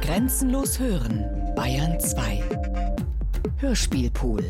Grenzenlos 0.00 0.78
hören, 0.78 1.24
Bayern 1.54 1.98
2. 1.98 2.42
Hörspielpool. 3.58 4.44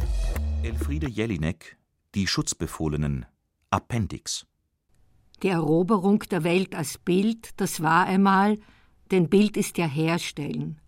Elfriede 0.62 1.08
Jelinek, 1.08 1.76
Die 2.14 2.26
Schutzbefohlenen, 2.26 3.26
Appendix. 3.70 4.46
Die 5.42 5.48
Eroberung 5.48 6.20
der 6.30 6.44
Welt 6.44 6.74
als 6.74 6.98
Bild, 6.98 7.50
das 7.60 7.82
war 7.82 8.06
einmal, 8.06 8.58
denn 9.10 9.28
Bild 9.28 9.56
ist 9.56 9.78
ja 9.78 9.86
Herstellen. 9.86 10.80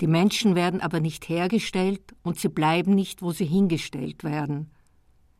Die 0.00 0.06
Menschen 0.06 0.54
werden 0.54 0.80
aber 0.80 1.00
nicht 1.00 1.28
hergestellt 1.28 2.14
und 2.22 2.38
sie 2.38 2.48
bleiben 2.48 2.94
nicht, 2.94 3.20
wo 3.20 3.32
sie 3.32 3.44
hingestellt 3.44 4.24
werden. 4.24 4.70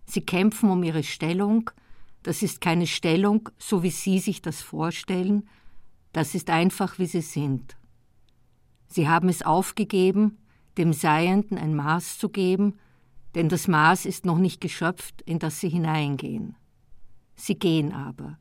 Sie 0.04 0.20
kämpfen 0.20 0.70
um 0.70 0.82
ihre 0.82 1.02
Stellung, 1.02 1.70
das 2.22 2.42
ist 2.42 2.60
keine 2.60 2.86
Stellung, 2.86 3.48
so 3.58 3.82
wie 3.82 3.90
Sie 3.90 4.18
sich 4.18 4.42
das 4.42 4.60
vorstellen, 4.60 5.48
das 6.12 6.34
ist 6.34 6.50
einfach, 6.50 6.98
wie 6.98 7.06
Sie 7.06 7.20
sind. 7.20 7.76
Sie 8.88 9.08
haben 9.08 9.28
es 9.28 9.42
aufgegeben, 9.42 10.38
dem 10.76 10.92
Seienden 10.92 11.58
ein 11.58 11.74
Maß 11.74 12.18
zu 12.18 12.28
geben, 12.28 12.78
denn 13.34 13.48
das 13.48 13.68
Maß 13.68 14.06
ist 14.06 14.26
noch 14.26 14.38
nicht 14.38 14.60
geschöpft, 14.60 15.22
in 15.22 15.38
das 15.38 15.60
Sie 15.60 15.68
hineingehen. 15.68 16.56
Sie 17.36 17.54
gehen 17.54 17.92
aber. 17.92 18.38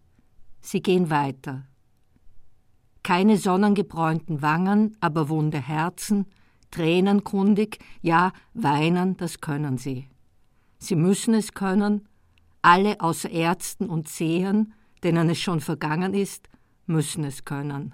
Sie 0.61 0.81
gehen 0.81 1.09
weiter. 1.09 1.65
Keine 3.03 3.37
sonnengebräunten 3.37 4.41
Wangen, 4.41 4.97
aber 4.99 5.29
wunde 5.29 5.61
Herzen, 5.61 6.25
tränenkundig, 6.71 7.79
ja, 8.01 8.33
weinen, 8.53 9.17
das 9.17 9.41
können 9.41 9.77
sie. 9.77 10.09
Sie 10.77 10.95
müssen 10.95 11.33
es 11.33 11.53
können, 11.53 12.07
alle 12.61 12.99
außer 12.99 13.29
Ärzten 13.29 13.89
und 13.89 14.07
Sehern, 14.07 14.73
denen 15.03 15.29
es 15.29 15.39
schon 15.39 15.61
vergangen 15.61 16.13
ist, 16.13 16.49
müssen 16.89 17.23
es 17.23 17.45
können. 17.45 17.93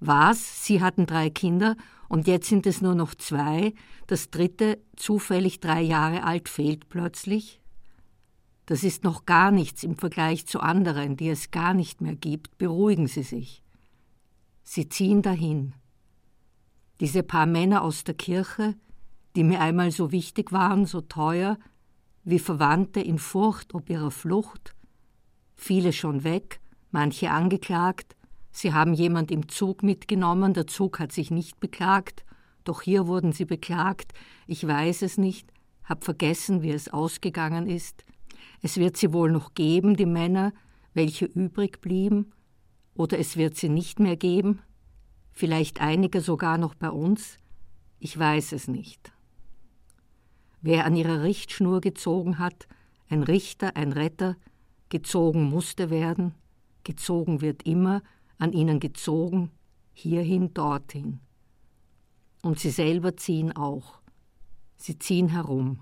Was? 0.00 0.64
Sie 0.64 0.80
hatten 0.80 1.06
drei 1.06 1.30
Kinder 1.30 1.76
und 2.08 2.26
jetzt 2.26 2.48
sind 2.48 2.66
es 2.66 2.80
nur 2.80 2.94
noch 2.94 3.14
zwei, 3.14 3.74
das 4.06 4.30
dritte, 4.30 4.78
zufällig 4.96 5.60
drei 5.60 5.82
Jahre 5.82 6.22
alt, 6.22 6.48
fehlt 6.48 6.88
plötzlich? 6.88 7.60
Das 8.66 8.84
ist 8.84 9.02
noch 9.02 9.24
gar 9.24 9.50
nichts 9.50 9.82
im 9.82 9.96
Vergleich 9.96 10.46
zu 10.46 10.60
anderen, 10.60 11.16
die 11.16 11.30
es 11.30 11.50
gar 11.50 11.74
nicht 11.74 12.00
mehr 12.00 12.14
gibt. 12.14 12.58
Beruhigen 12.58 13.06
Sie 13.06 13.22
sich. 13.22 13.62
Sie 14.62 14.88
ziehen 14.88 15.22
dahin. 15.22 15.74
Diese 17.00 17.22
paar 17.22 17.46
Männer 17.46 17.82
aus 17.82 18.04
der 18.04 18.14
Kirche, 18.14 18.74
die 19.36 19.44
mir 19.44 19.60
einmal 19.60 19.90
so 19.90 20.12
wichtig 20.12 20.52
waren, 20.52 20.84
so 20.84 21.00
teuer, 21.00 21.58
wie 22.24 22.38
Verwandte 22.38 23.00
in 23.00 23.18
Furcht 23.18 23.74
ob 23.74 23.88
ihrer 23.88 24.10
Flucht, 24.10 24.74
viele 25.54 25.94
schon 25.94 26.24
weg, 26.24 26.60
manche 26.90 27.30
angeklagt, 27.30 28.16
sie 28.50 28.72
haben 28.72 28.94
jemand 28.94 29.30
im 29.30 29.48
Zug 29.48 29.82
mitgenommen, 29.82 30.54
der 30.54 30.66
Zug 30.66 30.98
hat 30.98 31.12
sich 31.12 31.30
nicht 31.30 31.60
beklagt, 31.60 32.24
doch 32.64 32.82
hier 32.82 33.06
wurden 33.06 33.32
sie 33.32 33.44
beklagt, 33.44 34.12
ich 34.46 34.66
weiß 34.66 35.02
es 35.02 35.18
nicht, 35.18 35.52
hab 35.84 36.04
vergessen, 36.04 36.62
wie 36.62 36.70
es 36.70 36.88
ausgegangen 36.88 37.66
ist, 37.66 38.04
es 38.62 38.76
wird 38.76 38.96
sie 38.96 39.12
wohl 39.12 39.30
noch 39.30 39.54
geben, 39.54 39.96
die 39.96 40.06
Männer, 40.06 40.52
welche 40.94 41.26
übrig 41.26 41.80
blieben, 41.80 42.32
oder 42.94 43.18
es 43.18 43.36
wird 43.36 43.56
sie 43.56 43.68
nicht 43.68 44.00
mehr 44.00 44.16
geben, 44.16 44.60
vielleicht 45.32 45.80
einige 45.80 46.20
sogar 46.20 46.58
noch 46.58 46.74
bei 46.74 46.90
uns, 46.90 47.38
ich 48.00 48.18
weiß 48.18 48.52
es 48.52 48.68
nicht. 48.68 49.12
Wer 50.60 50.84
an 50.84 50.96
ihrer 50.96 51.22
Richtschnur 51.22 51.80
gezogen 51.80 52.38
hat, 52.38 52.66
ein 53.08 53.22
Richter, 53.22 53.76
ein 53.76 53.92
Retter, 53.92 54.36
gezogen 54.88 55.44
musste 55.44 55.90
werden, 55.90 56.34
gezogen 56.88 57.42
wird 57.42 57.64
immer, 57.64 58.02
an 58.38 58.54
ihnen 58.54 58.80
gezogen, 58.80 59.50
hierhin, 59.92 60.54
dorthin. 60.54 61.20
Und 62.42 62.58
sie 62.58 62.70
selber 62.70 63.14
ziehen 63.14 63.54
auch. 63.54 64.00
Sie 64.76 64.98
ziehen 64.98 65.28
herum. 65.28 65.80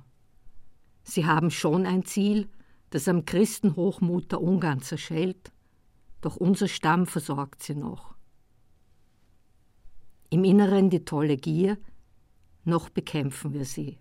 Sie 1.04 1.24
haben 1.24 1.52
schon 1.52 1.86
ein 1.86 2.04
Ziel, 2.04 2.48
das 2.90 3.06
am 3.06 3.24
Christenhochmut 3.24 4.32
der 4.32 4.42
Ungarn 4.42 4.82
zerschellt, 4.82 5.52
doch 6.22 6.34
unser 6.34 6.66
Stamm 6.66 7.06
versorgt 7.06 7.62
sie 7.62 7.76
noch. 7.76 8.16
Im 10.28 10.42
Inneren 10.42 10.90
die 10.90 11.04
tolle 11.04 11.36
Gier, 11.36 11.78
noch 12.64 12.88
bekämpfen 12.88 13.52
wir 13.52 13.64
sie. 13.64 13.98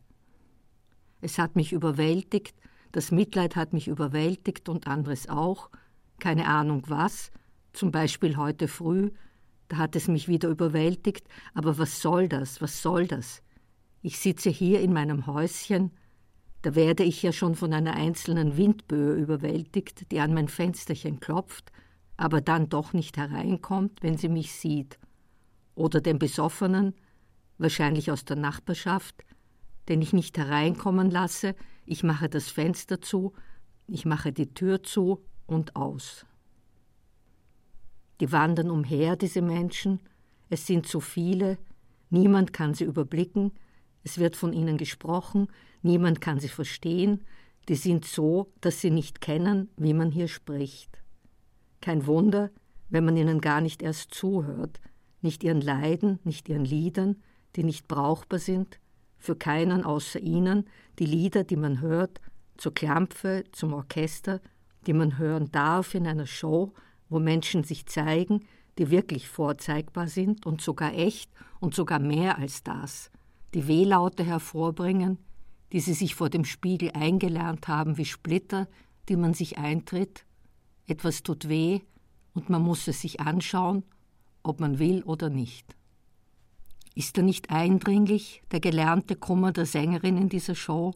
Es 1.21 1.37
hat 1.37 1.55
mich 1.55 1.71
überwältigt, 1.71 2.55
das 2.93 3.11
Mitleid 3.11 3.55
hat 3.55 3.73
mich 3.73 3.87
überwältigt 3.87 4.69
und 4.69 4.87
anderes 4.87 5.29
auch, 5.29 5.69
keine 6.19 6.47
Ahnung 6.47 6.83
was, 6.87 7.31
zum 7.73 7.91
Beispiel 7.91 8.37
heute 8.37 8.67
früh, 8.67 9.11
da 9.67 9.77
hat 9.77 9.95
es 9.95 10.07
mich 10.07 10.27
wieder 10.27 10.49
überwältigt, 10.49 11.27
aber 11.53 11.77
was 11.77 12.01
soll 12.01 12.27
das, 12.27 12.61
was 12.61 12.81
soll 12.81 13.07
das? 13.07 13.41
Ich 14.01 14.19
sitze 14.19 14.49
hier 14.49 14.81
in 14.81 14.93
meinem 14.93 15.25
Häuschen, 15.25 15.91
da 16.61 16.75
werde 16.75 17.03
ich 17.03 17.21
ja 17.21 17.31
schon 17.31 17.55
von 17.55 17.73
einer 17.73 17.93
einzelnen 17.93 18.57
Windböe 18.57 19.15
überwältigt, 19.15 20.11
die 20.11 20.19
an 20.19 20.33
mein 20.33 20.47
Fensterchen 20.47 21.19
klopft, 21.19 21.71
aber 22.17 22.41
dann 22.41 22.69
doch 22.69 22.93
nicht 22.93 23.17
hereinkommt, 23.17 24.01
wenn 24.01 24.17
sie 24.17 24.29
mich 24.29 24.53
sieht. 24.53 24.97
Oder 25.75 26.01
den 26.01 26.17
Besoffenen, 26.17 26.95
wahrscheinlich 27.57 28.11
aus 28.11 28.25
der 28.25 28.37
Nachbarschaft, 28.37 29.23
den 29.89 30.01
ich 30.01 30.13
nicht 30.13 30.37
hereinkommen 30.37 31.11
lasse, 31.11 31.55
ich 31.85 32.03
mache 32.03 32.29
das 32.29 32.49
Fenster 32.49 33.01
zu, 33.01 33.33
ich 33.87 34.05
mache 34.05 34.31
die 34.31 34.53
Tür 34.53 34.81
zu 34.81 35.23
und 35.47 35.75
aus. 35.75 36.25
Die 38.19 38.31
wandern 38.31 38.69
umher, 38.69 39.15
diese 39.15 39.41
Menschen, 39.41 39.99
es 40.49 40.65
sind 40.65 40.87
zu 40.87 40.99
viele, 40.99 41.57
niemand 42.09 42.53
kann 42.53 42.73
sie 42.73 42.85
überblicken, 42.85 43.51
es 44.03 44.19
wird 44.19 44.35
von 44.35 44.53
ihnen 44.53 44.77
gesprochen, 44.77 45.47
niemand 45.81 46.21
kann 46.21 46.39
sie 46.39 46.49
verstehen, 46.49 47.23
die 47.67 47.75
sind 47.75 48.05
so, 48.05 48.51
dass 48.61 48.79
sie 48.79 48.91
nicht 48.91 49.21
kennen, 49.21 49.69
wie 49.75 49.93
man 49.93 50.11
hier 50.11 50.27
spricht. 50.27 51.01
Kein 51.81 52.05
Wunder, 52.05 52.51
wenn 52.89 53.05
man 53.05 53.17
ihnen 53.17 53.41
gar 53.41 53.61
nicht 53.61 53.81
erst 53.81 54.13
zuhört, 54.13 54.79
nicht 55.21 55.43
ihren 55.43 55.61
Leiden, 55.61 56.19
nicht 56.23 56.47
ihren 56.47 56.65
Liedern, 56.65 57.17
die 57.55 57.63
nicht 57.63 57.87
brauchbar 57.87 58.39
sind, 58.39 58.79
für 59.17 59.35
keinen 59.35 59.83
außer 59.83 60.19
ihnen, 60.19 60.67
die 60.99 61.05
Lieder, 61.05 61.43
die 61.43 61.55
man 61.55 61.81
hört, 61.81 62.21
zur 62.57 62.73
Klampfe, 62.73 63.43
zum 63.51 63.73
Orchester, 63.73 64.39
die 64.87 64.93
man 64.93 65.17
hören 65.17 65.51
darf 65.51 65.95
in 65.95 66.07
einer 66.07 66.27
Show, 66.27 66.73
wo 67.09 67.19
Menschen 67.19 67.63
sich 67.63 67.85
zeigen, 67.85 68.45
die 68.77 68.89
wirklich 68.89 69.27
vorzeigbar 69.29 70.07
sind 70.07 70.45
und 70.45 70.61
sogar 70.61 70.93
echt 70.93 71.31
und 71.59 71.73
sogar 71.73 71.99
mehr 71.99 72.37
als 72.37 72.63
das, 72.63 73.11
die 73.53 73.67
Wehlaute 73.67 74.23
hervorbringen, 74.23 75.17
die 75.71 75.79
sie 75.79 75.93
sich 75.93 76.15
vor 76.15 76.29
dem 76.29 76.45
Spiegel 76.45 76.91
eingelernt 76.93 77.67
haben 77.67 77.97
wie 77.97 78.05
Splitter, 78.05 78.67
die 79.09 79.15
man 79.15 79.33
sich 79.33 79.57
eintritt. 79.57 80.25
Etwas 80.87 81.23
tut 81.23 81.49
weh 81.49 81.81
und 82.33 82.49
man 82.49 82.61
muss 82.61 82.87
es 82.87 83.01
sich 83.01 83.19
anschauen, 83.21 83.83
ob 84.43 84.59
man 84.59 84.79
will 84.79 85.03
oder 85.03 85.29
nicht. 85.29 85.75
Ist 86.93 87.17
er 87.17 87.23
nicht 87.23 87.49
eindringlich, 87.49 88.41
der 88.51 88.59
gelernte 88.59 89.15
Kummer 89.15 89.51
der 89.51 89.65
Sängerin 89.65 90.17
in 90.17 90.29
dieser 90.29 90.55
Show? 90.55 90.93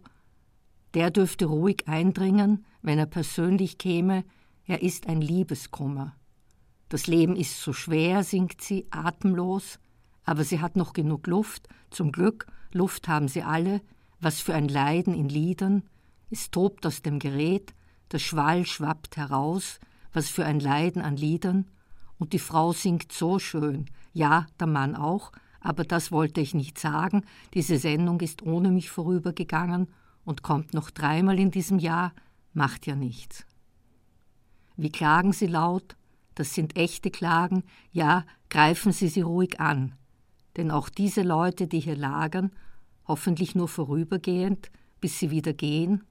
Der 0.94 1.12
dürfte 1.12 1.46
ruhig 1.46 1.88
eindringen, 1.88 2.66
wenn 2.82 2.98
er 2.98 3.06
persönlich 3.06 3.78
käme, 3.78 4.24
er 4.66 4.82
ist 4.82 5.08
ein 5.08 5.22
Liebeskummer. 5.22 6.16
Das 6.90 7.06
Leben 7.06 7.36
ist 7.36 7.62
so 7.62 7.74
schwer, 7.74 8.24
singt 8.24 8.62
sie, 8.62 8.88
atemlos, 8.90 9.80
aber 10.24 10.44
sie 10.44 10.60
hat 10.60 10.76
noch 10.76 10.94
genug 10.94 11.28
Luft, 11.28 11.68
zum 11.92 12.12
Glück, 12.12 12.48
Luft 12.72 13.08
haben 13.08 13.28
sie 13.28 13.44
alle, 13.44 13.82
was 14.20 14.42
für 14.42 14.54
ein 14.54 14.68
Leiden 14.68 15.14
in 15.14 15.30
Liedern, 15.30 15.84
es 16.32 16.52
tobt 16.52 16.86
aus 16.86 17.02
dem 17.02 17.20
Gerät, 17.20 17.74
der 18.12 18.20
Schwall 18.20 18.66
schwappt 18.66 19.18
heraus, 19.18 19.80
was 20.14 20.30
für 20.30 20.46
ein 20.46 20.60
Leiden 20.60 21.02
an 21.02 21.16
Liedern, 21.16 21.66
und 22.18 22.34
die 22.34 22.40
Frau 22.40 22.74
singt 22.74 23.12
so 23.12 23.40
schön, 23.40 23.86
ja, 24.14 24.48
der 24.60 24.68
Mann 24.68 24.96
auch, 24.96 25.32
aber 25.62 25.84
das 25.84 26.12
wollte 26.12 26.42
ich 26.42 26.53
nicht 26.53 26.80
sagen, 26.80 27.24
diese 27.53 27.78
Sendung 27.78 28.20
ist 28.22 28.42
ohne 28.42 28.72
mich 28.72 28.90
vorübergegangen 28.90 29.88
und 30.29 30.43
kommt 30.43 30.76
noch 30.76 30.91
dreimal 30.91 31.40
in 31.40 31.49
diesem 31.49 31.79
Jahr, 31.79 32.14
macht 32.53 32.85
ja 32.85 32.96
nichts. 32.96 33.47
Wie 34.78 34.91
klagen 34.91 35.34
sie 35.34 35.47
laut, 35.47 35.96
das 36.35 36.53
sind 36.53 36.78
echte 36.78 37.09
Klagen, 37.09 37.64
ja, 37.91 38.28
greifen 38.47 38.91
Sie 38.91 39.08
sie 39.08 39.22
ruhig 39.22 39.59
an, 39.59 39.96
denn 40.55 40.70
auch 40.70 40.90
diese 40.90 41.23
Leute, 41.23 41.66
die 41.66 41.79
hier 41.79 41.96
lagern, 41.96 42.52
hoffentlich 43.08 43.55
nur 43.55 43.67
vorübergehend, 43.67 44.70
bis 45.02 45.17
sie 45.17 45.31
wieder 45.31 45.53
gehen, 45.53 46.03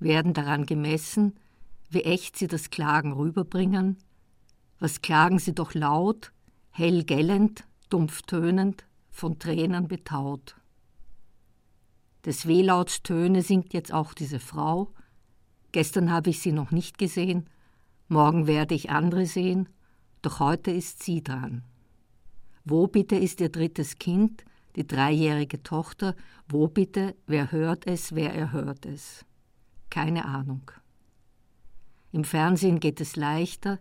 werden 0.00 0.34
daran 0.34 0.66
gemessen, 0.66 1.36
wie 1.90 2.02
echt 2.02 2.36
sie 2.36 2.48
das 2.48 2.70
Klagen 2.70 3.12
rüberbringen. 3.12 3.98
Was 4.80 5.00
klagen 5.00 5.38
sie 5.38 5.54
doch 5.54 5.74
laut, 5.74 6.32
hell 6.70 7.04
gellend, 7.04 7.62
dumpf 7.88 8.22
tönend, 8.22 8.84
von 9.12 9.38
Tränen 9.38 9.86
betaut. 9.86 10.56
Des 12.24 12.46
Wehlauts 12.46 13.02
Töne 13.02 13.42
singt 13.42 13.72
jetzt 13.72 13.92
auch 13.92 14.12
diese 14.12 14.40
Frau. 14.40 14.92
Gestern 15.72 16.10
habe 16.10 16.30
ich 16.30 16.40
sie 16.40 16.52
noch 16.52 16.70
nicht 16.70 16.98
gesehen, 16.98 17.48
morgen 18.08 18.46
werde 18.46 18.74
ich 18.74 18.90
andere 18.90 19.26
sehen, 19.26 19.68
doch 20.22 20.40
heute 20.40 20.70
ist 20.70 21.02
sie 21.02 21.22
dran. 21.22 21.62
Wo 22.64 22.86
bitte 22.86 23.16
ist 23.16 23.40
ihr 23.40 23.48
drittes 23.48 23.98
Kind, 23.98 24.44
die 24.76 24.86
dreijährige 24.86 25.62
Tochter? 25.62 26.14
Wo 26.48 26.68
bitte, 26.68 27.14
wer 27.26 27.52
hört 27.52 27.86
es, 27.86 28.14
wer 28.14 28.34
erhört 28.34 28.84
es? 28.84 29.24
Keine 29.88 30.26
Ahnung. 30.26 30.70
Im 32.12 32.24
Fernsehen 32.24 32.80
geht 32.80 33.00
es 33.00 33.16
leichter, 33.16 33.78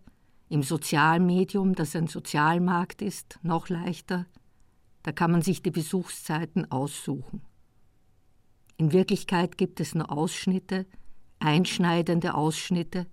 im 0.47 0.63
Sozialmedium, 0.63 1.75
das 1.75 1.95
ein 1.95 2.07
Sozialmarkt 2.07 3.01
ist, 3.01 3.39
noch 3.43 3.69
leichter. 3.69 4.25
Da 5.03 5.11
kann 5.11 5.31
man 5.31 5.41
sich 5.41 5.61
die 5.61 5.71
Besuchszeiten 5.71 6.71
aussuchen. 6.71 7.41
In 8.79 8.93
Wirklichkeit 8.93 9.57
gibt 9.57 9.81
es 9.81 9.93
nur 9.93 10.09
Ausschnitte, 10.09 10.85
einschneidende 11.39 12.33
Ausschnitte, 12.33 13.07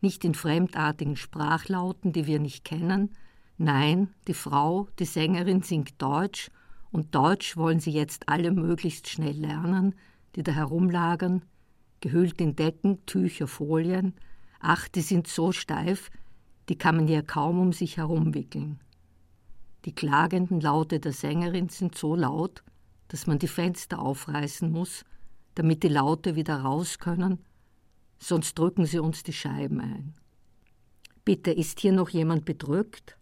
nicht 0.00 0.24
in 0.24 0.32
fremdartigen 0.32 1.16
Sprachlauten, 1.16 2.14
die 2.14 2.26
wir 2.26 2.40
nicht 2.40 2.64
kennen. 2.64 3.10
Nein, 3.58 4.08
die 4.26 4.32
Frau, 4.32 4.88
die 4.98 5.04
Sängerin 5.04 5.60
singt 5.60 6.00
Deutsch, 6.00 6.50
und 6.90 7.14
Deutsch 7.14 7.58
wollen 7.58 7.78
sie 7.78 7.90
jetzt 7.90 8.30
alle 8.30 8.52
möglichst 8.52 9.06
schnell 9.06 9.36
lernen, 9.36 9.94
die 10.34 10.42
da 10.42 10.52
herumlagern, 10.52 11.44
gehüllt 12.00 12.40
in 12.40 12.56
Decken, 12.56 13.04
Tücher, 13.04 13.48
Folien. 13.48 14.14
Ach, 14.60 14.88
die 14.88 15.02
sind 15.02 15.26
so 15.26 15.52
steif, 15.52 16.10
die 16.70 16.78
kann 16.78 16.96
man 16.96 17.06
ja 17.06 17.20
kaum 17.20 17.60
um 17.60 17.74
sich 17.74 17.98
herumwickeln. 17.98 18.80
Die 19.84 19.94
klagenden 19.94 20.62
Laute 20.62 21.00
der 21.00 21.12
Sängerin 21.12 21.68
sind 21.68 21.98
so 21.98 22.16
laut, 22.16 22.62
dass 23.12 23.28
man 23.28 23.38
die 23.38 23.48
Fenster 23.48 24.00
aufreißen 24.00 24.70
muss, 24.70 25.04
damit 25.54 25.84
die 25.84 25.88
Laute 25.88 26.34
wieder 26.34 26.56
raus 26.56 26.98
können 26.98 27.38
sonst 28.22 28.56
drücken 28.58 28.86
Sie 28.86 28.98
uns 28.98 29.22
die 29.22 29.32
Scheiben 29.32 29.80
ein. 29.80 30.14
Bitte, 31.24 31.50
ist 31.50 31.80
hier 31.80 31.92
noch 31.92 32.08
jemand 32.08 32.44
bedrückt? 32.44 33.16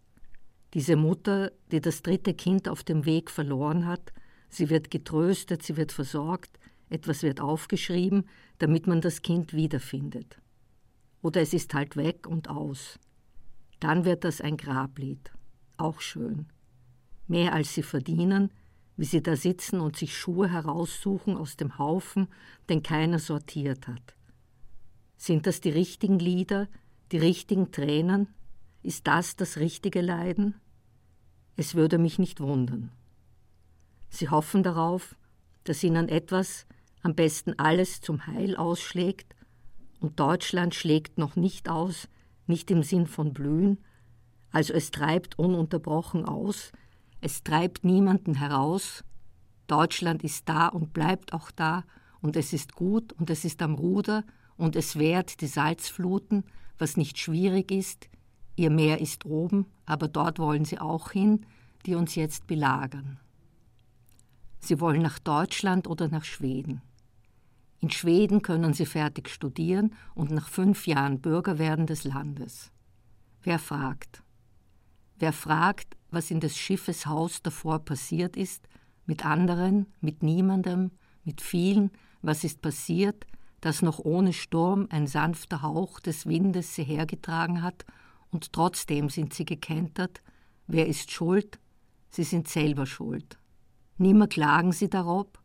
Diese 0.75 0.97
Mutter, 0.97 1.53
die 1.73 1.81
das 1.81 2.03
dritte 2.03 2.35
Kind 2.35 2.69
auf 2.69 2.85
dem 2.85 3.05
Weg 3.07 3.31
verloren 3.31 3.87
hat, 3.87 4.13
sie 4.49 4.71
wird 4.71 4.91
getröstet, 4.91 5.63
sie 5.63 5.77
wird 5.77 5.93
versorgt, 5.93 6.59
etwas 6.91 7.23
wird 7.23 7.41
aufgeschrieben, 7.41 8.29
damit 8.59 8.87
man 8.87 9.01
das 9.01 9.23
Kind 9.23 9.53
wiederfindet. 9.53 10.41
Oder 11.23 11.41
es 11.41 11.55
ist 11.55 11.75
halt 11.75 11.97
weg 11.97 12.27
und 12.27 12.49
aus. 12.49 12.99
Dann 13.81 14.05
wird 14.05 14.25
das 14.25 14.41
ein 14.41 14.57
Grablied. 14.57 15.33
Auch 15.77 16.01
schön. 16.01 16.47
Mehr 17.27 17.55
als 17.55 17.75
sie 17.75 17.83
verdienen, 17.83 18.51
wie 19.01 19.07
sie 19.07 19.23
da 19.23 19.35
sitzen 19.35 19.81
und 19.81 19.97
sich 19.97 20.15
Schuhe 20.15 20.53
heraussuchen 20.53 21.39
aus 21.39 21.57
dem 21.57 21.79
Haufen, 21.79 22.29
den 22.69 22.83
keiner 22.83 23.19
sortiert 23.19 23.89
hat. 23.89 24.15
Sind 25.17 25.47
das 25.47 25.63
die 25.63 25.71
richtigen 25.71 26.19
Lieder, 26.19 26.69
die 27.11 27.17
richtigen 27.17 27.73
Tränen? 27.73 28.29
Ist 28.83 29.07
das 29.07 29.37
das 29.37 29.57
richtige 29.57 30.03
Leiden? 30.03 30.61
Es 31.57 31.75
würde 31.75 31.97
mich 31.97 32.19
nicht 32.19 32.41
wundern. 32.41 32.93
Sie 34.11 34.29
hoffen 34.29 34.63
darauf, 34.63 35.17
dass 35.65 35.83
ihnen 35.83 36.11
etwas, 36.11 36.67
am 37.01 37.15
besten 37.15 37.59
alles 37.59 38.03
zum 38.03 38.27
Heil 38.27 38.55
ausschlägt, 38.55 39.35
und 40.01 40.21
Deutschland 40.21 40.75
schlägt 40.75 41.17
noch 41.17 41.37
nicht 41.37 41.71
aus, 41.71 42.07
nicht 42.47 42.71
im 42.71 42.83
Sinn 42.83 43.07
von 43.07 43.33
blühen, 43.33 43.79
also 44.51 44.75
es 44.75 44.91
treibt 44.91 45.39
ununterbrochen 45.39 46.27
aus, 46.27 46.73
es 47.21 47.43
treibt 47.43 47.85
niemanden 47.85 48.35
heraus, 48.35 49.05
Deutschland 49.67 50.25
ist 50.25 50.49
da 50.49 50.69
und 50.69 50.93
bleibt 50.93 51.33
auch 51.33 51.51
da, 51.51 51.85
und 52.21 52.37
es 52.37 52.53
ist 52.53 52.75
gut 52.75 53.13
und 53.15 53.31
es 53.31 53.45
ist 53.45 53.63
am 53.63 53.75
Ruder 53.75 54.25
und 54.57 54.77
es 54.77 54.99
wehrt 54.99 55.41
die 55.41 55.47
Salzfluten, 55.47 56.45
was 56.79 56.97
nicht 56.97 57.19
schwierig 57.19 57.71
ist. 57.71 58.09
Ihr 58.57 58.71
Meer 58.71 59.01
ist 59.01 59.25
oben, 59.25 59.67
aber 59.87 60.09
dort 60.09 60.39
wollen 60.39 60.65
sie 60.65 60.79
auch 60.79 61.13
hin, 61.13 61.47
die 61.87 61.95
uns 61.95 62.15
jetzt 62.15 62.47
belagern. 62.47 63.19
Sie 64.59 64.81
wollen 64.81 65.01
nach 65.01 65.19
Deutschland 65.19 65.87
oder 65.87 66.09
nach 66.09 66.25
Schweden. 66.25 66.83
In 67.81 67.91
Schweden 67.91 68.43
können 68.43 68.75
sie 68.75 68.85
fertig 68.85 69.31
studieren 69.31 69.95
und 70.15 70.31
nach 70.31 70.49
fünf 70.49 70.87
Jahren 70.87 71.21
Bürger 71.21 71.59
werden 71.59 71.87
des 71.87 72.05
Landes. 72.05 72.71
Wer 73.43 73.59
fragt? 73.59 74.23
Wer 75.19 75.33
fragt, 75.33 75.97
was 76.11 76.31
in 76.31 76.41
des 76.41 76.57
Schiffes 76.57 77.07
Haus 77.07 77.43
davor 77.43 77.81
passiert 77.81 78.37
ist, 78.37 78.69
mit 79.07 79.25
anderen, 79.25 79.87
mit 80.01 80.23
niemandem, 80.23 80.91
mit 81.25 81.41
vielen, 81.41 81.91
was 82.23 82.45
ist 82.45 82.63
passiert, 82.63 83.27
das 83.61 83.83
noch 83.83 83.99
ohne 83.99 84.33
Sturm 84.33 84.87
ein 84.91 85.07
sanfter 85.07 85.63
Hauch 85.63 86.01
des 86.01 86.27
Windes 86.27 86.75
sie 86.75 86.85
hergetragen 86.85 87.63
hat, 87.63 87.85
und 88.31 88.53
trotzdem 88.53 89.09
sind 89.09 89.35
sie 89.35 89.45
gekentert. 89.45 90.23
Wer 90.67 90.87
ist 90.87 91.11
schuld? 91.11 91.59
Sie 92.11 92.23
sind 92.23 92.49
selber 92.49 92.87
schuld. 92.87 93.39
Nimmer 93.99 94.29
klagen 94.29 94.73
sie 94.73 94.89
darob. 94.89 95.41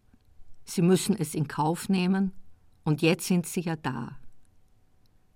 Sie 0.65 0.81
müssen 0.81 1.15
es 1.17 1.35
in 1.35 1.47
Kauf 1.47 1.89
nehmen, 1.89 2.31
und 2.83 3.01
jetzt 3.01 3.25
sind 3.25 3.47
sie 3.47 3.61
ja 3.61 3.75
da. 3.75 4.17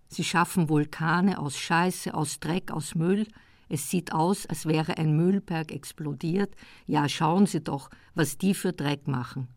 Sie 0.08 0.24
schaffen 0.24 0.70
Vulkane 0.70 1.40
aus 1.40 1.58
Scheiße, 1.58 2.14
aus 2.14 2.40
Dreck, 2.40 2.72
aus 2.72 2.96
Müll. 2.96 3.28
Es 3.70 3.90
sieht 3.90 4.12
aus, 4.12 4.48
als 4.48 4.66
wäre 4.66 4.98
ein 4.98 5.16
Müllberg 5.16 5.72
explodiert. 5.72 6.54
Ja, 6.88 7.08
schauen 7.08 7.46
Sie 7.46 7.62
doch, 7.62 7.90
was 8.16 8.38
die 8.38 8.56
für 8.56 8.74
Dreck 8.74 9.08
machen. 9.08 9.48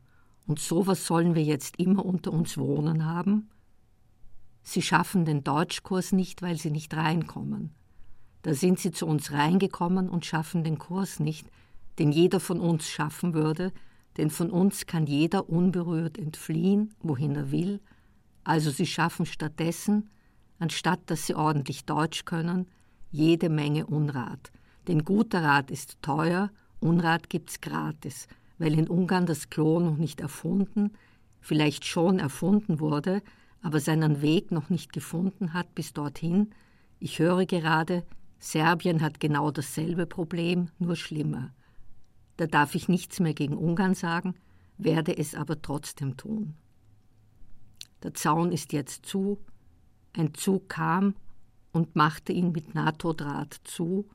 Und 0.46 0.58
sowas 0.58 1.06
sollen 1.06 1.34
wir 1.34 1.42
jetzt 1.42 1.78
immer 1.78 2.04
unter 2.04 2.32
uns 2.32 2.58
wohnen 2.58 3.06
haben? 3.06 3.48
Sie 4.62 4.82
schaffen 4.82 5.24
den 5.24 5.42
Deutschkurs 5.42 6.12
nicht, 6.12 6.42
weil 6.42 6.56
sie 6.56 6.70
nicht 6.70 6.94
reinkommen. 6.94 7.74
Da 8.42 8.54
sind 8.54 8.78
sie 8.78 8.90
zu 8.90 9.06
uns 9.06 9.32
reingekommen 9.32 10.08
und 10.08 10.26
schaffen 10.26 10.62
den 10.62 10.78
Kurs 10.78 11.20
nicht, 11.20 11.46
den 11.98 12.12
jeder 12.12 12.40
von 12.40 12.60
uns 12.60 12.88
schaffen 12.88 13.34
würde, 13.34 13.72
denn 14.16 14.30
von 14.30 14.50
uns 14.50 14.86
kann 14.86 15.06
jeder 15.06 15.48
unberührt 15.48 16.18
entfliehen, 16.18 16.94
wohin 17.00 17.34
er 17.34 17.50
will, 17.50 17.80
also 18.44 18.70
sie 18.70 18.86
schaffen 18.86 19.26
stattdessen, 19.26 20.10
anstatt 20.58 21.00
dass 21.06 21.26
sie 21.26 21.34
ordentlich 21.34 21.84
Deutsch 21.84 22.24
können, 22.24 22.66
jede 23.12 23.48
Menge 23.48 23.86
Unrat. 23.86 24.50
Denn 24.88 25.04
guter 25.04 25.42
Rat 25.44 25.70
ist 25.70 26.02
teuer, 26.02 26.50
Unrat 26.80 27.30
gibt's 27.30 27.60
gratis, 27.60 28.26
weil 28.58 28.76
in 28.76 28.88
Ungarn 28.88 29.26
das 29.26 29.50
Klo 29.50 29.78
noch 29.78 29.96
nicht 29.96 30.20
erfunden, 30.20 30.90
vielleicht 31.40 31.84
schon 31.84 32.18
erfunden 32.18 32.80
wurde, 32.80 33.22
aber 33.60 33.78
seinen 33.78 34.22
Weg 34.22 34.50
noch 34.50 34.70
nicht 34.70 34.92
gefunden 34.92 35.52
hat 35.52 35.74
bis 35.76 35.92
dorthin. 35.92 36.50
Ich 36.98 37.20
höre 37.20 37.46
gerade, 37.46 38.04
Serbien 38.40 39.02
hat 39.02 39.20
genau 39.20 39.52
dasselbe 39.52 40.06
Problem, 40.06 40.68
nur 40.80 40.96
schlimmer. 40.96 41.52
Da 42.36 42.46
darf 42.46 42.74
ich 42.74 42.88
nichts 42.88 43.20
mehr 43.20 43.34
gegen 43.34 43.56
Ungarn 43.56 43.94
sagen, 43.94 44.34
werde 44.78 45.16
es 45.16 45.36
aber 45.36 45.62
trotzdem 45.62 46.16
tun. 46.16 46.54
Der 48.02 48.14
Zaun 48.14 48.50
ist 48.50 48.72
jetzt 48.72 49.06
zu, 49.06 49.38
ein 50.12 50.34
Zug 50.34 50.68
kam 50.68 51.14
und 51.72 51.96
machte 51.96 52.32
ihn 52.32 52.52
mit 52.52 52.74
Nahtodraht 52.74 53.60
zu. 53.64 54.06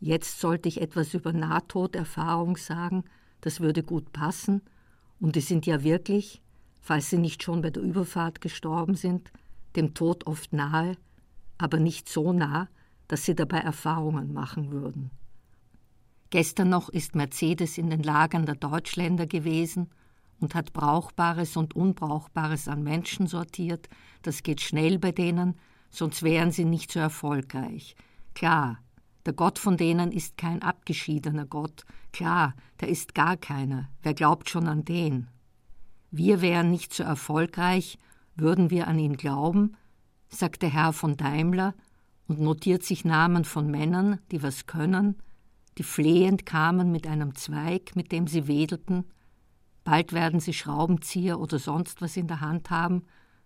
Jetzt 0.00 0.40
sollte 0.40 0.68
ich 0.68 0.80
etwas 0.80 1.14
über 1.14 1.32
Nahtoderfahrung 1.32 2.56
sagen, 2.56 3.04
das 3.40 3.60
würde 3.60 3.82
gut 3.82 4.12
passen, 4.12 4.62
und 5.20 5.36
die 5.36 5.40
sind 5.40 5.66
ja 5.66 5.82
wirklich, 5.82 6.40
falls 6.80 7.10
sie 7.10 7.18
nicht 7.18 7.42
schon 7.42 7.60
bei 7.60 7.70
der 7.70 7.82
Überfahrt 7.82 8.40
gestorben 8.40 8.94
sind, 8.94 9.30
dem 9.76 9.94
Tod 9.94 10.26
oft 10.26 10.52
nahe, 10.52 10.96
aber 11.58 11.78
nicht 11.78 12.08
so 12.08 12.32
nah, 12.32 12.68
dass 13.06 13.24
sie 13.24 13.34
dabei 13.34 13.58
Erfahrungen 13.58 14.32
machen 14.32 14.70
würden. 14.70 15.10
Gestern 16.30 16.70
noch 16.70 16.88
ist 16.88 17.14
Mercedes 17.14 17.76
in 17.76 17.90
den 17.90 18.02
Lagern 18.02 18.46
der 18.46 18.54
Deutschländer 18.54 19.26
gewesen 19.26 19.90
und 20.40 20.54
hat 20.54 20.72
Brauchbares 20.72 21.56
und 21.56 21.74
Unbrauchbares 21.74 22.68
an 22.68 22.82
Menschen 22.82 23.26
sortiert. 23.26 23.88
Das 24.22 24.42
geht 24.42 24.60
schnell 24.60 24.98
bei 24.98 25.12
denen, 25.12 25.56
sonst 25.90 26.22
wären 26.22 26.52
sie 26.52 26.64
nicht 26.64 26.92
so 26.92 27.00
erfolgreich. 27.00 27.96
Klar, 28.34 28.78
der 29.26 29.32
Gott 29.34 29.58
von 29.58 29.76
denen 29.76 30.12
ist 30.12 30.36
kein 30.38 30.62
abgeschiedener 30.62 31.44
Gott. 31.44 31.84
Klar, 32.12 32.54
da 32.78 32.86
ist 32.86 33.14
gar 33.14 33.36
keiner. 33.36 33.88
Wer 34.02 34.14
glaubt 34.14 34.48
schon 34.48 34.66
an 34.66 34.84
den? 34.84 35.28
Wir 36.10 36.40
wären 36.40 36.70
nicht 36.70 36.94
so 36.94 37.02
erfolgreich, 37.02 37.98
würden 38.34 38.70
wir 38.70 38.88
an 38.88 38.98
ihn 38.98 39.16
glauben, 39.16 39.76
sagt 40.28 40.62
der 40.62 40.70
Herr 40.70 40.92
von 40.92 41.16
Daimler 41.16 41.74
und 42.26 42.40
notiert 42.40 42.82
sich 42.82 43.04
Namen 43.04 43.44
von 43.44 43.70
Männern, 43.70 44.18
die 44.30 44.42
was 44.42 44.66
können, 44.66 45.16
die 45.78 45.82
flehend 45.82 46.46
kamen 46.46 46.90
mit 46.90 47.06
einem 47.06 47.34
Zweig, 47.34 47.94
mit 47.94 48.12
dem 48.12 48.26
sie 48.26 48.48
wedelten. 48.48 49.04
Bald 49.84 50.12
werden 50.12 50.40
sie 50.40 50.52
Schraubenzieher 50.52 51.38
oder 51.38 51.58
sonst 51.58 52.00
was 52.00 52.16
in 52.16 52.26
der 52.26 52.40
Hand 52.40 52.70
haben, 52.70 53.04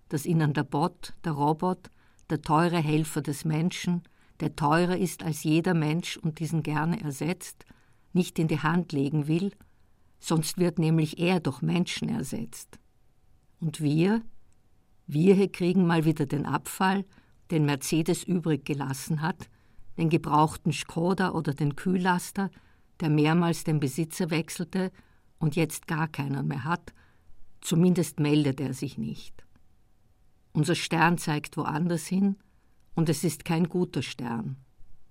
das 0.08 0.26
ihnen 0.26 0.52
der 0.52 0.64
Bot, 0.64 1.14
der 1.24 1.32
Robot, 1.32 1.90
der 2.30 2.42
teure 2.42 2.78
Helfer 2.78 3.22
des 3.22 3.44
Menschen, 3.44 4.02
der 4.40 4.56
teurer 4.56 4.96
ist 4.96 5.22
als 5.22 5.44
jeder 5.44 5.74
Mensch 5.74 6.16
und 6.16 6.40
diesen 6.40 6.62
gerne 6.62 7.00
ersetzt, 7.02 7.64
nicht 8.12 8.38
in 8.38 8.48
die 8.48 8.60
Hand 8.60 8.92
legen 8.92 9.26
will, 9.26 9.52
sonst 10.18 10.58
wird 10.58 10.78
nämlich 10.78 11.18
er 11.18 11.40
durch 11.40 11.62
Menschen 11.62 12.08
ersetzt. 12.08 12.78
Und 13.60 13.80
wir? 13.80 14.22
Wir 15.06 15.50
kriegen 15.50 15.86
mal 15.86 16.04
wieder 16.04 16.26
den 16.26 16.46
Abfall, 16.46 17.04
den 17.50 17.66
Mercedes 17.66 18.24
übrig 18.24 18.64
gelassen 18.64 19.20
hat, 19.20 19.48
den 19.98 20.08
gebrauchten 20.08 20.72
Skoda 20.72 21.32
oder 21.32 21.52
den 21.52 21.76
Kühllaster, 21.76 22.50
der 23.00 23.10
mehrmals 23.10 23.64
den 23.64 23.80
Besitzer 23.80 24.30
wechselte 24.30 24.90
und 25.38 25.56
jetzt 25.56 25.86
gar 25.86 26.08
keinen 26.08 26.48
mehr 26.48 26.64
hat, 26.64 26.94
zumindest 27.60 28.18
meldet 28.18 28.60
er 28.60 28.72
sich 28.72 28.98
nicht. 28.98 29.43
Unser 30.54 30.76
Stern 30.76 31.18
zeigt 31.18 31.56
woanders 31.56 32.06
hin, 32.06 32.36
und 32.94 33.08
es 33.08 33.24
ist 33.24 33.44
kein 33.44 33.68
guter 33.68 34.02
Stern. 34.02 34.56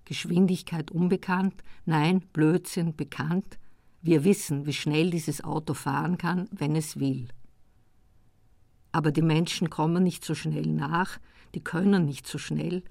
Geschwindigkeit 0.06 0.90
unbekannt, 0.90 1.62
nein, 1.84 2.22
Blödsinn 2.32 2.96
bekannt. 2.96 3.58
Wir 4.00 4.24
wissen, 4.24 4.64
wie 4.64 4.72
schnell 4.72 5.10
dieses 5.10 5.44
Auto 5.44 5.74
fahren 5.74 6.16
kann, 6.16 6.48
wenn 6.50 6.74
es 6.74 6.98
will. 6.98 7.28
Aber 8.90 9.12
die 9.12 9.22
Menschen 9.22 9.68
kommen 9.68 10.02
nicht 10.02 10.24
so 10.24 10.34
schnell 10.34 10.66
nach, 10.66 11.18
die 11.54 11.62
können 11.62 12.06
nicht 12.06 12.26
so 12.26 12.38
schnell. 12.38 12.82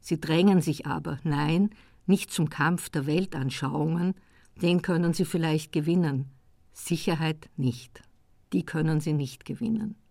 Sie 0.00 0.20
drängen 0.20 0.60
sich 0.60 0.86
aber, 0.86 1.20
nein, 1.22 1.70
nicht 2.06 2.32
zum 2.32 2.50
Kampf 2.50 2.90
der 2.90 3.06
Weltanschauungen, 3.06 4.14
den 4.60 4.82
können 4.82 5.14
sie 5.14 5.24
vielleicht 5.24 5.70
gewinnen, 5.70 6.30
Sicherheit 6.72 7.48
nicht. 7.56 8.02
Die 8.52 8.64
können 8.64 9.00
sie 9.00 9.12
nicht 9.12 9.44
gewinnen. 9.44 10.01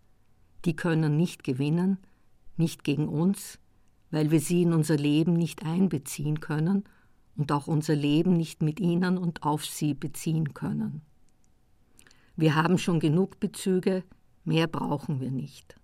Die 0.64 0.76
können 0.76 1.16
nicht 1.16 1.44
gewinnen, 1.44 1.98
nicht 2.56 2.84
gegen 2.84 3.08
uns, 3.08 3.58
weil 4.10 4.30
wir 4.30 4.40
sie 4.40 4.62
in 4.62 4.72
unser 4.72 4.96
Leben 4.96 5.32
nicht 5.32 5.64
einbeziehen 5.64 6.40
können 6.40 6.84
und 7.36 7.50
auch 7.50 7.66
unser 7.66 7.96
Leben 7.96 8.36
nicht 8.36 8.62
mit 8.62 8.78
ihnen 8.78 9.18
und 9.18 9.42
auf 9.42 9.64
sie 9.64 9.94
beziehen 9.94 10.54
können. 10.54 11.02
Wir 12.36 12.54
haben 12.54 12.78
schon 12.78 13.00
genug 13.00 13.40
Bezüge, 13.40 14.04
mehr 14.44 14.66
brauchen 14.66 15.20
wir 15.20 15.30
nicht. 15.30 15.76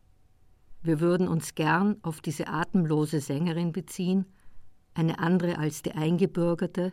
Wir 0.82 1.00
würden 1.00 1.28
uns 1.28 1.54
gern 1.54 1.97
auf 2.02 2.20
diese 2.20 2.49
atemlose 2.49 3.20
Sängerin 3.20 3.73
beziehen, 3.73 4.26
eine 4.94 5.18
andere 5.18 5.58
als 5.58 5.82
die 5.82 5.92
Eingebürgerte. 5.92 6.92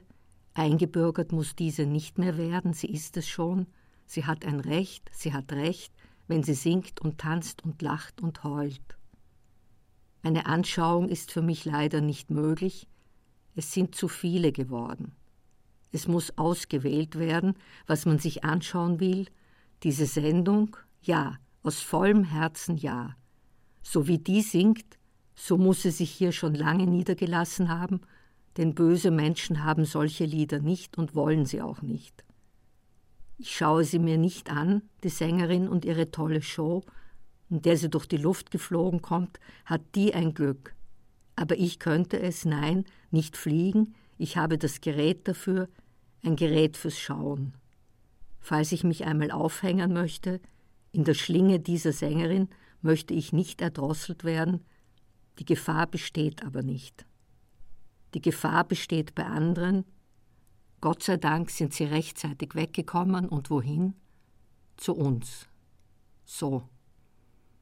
Eingebürgert 0.53 1.31
muss 1.31 1.55
diese 1.55 1.85
nicht 1.85 2.17
mehr 2.17 2.37
werden, 2.37 2.73
sie 2.73 2.87
ist 2.87 3.17
es 3.17 3.27
schon. 3.27 3.67
Sie 4.05 4.25
hat 4.25 4.45
ein 4.45 4.59
Recht, 4.59 5.09
sie 5.13 5.33
hat 5.33 5.51
Recht, 5.51 5.93
wenn 6.27 6.43
sie 6.43 6.53
singt 6.53 7.01
und 7.01 7.17
tanzt 7.17 7.63
und 7.63 7.81
lacht 7.81 8.21
und 8.21 8.43
heult. 8.43 8.97
Eine 10.21 10.47
Anschauung 10.47 11.09
ist 11.09 11.31
für 11.31 11.41
mich 11.41 11.65
leider 11.65 12.01
nicht 12.01 12.31
möglich, 12.31 12.87
es 13.55 13.71
sind 13.71 13.95
zu 13.95 14.07
viele 14.07 14.51
geworden. 14.51 15.13
Es 15.91 16.07
muss 16.07 16.37
ausgewählt 16.37 17.17
werden, 17.17 17.53
was 17.87 18.05
man 18.05 18.19
sich 18.19 18.43
anschauen 18.43 18.99
will. 18.99 19.27
Diese 19.83 20.05
Sendung, 20.05 20.75
ja, 21.01 21.37
aus 21.63 21.79
vollem 21.79 22.25
Herzen 22.25 22.75
ja. 22.75 23.15
So 23.81 24.07
wie 24.07 24.17
die 24.17 24.41
singt, 24.41 24.97
so 25.35 25.57
muss 25.57 25.83
sie 25.83 25.91
sich 25.91 26.11
hier 26.11 26.31
schon 26.31 26.53
lange 26.53 26.85
niedergelassen 26.85 27.69
haben, 27.69 28.01
denn 28.57 28.75
böse 28.75 29.11
Menschen 29.11 29.63
haben 29.63 29.85
solche 29.85 30.25
Lieder 30.25 30.59
nicht 30.59 30.97
und 30.97 31.15
wollen 31.15 31.45
sie 31.45 31.61
auch 31.61 31.81
nicht. 31.81 32.25
Ich 33.37 33.55
schaue 33.55 33.83
sie 33.83 33.99
mir 33.99 34.17
nicht 34.17 34.49
an, 34.49 34.81
die 35.03 35.09
Sängerin 35.09 35.67
und 35.67 35.85
ihre 35.85 36.11
tolle 36.11 36.41
Show, 36.41 36.83
in 37.49 37.61
der 37.61 37.77
sie 37.77 37.89
durch 37.89 38.05
die 38.05 38.17
Luft 38.17 38.49
geflogen 38.51 39.01
kommt, 39.01 39.39
hat 39.65 39.81
die 39.95 40.13
ein 40.13 40.33
Glück. 40.33 40.73
Aber 41.35 41.57
ich 41.57 41.79
könnte 41.79 42.19
es, 42.19 42.45
nein, 42.45 42.85
nicht 43.11 43.35
fliegen, 43.35 43.93
ich 44.17 44.37
habe 44.37 44.57
das 44.57 44.79
Gerät 44.79 45.27
dafür, 45.27 45.67
ein 46.23 46.37
Gerät 46.37 46.77
fürs 46.77 46.97
Schauen. 46.97 47.53
Falls 48.39 48.71
ich 48.71 48.83
mich 48.83 49.05
einmal 49.05 49.31
aufhängen 49.31 49.91
möchte, 49.91 50.39
in 50.91 51.03
der 51.03 51.13
Schlinge 51.13 51.59
dieser 51.59 51.91
Sängerin 51.91 52.47
möchte 52.81 53.13
ich 53.13 53.33
nicht 53.33 53.61
erdrosselt 53.61 54.23
werden, 54.23 54.63
die 55.39 55.45
Gefahr 55.45 55.87
besteht 55.87 56.43
aber 56.45 56.63
nicht. 56.63 57.05
Die 58.13 58.21
Gefahr 58.21 58.63
besteht 58.63 59.13
bei 59.13 59.25
anderen, 59.25 59.83
Gott 60.81 61.03
sei 61.03 61.17
Dank 61.17 61.49
sind 61.49 61.73
sie 61.73 61.85
rechtzeitig 61.85 62.55
weggekommen 62.55 63.27
und 63.27 63.49
wohin? 63.49 63.95
Zu 64.77 64.93
uns. 64.93 65.47
So. 66.25 66.63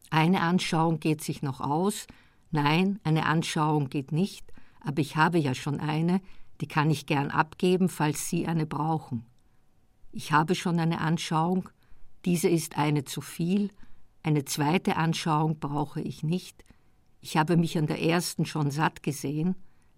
Eine 0.10 0.42
Anschauung 0.42 1.00
geht 1.00 1.22
sich 1.22 1.42
noch 1.42 1.60
aus, 1.60 2.08
nein, 2.52 3.00
eine 3.04 3.26
Anschauung 3.26 3.90
geht 3.90 4.12
nicht, 4.12 4.52
aber 4.80 5.00
ich 5.00 5.16
habe 5.16 5.40
ja 5.40 5.56
schon 5.56 5.80
eine, 5.80 6.22
die 6.62 6.68
kann 6.68 6.92
ich 6.92 7.06
gern 7.06 7.32
abgeben, 7.32 7.90
falls 7.90 8.30
Sie 8.30 8.46
eine 8.48 8.66
brauchen. 8.66 9.26
Ich 10.12 10.32
habe 10.32 10.54
schon 10.54 10.80
eine 10.80 11.02
Anschauung, 11.02 11.70
diese 12.26 12.48
ist 12.48 12.78
eine 12.78 13.06
zu 13.06 13.22
viel, 13.22 13.72
eine 14.22 14.46
zweite 14.46 14.98
Anschauung 14.98 15.60
brauche 15.60 16.00
ich 16.00 16.24
nicht, 16.24 16.64
ich 17.20 17.38
habe 17.38 17.58
mich 17.58 17.78
an 17.78 17.88
der 17.88 18.02
ersten 18.02 18.46
schon 18.46 18.70
satt 18.70 19.02
gesehen, 19.02 19.56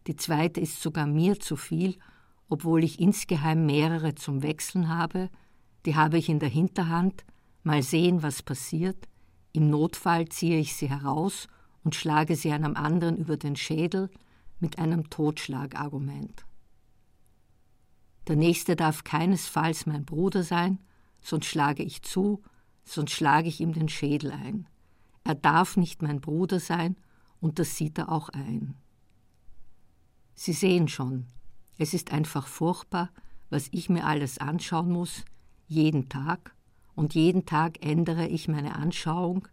die 0.08 0.16
zweite 0.16 0.62
ist 0.62 0.82
sogar 0.82 1.08
mir 1.08 1.40
zu 1.40 1.56
viel 1.56 1.98
obwohl 2.50 2.84
ich 2.84 3.00
insgeheim 3.00 3.66
mehrere 3.66 4.16
zum 4.16 4.44
Wechseln 4.44 4.90
habe, 4.90 5.30
die 5.86 5.96
habe 5.96 6.18
ich 6.18 6.30
in 6.30 6.40
der 6.40 6.50
Hinterhand, 6.50 7.26
mal 7.64 7.82
sehen, 7.82 8.22
was 8.24 8.44
passiert, 8.44 9.08
im 9.52 9.70
Notfall 9.70 10.28
ziehe 10.30 10.60
ich 10.60 10.76
sie 10.76 10.90
heraus 10.90 11.48
und 11.84 11.96
schlage 11.96 12.36
sie 12.36 12.52
einem 12.52 12.76
anderen 12.76 13.18
über 13.18 13.38
den 13.38 13.56
Schädel 13.56 14.10
mit 14.60 14.80
einem 14.80 15.10
Totschlagargument. 15.10 16.46
Der 18.28 18.36
nächste 18.36 18.76
darf 18.76 19.04
keinesfalls 19.04 19.86
mein 19.86 20.06
Bruder 20.06 20.44
sein, 20.44 20.80
sonst 21.22 21.46
schlage 21.46 21.84
ich 21.84 22.02
zu, 22.02 22.42
sonst 22.84 23.12
schlage 23.12 23.48
ich 23.48 23.60
ihm 23.62 23.74
den 23.74 23.90
Schädel 23.90 24.32
ein. 24.32 24.68
Er 25.24 25.36
darf 25.36 25.78
nicht 25.78 26.02
mein 26.02 26.22
Bruder 26.22 26.60
sein, 26.60 26.98
und 27.40 27.60
das 27.60 27.76
sieht 27.76 27.98
er 27.98 28.12
auch 28.12 28.30
ein. 28.30 28.76
Sie 30.34 30.54
sehen 30.54 30.88
schon, 30.88 31.28
es 31.78 31.94
ist 31.94 32.12
einfach 32.12 32.48
furchtbar, 32.48 33.10
was 33.50 33.68
ich 33.72 33.90
mir 33.90 34.06
alles 34.06 34.38
anschauen 34.38 34.92
muss, 34.92 35.26
jeden 35.68 36.10
Tag, 36.10 36.54
und 36.96 37.14
jeden 37.14 37.46
Tag 37.46 37.86
ändere 37.86 38.28
ich 38.28 38.48
meine 38.48 38.76
Anschauung. 38.76 39.48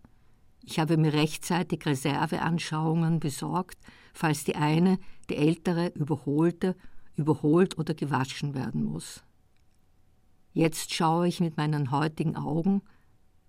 Ich 0.62 0.79
habe 0.79 0.97
mir 0.97 1.12
rechtzeitig 1.12 1.85
Reserveanschauungen 1.85 3.19
besorgt, 3.19 3.79
falls 4.14 4.45
die 4.45 4.55
eine, 4.55 4.99
die 5.29 5.37
ältere, 5.37 5.88
überholte, 5.88 6.76
überholt 7.17 7.79
oder 7.79 7.95
gewaschen 7.95 8.55
werden 8.55 8.85
muss. 8.85 9.25
Jetzt 10.52 10.95
schaue 10.95 11.26
ich 11.26 11.41
mit 11.41 11.57
meinen 11.57 11.91
heutigen 11.91 12.37
Augen, 12.37 12.83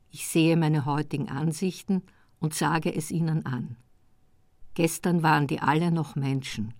ich 0.10 0.28
sehe 0.28 0.58
meine 0.58 0.86
heutigen 0.86 1.30
Ansichten 1.30 2.04
und 2.40 2.54
sage 2.54 2.94
es 2.94 3.12
ihnen 3.12 3.46
an. 3.46 3.78
Gestern 4.74 5.22
waren 5.22 5.48
die 5.48 5.60
alle 5.60 5.92
noch 5.92 6.16
Menschen. 6.16 6.74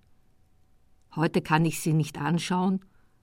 Heute 1.16 1.42
kann 1.42 1.64
ich 1.64 1.80
sie 1.80 1.92
nicht 1.92 2.18
anschauen. 2.18 2.80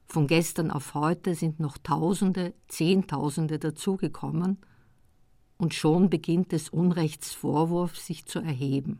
Von 0.07 0.27
gestern 0.27 0.71
auf 0.71 0.93
heute 0.93 1.35
sind 1.35 1.59
noch 1.59 1.77
Tausende, 1.77 2.53
Zehntausende 2.67 3.59
dazugekommen, 3.59 4.59
und 5.57 5.75
schon 5.75 6.09
beginnt 6.09 6.53
des 6.53 6.69
Unrechtsvorwurf 6.69 7.95
sich 7.95 8.25
zu 8.25 8.39
erheben. 8.39 8.99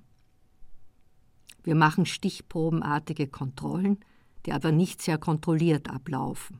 Wir 1.64 1.74
machen 1.74 2.06
stichprobenartige 2.06 3.28
Kontrollen, 3.28 4.00
die 4.46 4.54
aber 4.54 4.72
nicht 4.72 5.02
sehr 5.02 5.18
kontrolliert 5.18 5.90
ablaufen. 5.90 6.60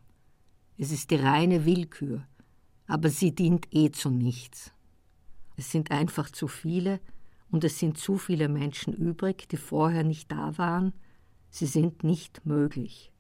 Es 0.78 0.92
ist 0.92 1.12
die 1.12 1.18
reine 1.18 1.66
Willkür, 1.66 2.26
aber 2.88 3.10
sie 3.10 3.36
dient 3.36 3.68
eh 3.72 3.92
zu 3.92 4.10
nichts. 4.10 4.72
Es 5.56 5.70
sind 5.70 5.92
einfach 5.92 6.32
zu 6.32 6.48
viele 6.48 7.00
und 7.52 7.64
es 7.64 7.78
sind 7.78 8.00
zu 8.00 8.18
viele 8.18 8.50
Menschen 8.50 8.94
übrig, 8.94 9.48
die 9.50 9.58
vorher 9.58 10.04
nicht 10.04 10.32
da 10.32 10.58
waren, 10.58 10.94
Sie 11.52 11.66
sind 11.66 12.04
nicht 12.04 12.46
möglich. 12.46 13.12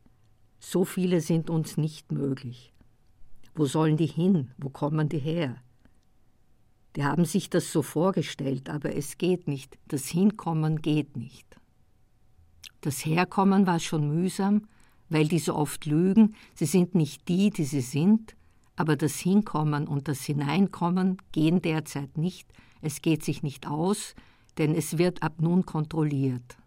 So 0.60 0.86
viele 0.86 1.20
sind 1.20 1.50
uns 1.50 1.76
nicht 1.76 2.12
möglich. 2.14 2.74
Wo 3.54 3.66
sollen 3.66 3.98
die 3.98 4.06
hin? 4.06 4.52
Wo 4.58 4.70
kommen 4.70 5.10
die 5.10 5.20
her? 5.20 5.58
Die 6.96 7.04
haben 7.04 7.26
sich 7.26 7.50
das 7.50 7.74
so 7.74 7.82
vorgestellt, 7.82 8.70
aber 8.70 8.96
es 8.96 9.18
geht 9.18 9.48
nicht. 9.48 9.78
Das 9.90 10.08
Hinkommen 10.08 10.82
geht 10.82 11.18
nicht. 11.18 11.46
Das 12.80 13.06
Herkommen 13.06 13.68
war 13.68 13.80
schon 13.80 14.08
mühsam, 14.08 14.68
weil 15.10 15.28
die 15.28 15.40
so 15.40 15.54
oft 15.54 15.86
lügen, 15.86 16.36
sie 16.56 16.66
sind 16.66 16.96
nicht 16.96 17.28
die, 17.28 17.50
die 17.50 17.66
sie 17.66 17.82
sind, 17.82 18.36
aber 18.78 18.96
das 18.96 19.18
Hinkommen 19.18 19.88
und 19.88 20.08
das 20.08 20.24
Hineinkommen 20.24 21.18
gehen 21.34 21.62
derzeit 21.62 22.18
nicht, 22.18 22.48
es 22.82 23.02
geht 23.02 23.26
sich 23.26 23.44
nicht 23.44 23.68
aus, 23.68 24.16
denn 24.58 24.74
es 24.74 24.98
wird 24.98 25.22
ab 25.22 25.42
nun 25.42 25.66
kontrolliert. 25.66 26.61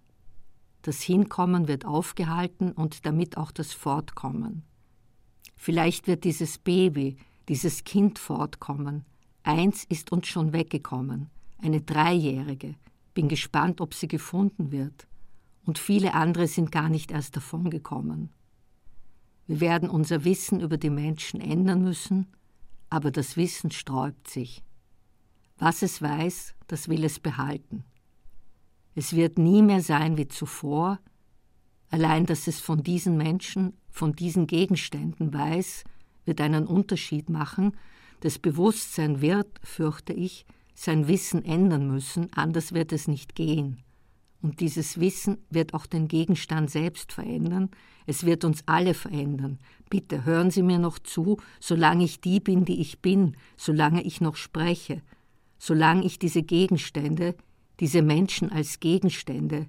Das 0.84 1.00
Hinkommen 1.00 1.66
wird 1.66 1.86
aufgehalten 1.86 2.70
und 2.70 3.06
damit 3.06 3.38
auch 3.38 3.52
das 3.52 3.72
Fortkommen. 3.72 4.64
Vielleicht 5.56 6.06
wird 6.06 6.24
dieses 6.24 6.58
Baby, 6.58 7.16
dieses 7.48 7.84
Kind 7.84 8.18
fortkommen. 8.18 9.06
Eins 9.44 9.84
ist 9.84 10.12
uns 10.12 10.26
schon 10.26 10.52
weggekommen, 10.52 11.30
eine 11.56 11.80
Dreijährige. 11.80 12.74
Bin 13.14 13.28
gespannt, 13.28 13.80
ob 13.80 13.94
sie 13.94 14.08
gefunden 14.08 14.72
wird. 14.72 15.08
Und 15.64 15.78
viele 15.78 16.12
andere 16.12 16.48
sind 16.48 16.70
gar 16.70 16.90
nicht 16.90 17.12
erst 17.12 17.34
davongekommen. 17.34 18.28
Wir 19.46 19.60
werden 19.60 19.88
unser 19.88 20.22
Wissen 20.26 20.60
über 20.60 20.76
die 20.76 20.90
Menschen 20.90 21.40
ändern 21.40 21.82
müssen, 21.82 22.26
aber 22.90 23.10
das 23.10 23.38
Wissen 23.38 23.70
sträubt 23.70 24.28
sich. 24.28 24.62
Was 25.56 25.80
es 25.80 26.02
weiß, 26.02 26.54
das 26.66 26.90
will 26.90 27.04
es 27.04 27.20
behalten. 27.20 27.84
Es 28.94 29.14
wird 29.14 29.38
nie 29.38 29.62
mehr 29.62 29.82
sein 29.82 30.16
wie 30.16 30.28
zuvor, 30.28 30.98
Allein, 31.94 32.26
dass 32.26 32.48
es 32.48 32.58
von 32.58 32.82
diesen 32.82 33.16
Menschen, 33.16 33.72
von 33.88 34.14
diesen 34.14 34.48
Gegenständen 34.48 35.32
weiß, 35.32 35.84
wird 36.24 36.40
einen 36.40 36.66
Unterschied 36.66 37.30
machen. 37.30 37.76
Das 38.18 38.40
Bewusstsein 38.40 39.20
wird, 39.20 39.60
fürchte 39.62 40.12
ich, 40.12 40.44
sein 40.74 41.06
Wissen 41.06 41.44
ändern 41.44 41.86
müssen, 41.86 42.32
anders 42.32 42.72
wird 42.72 42.92
es 42.92 43.06
nicht 43.06 43.36
gehen. 43.36 43.84
Und 44.42 44.58
dieses 44.58 44.98
Wissen 44.98 45.38
wird 45.50 45.72
auch 45.72 45.86
den 45.86 46.08
Gegenstand 46.08 46.68
selbst 46.68 47.12
verändern, 47.12 47.70
es 48.06 48.26
wird 48.26 48.44
uns 48.44 48.64
alle 48.66 48.92
verändern. 48.92 49.60
Bitte 49.88 50.24
hören 50.24 50.50
Sie 50.50 50.64
mir 50.64 50.80
noch 50.80 50.98
zu, 50.98 51.36
solange 51.60 52.02
ich 52.02 52.20
die 52.20 52.40
bin, 52.40 52.64
die 52.64 52.80
ich 52.80 53.02
bin, 53.02 53.36
solange 53.56 54.02
ich 54.02 54.20
noch 54.20 54.34
spreche, 54.34 55.00
solange 55.58 56.04
ich 56.04 56.18
diese 56.18 56.42
Gegenstände, 56.42 57.36
diese 57.80 58.02
Menschen 58.02 58.50
als 58.50 58.80
Gegenstände, 58.80 59.68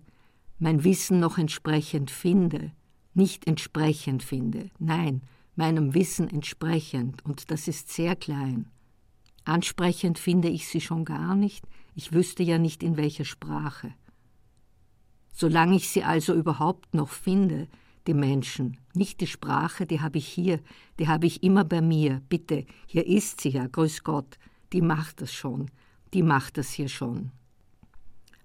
mein 0.59 0.83
Wissen 0.83 1.19
noch 1.19 1.37
entsprechend 1.37 2.11
finde, 2.11 2.71
nicht 3.13 3.47
entsprechend 3.47 4.23
finde, 4.23 4.69
nein, 4.79 5.21
meinem 5.55 5.93
Wissen 5.93 6.29
entsprechend, 6.29 7.25
und 7.25 7.49
das 7.51 7.67
ist 7.67 7.89
sehr 7.89 8.15
klein. 8.15 8.67
Ansprechend 9.45 10.19
finde 10.19 10.49
ich 10.49 10.67
sie 10.67 10.81
schon 10.81 11.05
gar 11.05 11.35
nicht, 11.35 11.65
ich 11.93 12.11
wüsste 12.11 12.43
ja 12.43 12.57
nicht 12.57 12.83
in 12.83 12.97
welcher 12.97 13.25
Sprache. 13.25 13.93
Solange 15.33 15.75
ich 15.75 15.89
sie 15.89 16.03
also 16.03 16.33
überhaupt 16.33 16.93
noch 16.93 17.09
finde, 17.09 17.67
die 18.07 18.13
Menschen, 18.13 18.77
nicht 18.93 19.21
die 19.21 19.27
Sprache, 19.27 19.85
die 19.85 20.01
habe 20.01 20.17
ich 20.17 20.27
hier, 20.27 20.59
die 20.99 21.07
habe 21.07 21.25
ich 21.25 21.43
immer 21.43 21.63
bei 21.63 21.81
mir, 21.81 22.21
bitte, 22.29 22.65
hier 22.85 23.05
ist 23.05 23.41
sie 23.41 23.49
ja, 23.49 23.67
grüß 23.67 24.03
Gott, 24.03 24.37
die 24.73 24.81
macht 24.81 25.21
das 25.21 25.33
schon, 25.33 25.71
die 26.13 26.23
macht 26.23 26.57
das 26.57 26.71
hier 26.71 26.89
schon. 26.89 27.31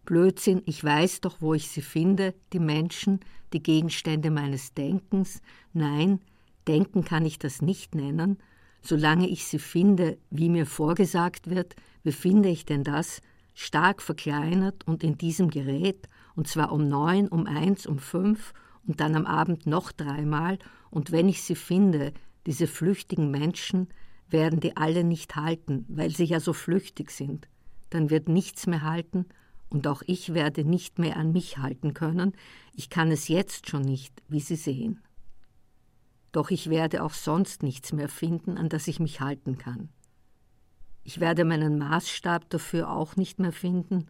Blödsinn, 0.04 0.62
ich 0.66 0.82
weiß 0.82 1.20
doch, 1.20 1.40
wo 1.40 1.54
ich 1.54 1.68
sie 1.68 1.82
finde, 1.82 2.34
die 2.52 2.58
Menschen, 2.58 3.20
die 3.52 3.62
Gegenstände 3.62 4.30
meines 4.30 4.74
Denkens. 4.74 5.42
Nein, 5.72 6.20
Denken 6.68 7.04
kann 7.04 7.26
ich 7.26 7.38
das 7.38 7.62
nicht 7.62 7.94
nennen. 7.94 8.38
Solange 8.82 9.28
ich 9.28 9.46
sie 9.46 9.58
finde, 9.58 10.18
wie 10.30 10.48
mir 10.48 10.66
vorgesagt 10.66 11.50
wird, 11.50 11.74
wie 12.02 12.12
finde 12.12 12.48
ich 12.48 12.64
denn 12.64 12.84
das? 12.84 13.20
Stark 13.54 14.00
verkleinert 14.00 14.86
und 14.86 15.02
in 15.02 15.18
diesem 15.18 15.50
Gerät, 15.50 16.08
und 16.34 16.48
zwar 16.48 16.72
um 16.72 16.88
neun, 16.88 17.28
um 17.28 17.46
eins, 17.46 17.86
um 17.86 17.98
fünf 17.98 18.54
und 18.86 19.00
dann 19.00 19.16
am 19.16 19.26
Abend 19.26 19.66
noch 19.66 19.92
dreimal, 19.92 20.58
und 20.90 21.12
wenn 21.12 21.28
ich 21.28 21.42
sie 21.42 21.54
finde, 21.54 22.12
diese 22.46 22.66
flüchtigen 22.66 23.30
Menschen, 23.30 23.88
werden 24.28 24.60
die 24.60 24.76
alle 24.76 25.04
nicht 25.04 25.36
halten, 25.36 25.84
weil 25.88 26.10
sie 26.10 26.24
ja 26.24 26.40
so 26.40 26.52
flüchtig 26.52 27.10
sind. 27.10 27.48
Dann 27.90 28.10
wird 28.10 28.28
nichts 28.28 28.66
mehr 28.66 28.82
halten 28.82 29.26
und 29.70 29.86
auch 29.86 30.02
ich 30.06 30.34
werde 30.34 30.64
nicht 30.64 30.98
mehr 30.98 31.16
an 31.16 31.32
mich 31.32 31.58
halten 31.58 31.94
können, 31.94 32.32
ich 32.74 32.90
kann 32.90 33.10
es 33.10 33.28
jetzt 33.28 33.68
schon 33.68 33.82
nicht, 33.82 34.12
wie 34.28 34.40
Sie 34.40 34.56
sehen. 34.56 35.00
Doch 36.32 36.50
ich 36.50 36.70
werde 36.70 37.02
auch 37.02 37.14
sonst 37.14 37.62
nichts 37.62 37.92
mehr 37.92 38.08
finden, 38.08 38.58
an 38.58 38.68
das 38.68 38.86
ich 38.88 39.00
mich 39.00 39.20
halten 39.20 39.58
kann. 39.58 39.88
Ich 41.02 41.18
werde 41.18 41.44
meinen 41.44 41.78
Maßstab 41.78 42.50
dafür 42.50 42.90
auch 42.90 43.16
nicht 43.16 43.38
mehr 43.38 43.52
finden, 43.52 44.06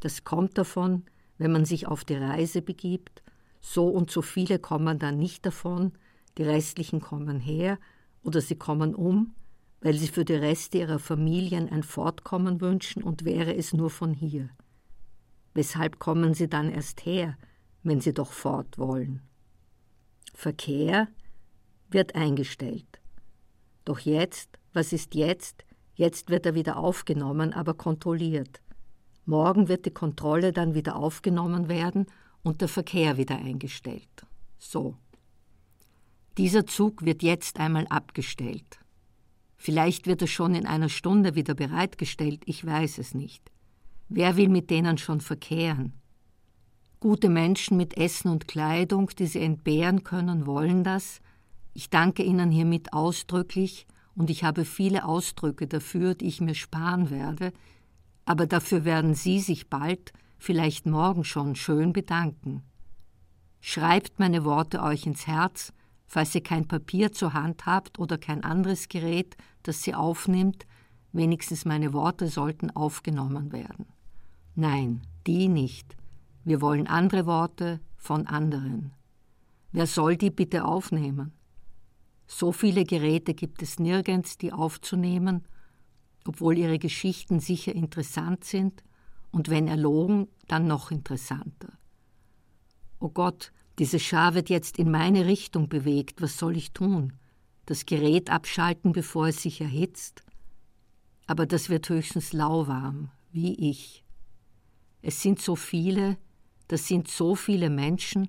das 0.00 0.24
kommt 0.24 0.58
davon, 0.58 1.04
wenn 1.38 1.52
man 1.52 1.64
sich 1.64 1.86
auf 1.86 2.04
die 2.04 2.16
Reise 2.16 2.62
begibt, 2.62 3.22
so 3.60 3.88
und 3.88 4.10
so 4.10 4.22
viele 4.22 4.58
kommen 4.58 4.98
dann 4.98 5.18
nicht 5.18 5.46
davon, 5.46 5.92
die 6.38 6.42
restlichen 6.42 7.00
kommen 7.00 7.38
her 7.38 7.78
oder 8.22 8.40
sie 8.40 8.56
kommen 8.56 8.94
um, 8.94 9.34
weil 9.80 9.94
sie 9.94 10.08
für 10.08 10.24
die 10.24 10.34
Reste 10.34 10.78
ihrer 10.78 10.98
Familien 10.98 11.68
ein 11.68 11.82
Fortkommen 11.82 12.60
wünschen 12.60 13.02
und 13.02 13.24
wäre 13.24 13.54
es 13.54 13.72
nur 13.72 13.90
von 13.90 14.14
hier. 14.14 14.50
Weshalb 15.54 15.98
kommen 15.98 16.34
Sie 16.34 16.48
dann 16.48 16.70
erst 16.70 17.04
her, 17.04 17.36
wenn 17.82 18.00
Sie 18.00 18.14
doch 18.14 18.32
fort 18.32 18.78
wollen? 18.78 19.22
Verkehr 20.34 21.08
wird 21.90 22.14
eingestellt. 22.14 23.00
Doch 23.84 23.98
jetzt, 23.98 24.58
was 24.72 24.92
ist 24.92 25.14
jetzt? 25.14 25.64
Jetzt 25.94 26.30
wird 26.30 26.46
er 26.46 26.54
wieder 26.54 26.78
aufgenommen, 26.78 27.52
aber 27.52 27.74
kontrolliert. 27.74 28.62
Morgen 29.26 29.68
wird 29.68 29.86
die 29.86 29.90
Kontrolle 29.90 30.52
dann 30.52 30.74
wieder 30.74 30.96
aufgenommen 30.96 31.68
werden 31.68 32.06
und 32.42 32.60
der 32.60 32.68
Verkehr 32.68 33.18
wieder 33.18 33.36
eingestellt. 33.36 34.26
So. 34.58 34.96
Dieser 36.38 36.66
Zug 36.66 37.04
wird 37.04 37.22
jetzt 37.22 37.60
einmal 37.60 37.86
abgestellt. 37.88 38.80
Vielleicht 39.56 40.06
wird 40.06 40.22
er 40.22 40.28
schon 40.28 40.54
in 40.54 40.66
einer 40.66 40.88
Stunde 40.88 41.34
wieder 41.34 41.54
bereitgestellt, 41.54 42.42
ich 42.46 42.64
weiß 42.64 42.98
es 42.98 43.14
nicht. 43.14 43.51
Wer 44.08 44.36
will 44.36 44.48
mit 44.48 44.70
denen 44.70 44.98
schon 44.98 45.20
verkehren? 45.20 45.92
Gute 47.00 47.28
Menschen 47.28 47.76
mit 47.76 47.96
Essen 47.96 48.30
und 48.30 48.46
Kleidung, 48.46 49.10
die 49.18 49.26
sie 49.26 49.40
entbehren 49.40 50.04
können, 50.04 50.46
wollen 50.46 50.84
das. 50.84 51.20
Ich 51.74 51.90
danke 51.90 52.22
Ihnen 52.22 52.50
hiermit 52.50 52.92
ausdrücklich 52.92 53.86
und 54.14 54.30
ich 54.30 54.44
habe 54.44 54.64
viele 54.64 55.04
Ausdrücke 55.04 55.66
dafür, 55.66 56.14
die 56.14 56.26
ich 56.26 56.40
mir 56.40 56.54
sparen 56.54 57.10
werde, 57.10 57.52
aber 58.24 58.46
dafür 58.46 58.84
werden 58.84 59.14
Sie 59.14 59.40
sich 59.40 59.68
bald, 59.68 60.12
vielleicht 60.38 60.86
morgen 60.86 61.24
schon, 61.24 61.56
schön 61.56 61.92
bedanken. 61.92 62.62
Schreibt 63.60 64.18
meine 64.18 64.44
Worte 64.44 64.82
euch 64.82 65.06
ins 65.06 65.26
Herz, 65.26 65.72
falls 66.06 66.34
ihr 66.34 66.42
kein 66.42 66.68
Papier 66.68 67.12
zur 67.12 67.32
Hand 67.32 67.64
habt 67.64 67.98
oder 67.98 68.18
kein 68.18 68.44
anderes 68.44 68.88
Gerät, 68.88 69.36
das 69.62 69.82
sie 69.82 69.94
aufnimmt, 69.94 70.66
wenigstens 71.12 71.64
meine 71.64 71.92
Worte 71.92 72.28
sollten 72.28 72.70
aufgenommen 72.70 73.52
werden. 73.52 73.86
Nein, 74.54 75.02
die 75.26 75.48
nicht. 75.48 75.96
Wir 76.44 76.60
wollen 76.60 76.86
andere 76.86 77.26
Worte 77.26 77.80
von 77.96 78.26
anderen. 78.26 78.92
Wer 79.70 79.86
soll 79.86 80.16
die 80.16 80.30
bitte 80.30 80.64
aufnehmen? 80.64 81.32
So 82.26 82.52
viele 82.52 82.84
Geräte 82.84 83.34
gibt 83.34 83.62
es 83.62 83.78
nirgends, 83.78 84.38
die 84.38 84.52
aufzunehmen, 84.52 85.44
obwohl 86.26 86.58
ihre 86.58 86.78
Geschichten 86.78 87.40
sicher 87.40 87.74
interessant 87.74 88.44
sind 88.44 88.82
und 89.30 89.48
wenn 89.48 89.68
erlogen, 89.68 90.28
dann 90.48 90.66
noch 90.66 90.90
interessanter. 90.90 91.68
O 93.00 93.06
oh 93.06 93.08
Gott, 93.08 93.52
diese 93.78 93.98
Schar 93.98 94.34
wird 94.34 94.48
jetzt 94.48 94.78
in 94.78 94.90
meine 94.90 95.26
Richtung 95.26 95.68
bewegt, 95.68 96.22
was 96.22 96.38
soll 96.38 96.56
ich 96.56 96.72
tun? 96.72 97.14
Das 97.66 97.86
Gerät 97.86 98.30
abschalten, 98.30 98.92
bevor 98.92 99.28
es 99.28 99.42
sich 99.42 99.60
erhitzt? 99.60 100.22
Aber 101.26 101.46
das 101.46 101.68
wird 101.68 101.88
höchstens 101.88 102.32
lauwarm, 102.32 103.10
wie 103.30 103.70
ich. 103.70 104.04
Es 105.02 105.22
sind 105.22 105.40
so 105.40 105.56
viele, 105.56 106.16
das 106.68 106.86
sind 106.86 107.08
so 107.08 107.34
viele 107.34 107.70
Menschen, 107.70 108.28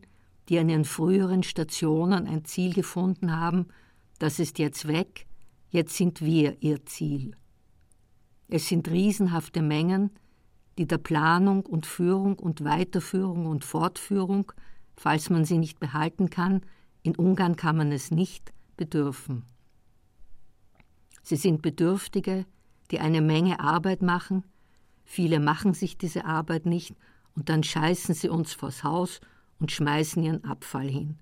die 0.50 0.60
an 0.60 0.70
ihren 0.70 0.86
früheren 0.86 1.44
Stationen 1.44 2.28
ein 2.28 2.46
Ziel 2.46 2.74
gefunden 2.74 3.36
haben, 3.36 3.68
das 4.20 4.40
ist 4.40 4.60
jetzt 4.60 4.88
weg, 4.88 5.26
jetzt 5.70 5.96
sind 5.96 6.22
wir 6.22 6.62
ihr 6.62 6.86
Ziel. 6.86 7.36
Es 8.48 8.68
sind 8.68 8.90
riesenhafte 8.90 9.62
Mengen, 9.62 10.12
die 10.78 10.88
der 10.88 10.98
Planung 10.98 11.66
und 11.66 11.86
Führung 11.86 12.38
und 12.40 12.64
Weiterführung 12.64 13.46
und 13.46 13.64
Fortführung, 13.64 14.52
falls 14.96 15.30
man 15.30 15.46
sie 15.46 15.58
nicht 15.58 15.80
behalten 15.80 16.30
kann, 16.30 16.62
in 17.02 17.16
Ungarn 17.16 17.56
kann 17.56 17.78
man 17.78 17.92
es 17.92 18.12
nicht, 18.12 18.54
bedürfen. 18.78 19.44
Sie 21.22 21.36
sind 21.36 21.62
Bedürftige, 21.62 22.46
die 22.94 23.00
eine 23.02 23.22
Menge 23.22 23.60
Arbeit 23.60 24.02
machen, 24.02 24.46
Viele 25.04 25.40
machen 25.40 25.74
sich 25.74 25.98
diese 25.98 26.26
Arbeit 26.26 26.66
nicht 26.66 26.96
und 27.36 27.50
dann 27.50 27.64
scheißen 27.64 28.16
sie 28.16 28.30
uns 28.30 28.54
vors 28.54 28.84
Haus 28.84 29.22
und 29.60 29.72
schmeißen 29.72 30.24
ihren 30.24 30.44
Abfall 30.44 30.88
hin. 30.88 31.20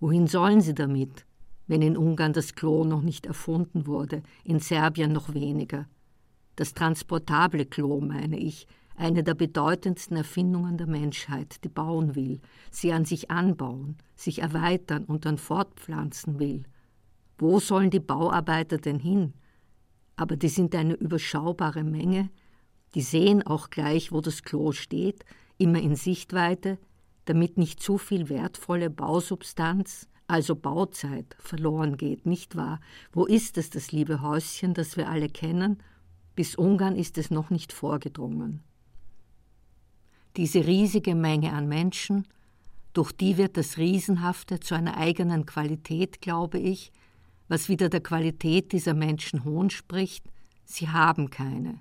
Wohin 0.00 0.26
sollen 0.26 0.60
sie 0.60 0.74
damit, 0.74 1.26
wenn 1.66 1.82
in 1.82 1.96
Ungarn 1.96 2.32
das 2.32 2.54
Klo 2.54 2.84
noch 2.84 3.02
nicht 3.02 3.26
erfunden 3.26 3.86
wurde, 3.86 4.22
in 4.44 4.60
Serbien 4.60 5.12
noch 5.12 5.34
weniger? 5.34 5.86
Das 6.56 6.74
transportable 6.74 7.66
Klo, 7.66 8.00
meine 8.00 8.38
ich, 8.38 8.66
eine 8.96 9.22
der 9.22 9.34
bedeutendsten 9.34 10.16
Erfindungen 10.16 10.76
der 10.76 10.88
Menschheit, 10.88 11.62
die 11.62 11.68
bauen 11.68 12.16
will, 12.16 12.40
sie 12.70 12.92
an 12.92 13.04
sich 13.04 13.30
anbauen, 13.30 13.96
sich 14.16 14.40
erweitern 14.40 15.04
und 15.04 15.24
dann 15.24 15.38
fortpflanzen 15.38 16.40
will. 16.40 16.64
Wo 17.36 17.60
sollen 17.60 17.90
die 17.90 18.00
Bauarbeiter 18.00 18.78
denn 18.78 18.98
hin? 18.98 19.34
Aber 20.18 20.36
die 20.36 20.48
sind 20.48 20.74
eine 20.74 20.94
überschaubare 20.94 21.84
Menge, 21.84 22.28
die 22.96 23.02
sehen 23.02 23.46
auch 23.46 23.70
gleich, 23.70 24.10
wo 24.10 24.20
das 24.20 24.42
Klo 24.42 24.72
steht, 24.72 25.24
immer 25.58 25.80
in 25.80 25.94
Sichtweite, 25.94 26.76
damit 27.24 27.56
nicht 27.56 27.80
zu 27.80 27.98
viel 27.98 28.28
wertvolle 28.28 28.90
Bausubstanz, 28.90 30.08
also 30.26 30.56
Bauzeit, 30.56 31.36
verloren 31.38 31.96
geht, 31.96 32.26
nicht 32.26 32.56
wahr? 32.56 32.80
Wo 33.12 33.26
ist 33.26 33.58
es, 33.58 33.70
das 33.70 33.92
liebe 33.92 34.20
Häuschen, 34.20 34.74
das 34.74 34.96
wir 34.96 35.08
alle 35.08 35.28
kennen? 35.28 35.78
Bis 36.34 36.56
Ungarn 36.56 36.96
ist 36.96 37.16
es 37.16 37.30
noch 37.30 37.50
nicht 37.50 37.72
vorgedrungen. 37.72 38.64
Diese 40.36 40.66
riesige 40.66 41.14
Menge 41.14 41.52
an 41.52 41.68
Menschen, 41.68 42.26
durch 42.92 43.12
die 43.12 43.36
wird 43.36 43.56
das 43.56 43.78
Riesenhafte 43.78 44.58
zu 44.58 44.74
einer 44.74 44.96
eigenen 44.96 45.46
Qualität, 45.46 46.20
glaube 46.20 46.58
ich, 46.58 46.90
was 47.48 47.68
wieder 47.68 47.88
der 47.88 48.00
Qualität 48.00 48.72
dieser 48.72 48.94
Menschen 48.94 49.44
Hohn 49.44 49.70
spricht, 49.70 50.24
sie 50.64 50.88
haben 50.88 51.30
keine. 51.30 51.80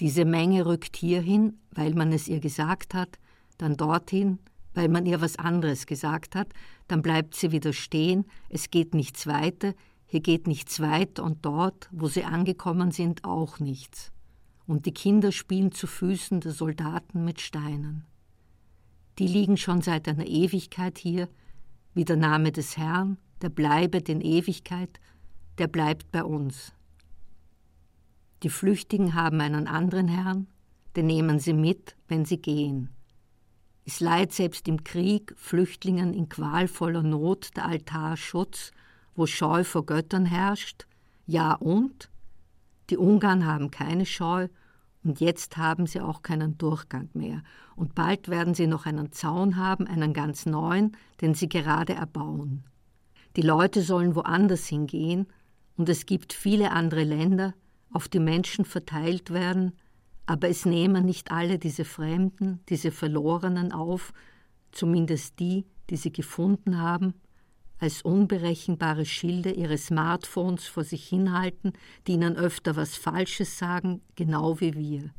Diese 0.00 0.24
Menge 0.24 0.64
rückt 0.64 0.96
hierhin, 0.96 1.58
weil 1.72 1.94
man 1.94 2.12
es 2.12 2.28
ihr 2.28 2.40
gesagt 2.40 2.94
hat, 2.94 3.18
dann 3.58 3.76
dorthin, 3.76 4.38
weil 4.74 4.88
man 4.88 5.06
ihr 5.06 5.20
was 5.20 5.36
anderes 5.36 5.86
gesagt 5.86 6.36
hat, 6.36 6.52
dann 6.86 7.02
bleibt 7.02 7.34
sie 7.34 7.50
wieder 7.50 7.72
stehen, 7.72 8.24
es 8.48 8.70
geht 8.70 8.94
nichts 8.94 9.26
weiter, 9.26 9.74
hier 10.06 10.20
geht 10.20 10.46
nichts 10.46 10.80
weiter 10.80 11.24
und 11.24 11.44
dort, 11.44 11.88
wo 11.90 12.06
sie 12.06 12.24
angekommen 12.24 12.92
sind, 12.92 13.24
auch 13.24 13.58
nichts. 13.58 14.12
Und 14.66 14.86
die 14.86 14.94
Kinder 14.94 15.32
spielen 15.32 15.72
zu 15.72 15.86
Füßen 15.86 16.40
der 16.40 16.52
Soldaten 16.52 17.24
mit 17.24 17.40
Steinen. 17.40 18.04
Die 19.18 19.26
liegen 19.26 19.56
schon 19.56 19.82
seit 19.82 20.06
einer 20.08 20.26
Ewigkeit 20.26 20.98
hier, 20.98 21.28
wie 21.92 22.04
der 22.04 22.16
Name 22.16 22.52
des 22.52 22.76
Herrn, 22.76 23.18
der 23.42 23.48
bleibet 23.48 24.08
in 24.08 24.20
Ewigkeit, 24.20 25.00
der 25.58 25.68
bleibt 25.68 26.10
bei 26.12 26.24
uns. 26.24 26.72
Die 28.42 28.50
Flüchtigen 28.50 29.14
haben 29.14 29.40
einen 29.40 29.66
anderen 29.66 30.08
Herrn, 30.08 30.46
den 30.96 31.06
nehmen 31.06 31.38
sie 31.38 31.52
mit, 31.52 31.96
wenn 32.06 32.24
sie 32.24 32.38
gehen. 32.38 32.90
Es 33.84 34.00
leiht 34.00 34.32
selbst 34.32 34.68
im 34.68 34.84
Krieg 34.84 35.34
Flüchtlingen 35.36 36.12
in 36.12 36.28
qualvoller 36.28 37.02
Not 37.02 37.56
der 37.56 37.66
Altar 37.66 38.16
Schutz, 38.16 38.70
wo 39.14 39.26
Scheu 39.26 39.64
vor 39.64 39.86
Göttern 39.86 40.26
herrscht, 40.26 40.86
ja 41.26 41.54
und? 41.54 42.10
Die 42.90 42.96
Ungarn 42.96 43.46
haben 43.46 43.70
keine 43.70 44.06
Scheu, 44.06 44.48
und 45.04 45.20
jetzt 45.20 45.56
haben 45.56 45.86
sie 45.86 46.00
auch 46.00 46.22
keinen 46.22 46.58
Durchgang 46.58 47.08
mehr, 47.14 47.42
und 47.76 47.94
bald 47.94 48.28
werden 48.28 48.54
sie 48.54 48.66
noch 48.66 48.86
einen 48.86 49.10
Zaun 49.10 49.56
haben, 49.56 49.86
einen 49.86 50.12
ganz 50.12 50.46
neuen, 50.46 50.96
den 51.20 51.34
sie 51.34 51.48
gerade 51.48 51.94
erbauen. 51.94 52.64
Die 53.36 53.42
Leute 53.42 53.82
sollen 53.82 54.14
woanders 54.14 54.66
hingehen, 54.66 55.26
und 55.76 55.88
es 55.88 56.06
gibt 56.06 56.32
viele 56.32 56.72
andere 56.72 57.04
Länder, 57.04 57.54
auf 57.92 58.08
die 58.08 58.18
Menschen 58.18 58.64
verteilt 58.64 59.30
werden, 59.30 59.72
aber 60.26 60.48
es 60.48 60.66
nehmen 60.66 61.06
nicht 61.06 61.30
alle 61.30 61.58
diese 61.58 61.84
Fremden, 61.84 62.60
diese 62.68 62.90
Verlorenen 62.90 63.72
auf, 63.72 64.12
zumindest 64.72 65.38
die, 65.38 65.64
die 65.88 65.96
sie 65.96 66.12
gefunden 66.12 66.78
haben, 66.78 67.14
als 67.78 68.02
unberechenbare 68.02 69.06
Schilde 69.06 69.52
ihre 69.52 69.78
Smartphones 69.78 70.66
vor 70.66 70.84
sich 70.84 71.08
hinhalten, 71.08 71.72
die 72.06 72.12
ihnen 72.12 72.36
öfter 72.36 72.76
was 72.76 72.96
Falsches 72.96 73.56
sagen, 73.56 74.02
genau 74.16 74.60
wie 74.60 74.74
wir. 74.74 75.10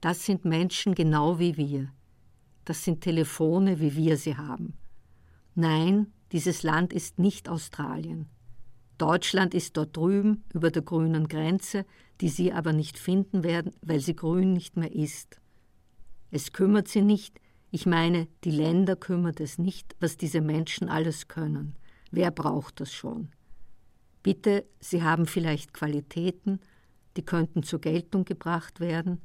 Das 0.00 0.26
sind 0.26 0.44
Menschen 0.44 0.94
genau 0.94 1.38
wie 1.38 1.56
wir. 1.56 1.88
Das 2.64 2.84
sind 2.84 3.00
Telefone, 3.00 3.80
wie 3.80 3.96
wir 3.96 4.16
sie 4.16 4.36
haben. 4.36 4.74
Nein, 5.54 6.12
dieses 6.32 6.62
Land 6.62 6.92
ist 6.92 7.18
nicht 7.18 7.48
Australien. 7.48 8.28
Deutschland 8.98 9.54
ist 9.54 9.76
dort 9.76 9.96
drüben 9.96 10.44
über 10.54 10.70
der 10.70 10.82
grünen 10.82 11.28
Grenze, 11.28 11.84
die 12.20 12.28
Sie 12.28 12.52
aber 12.52 12.72
nicht 12.72 12.98
finden 12.98 13.42
werden, 13.42 13.72
weil 13.82 14.00
sie 14.00 14.14
grün 14.14 14.52
nicht 14.52 14.76
mehr 14.76 14.94
ist. 14.94 15.40
Es 16.30 16.52
kümmert 16.52 16.88
Sie 16.88 17.02
nicht, 17.02 17.40
ich 17.70 17.84
meine, 17.86 18.28
die 18.44 18.50
Länder 18.50 18.96
kümmert 18.96 19.40
es 19.40 19.58
nicht, 19.58 19.96
was 20.00 20.16
diese 20.16 20.40
Menschen 20.40 20.88
alles 20.88 21.28
können. 21.28 21.76
Wer 22.10 22.30
braucht 22.30 22.80
das 22.80 22.92
schon? 22.92 23.30
Bitte, 24.22 24.64
Sie 24.78 25.02
haben 25.02 25.26
vielleicht 25.26 25.74
Qualitäten, 25.74 26.60
die 27.16 27.24
könnten 27.24 27.62
zur 27.62 27.80
Geltung 27.80 28.24
gebracht 28.24 28.80
werden, 28.80 29.20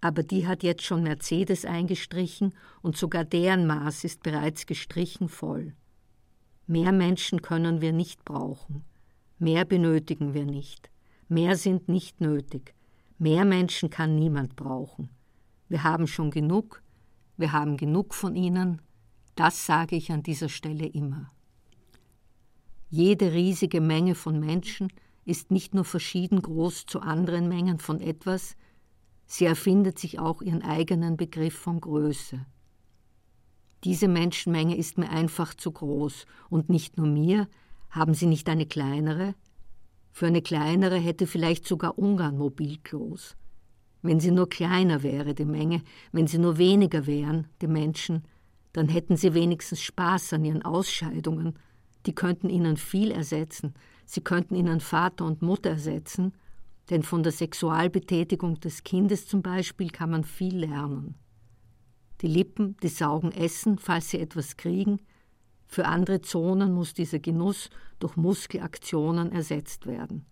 aber 0.00 0.22
die 0.22 0.46
hat 0.46 0.62
jetzt 0.62 0.82
schon 0.82 1.02
Mercedes 1.02 1.64
eingestrichen 1.64 2.54
und 2.80 2.96
sogar 2.96 3.24
deren 3.24 3.66
Maß 3.66 4.04
ist 4.04 4.22
bereits 4.22 4.66
gestrichen 4.66 5.28
voll. 5.28 5.74
Mehr 6.66 6.92
Menschen 6.92 7.42
können 7.42 7.80
wir 7.80 7.92
nicht 7.92 8.24
brauchen. 8.24 8.84
Mehr 9.38 9.64
benötigen 9.64 10.34
wir 10.34 10.44
nicht. 10.44 10.90
Mehr 11.28 11.56
sind 11.56 11.88
nicht 11.88 12.20
nötig. 12.20 12.74
Mehr 13.18 13.44
Menschen 13.44 13.90
kann 13.90 14.14
niemand 14.14 14.56
brauchen. 14.56 15.10
Wir 15.68 15.82
haben 15.84 16.06
schon 16.06 16.30
genug, 16.30 16.82
wir 17.36 17.52
haben 17.52 17.76
genug 17.76 18.14
von 18.14 18.36
ihnen, 18.36 18.82
das 19.34 19.64
sage 19.64 19.96
ich 19.96 20.12
an 20.12 20.22
dieser 20.22 20.48
Stelle 20.48 20.86
immer. 20.86 21.30
Jede 22.90 23.32
riesige 23.32 23.80
Menge 23.80 24.14
von 24.14 24.38
Menschen 24.38 24.92
ist 25.24 25.50
nicht 25.50 25.74
nur 25.74 25.84
verschieden 25.84 26.42
groß 26.42 26.86
zu 26.86 27.00
anderen 27.00 27.48
Mengen 27.48 27.78
von 27.78 28.00
etwas, 28.00 28.56
sie 29.24 29.46
erfindet 29.46 29.98
sich 29.98 30.18
auch 30.18 30.42
ihren 30.42 30.62
eigenen 30.62 31.16
Begriff 31.16 31.54
von 31.54 31.80
Größe. 31.80 32.44
Diese 33.84 34.08
Menschenmenge 34.08 34.76
ist 34.76 34.98
mir 34.98 35.10
einfach 35.10 35.54
zu 35.54 35.72
groß, 35.72 36.26
und 36.50 36.68
nicht 36.68 36.96
nur 36.96 37.06
mir, 37.06 37.48
haben 37.90 38.14
Sie 38.14 38.26
nicht 38.26 38.48
eine 38.48 38.66
kleinere? 38.66 39.34
Für 40.12 40.26
eine 40.26 40.42
kleinere 40.42 40.98
hätte 40.98 41.26
vielleicht 41.26 41.66
sogar 41.66 41.98
Ungarn 41.98 42.36
Mobilklos. 42.36 43.36
Wenn 44.02 44.20
sie 44.20 44.30
nur 44.30 44.48
kleiner 44.48 45.02
wäre, 45.02 45.34
die 45.34 45.44
Menge, 45.44 45.82
wenn 46.10 46.26
sie 46.26 46.38
nur 46.38 46.58
weniger 46.58 47.06
wären, 47.06 47.46
die 47.60 47.68
Menschen, 47.68 48.24
dann 48.72 48.88
hätten 48.88 49.16
sie 49.16 49.32
wenigstens 49.32 49.80
Spaß 49.80 50.34
an 50.34 50.44
ihren 50.44 50.62
Ausscheidungen. 50.62 51.58
Die 52.06 52.14
könnten 52.14 52.50
ihnen 52.50 52.76
viel 52.76 53.10
ersetzen. 53.10 53.74
Sie 54.04 54.20
könnten 54.20 54.56
ihnen 54.56 54.80
Vater 54.80 55.24
und 55.24 55.40
Mutter 55.40 55.70
ersetzen, 55.70 56.32
denn 56.90 57.02
von 57.02 57.22
der 57.22 57.32
Sexualbetätigung 57.32 58.58
des 58.60 58.82
Kindes 58.82 59.26
zum 59.26 59.40
Beispiel 59.40 59.90
kann 59.90 60.10
man 60.10 60.24
viel 60.24 60.58
lernen. 60.58 61.14
Die 62.22 62.28
Lippen, 62.28 62.76
die 62.82 62.88
saugen 62.88 63.32
Essen, 63.32 63.78
falls 63.78 64.10
sie 64.10 64.20
etwas 64.20 64.56
kriegen, 64.56 65.00
für 65.66 65.86
andere 65.86 66.20
Zonen 66.20 66.72
muss 66.72 66.94
dieser 66.94 67.18
Genuss 67.18 67.68
durch 67.98 68.16
Muskelaktionen 68.16 69.32
ersetzt 69.32 69.86
werden. 69.86 70.26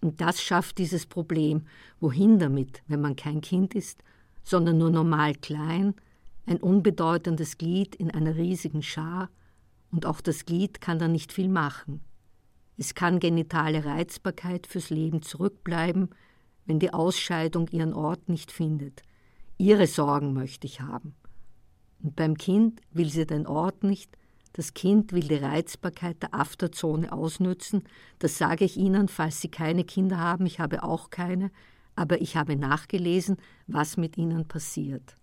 Und 0.00 0.20
das 0.20 0.42
schafft 0.42 0.78
dieses 0.78 1.06
Problem. 1.06 1.66
Wohin 1.98 2.38
damit, 2.38 2.82
wenn 2.86 3.00
man 3.00 3.16
kein 3.16 3.40
Kind 3.40 3.74
ist, 3.74 4.04
sondern 4.42 4.78
nur 4.78 4.90
normal 4.90 5.34
klein, 5.34 5.94
ein 6.46 6.58
unbedeutendes 6.58 7.58
Glied 7.58 7.94
in 7.96 8.10
einer 8.10 8.36
riesigen 8.36 8.82
Schar, 8.82 9.30
und 9.90 10.06
auch 10.06 10.20
das 10.20 10.44
Glied 10.44 10.80
kann 10.80 10.98
dann 10.98 11.12
nicht 11.12 11.32
viel 11.32 11.48
machen. 11.48 12.00
Es 12.76 12.94
kann 12.94 13.20
genitale 13.20 13.84
Reizbarkeit 13.84 14.66
fürs 14.66 14.90
Leben 14.90 15.22
zurückbleiben, 15.22 16.10
wenn 16.66 16.78
die 16.78 16.92
Ausscheidung 16.92 17.68
ihren 17.68 17.94
Ort 17.94 18.28
nicht 18.28 18.52
findet. 18.52 19.02
Ihre 19.56 19.86
Sorgen 19.86 20.34
möchte 20.34 20.66
ich 20.66 20.80
haben. 20.80 21.14
Und 22.04 22.14
beim 22.14 22.36
Kind 22.36 22.80
will 22.92 23.08
sie 23.10 23.26
den 23.26 23.48
Ort 23.48 23.82
nicht, 23.82 24.16
das 24.54 24.72
Kind 24.72 25.12
will 25.12 25.26
die 25.26 25.34
Reizbarkeit 25.34 26.22
der 26.22 26.32
Afterzone 26.32 27.12
ausnützen. 27.12 27.82
Das 28.20 28.38
sage 28.38 28.64
ich 28.64 28.76
Ihnen, 28.76 29.08
falls 29.08 29.40
Sie 29.40 29.48
keine 29.48 29.82
Kinder 29.82 30.18
haben. 30.18 30.46
Ich 30.46 30.60
habe 30.60 30.84
auch 30.84 31.10
keine. 31.10 31.50
Aber 31.96 32.20
ich 32.20 32.36
habe 32.36 32.54
nachgelesen, 32.54 33.36
was 33.66 33.96
mit 33.96 34.16
ihnen 34.16 34.46
passiert. 34.46 35.16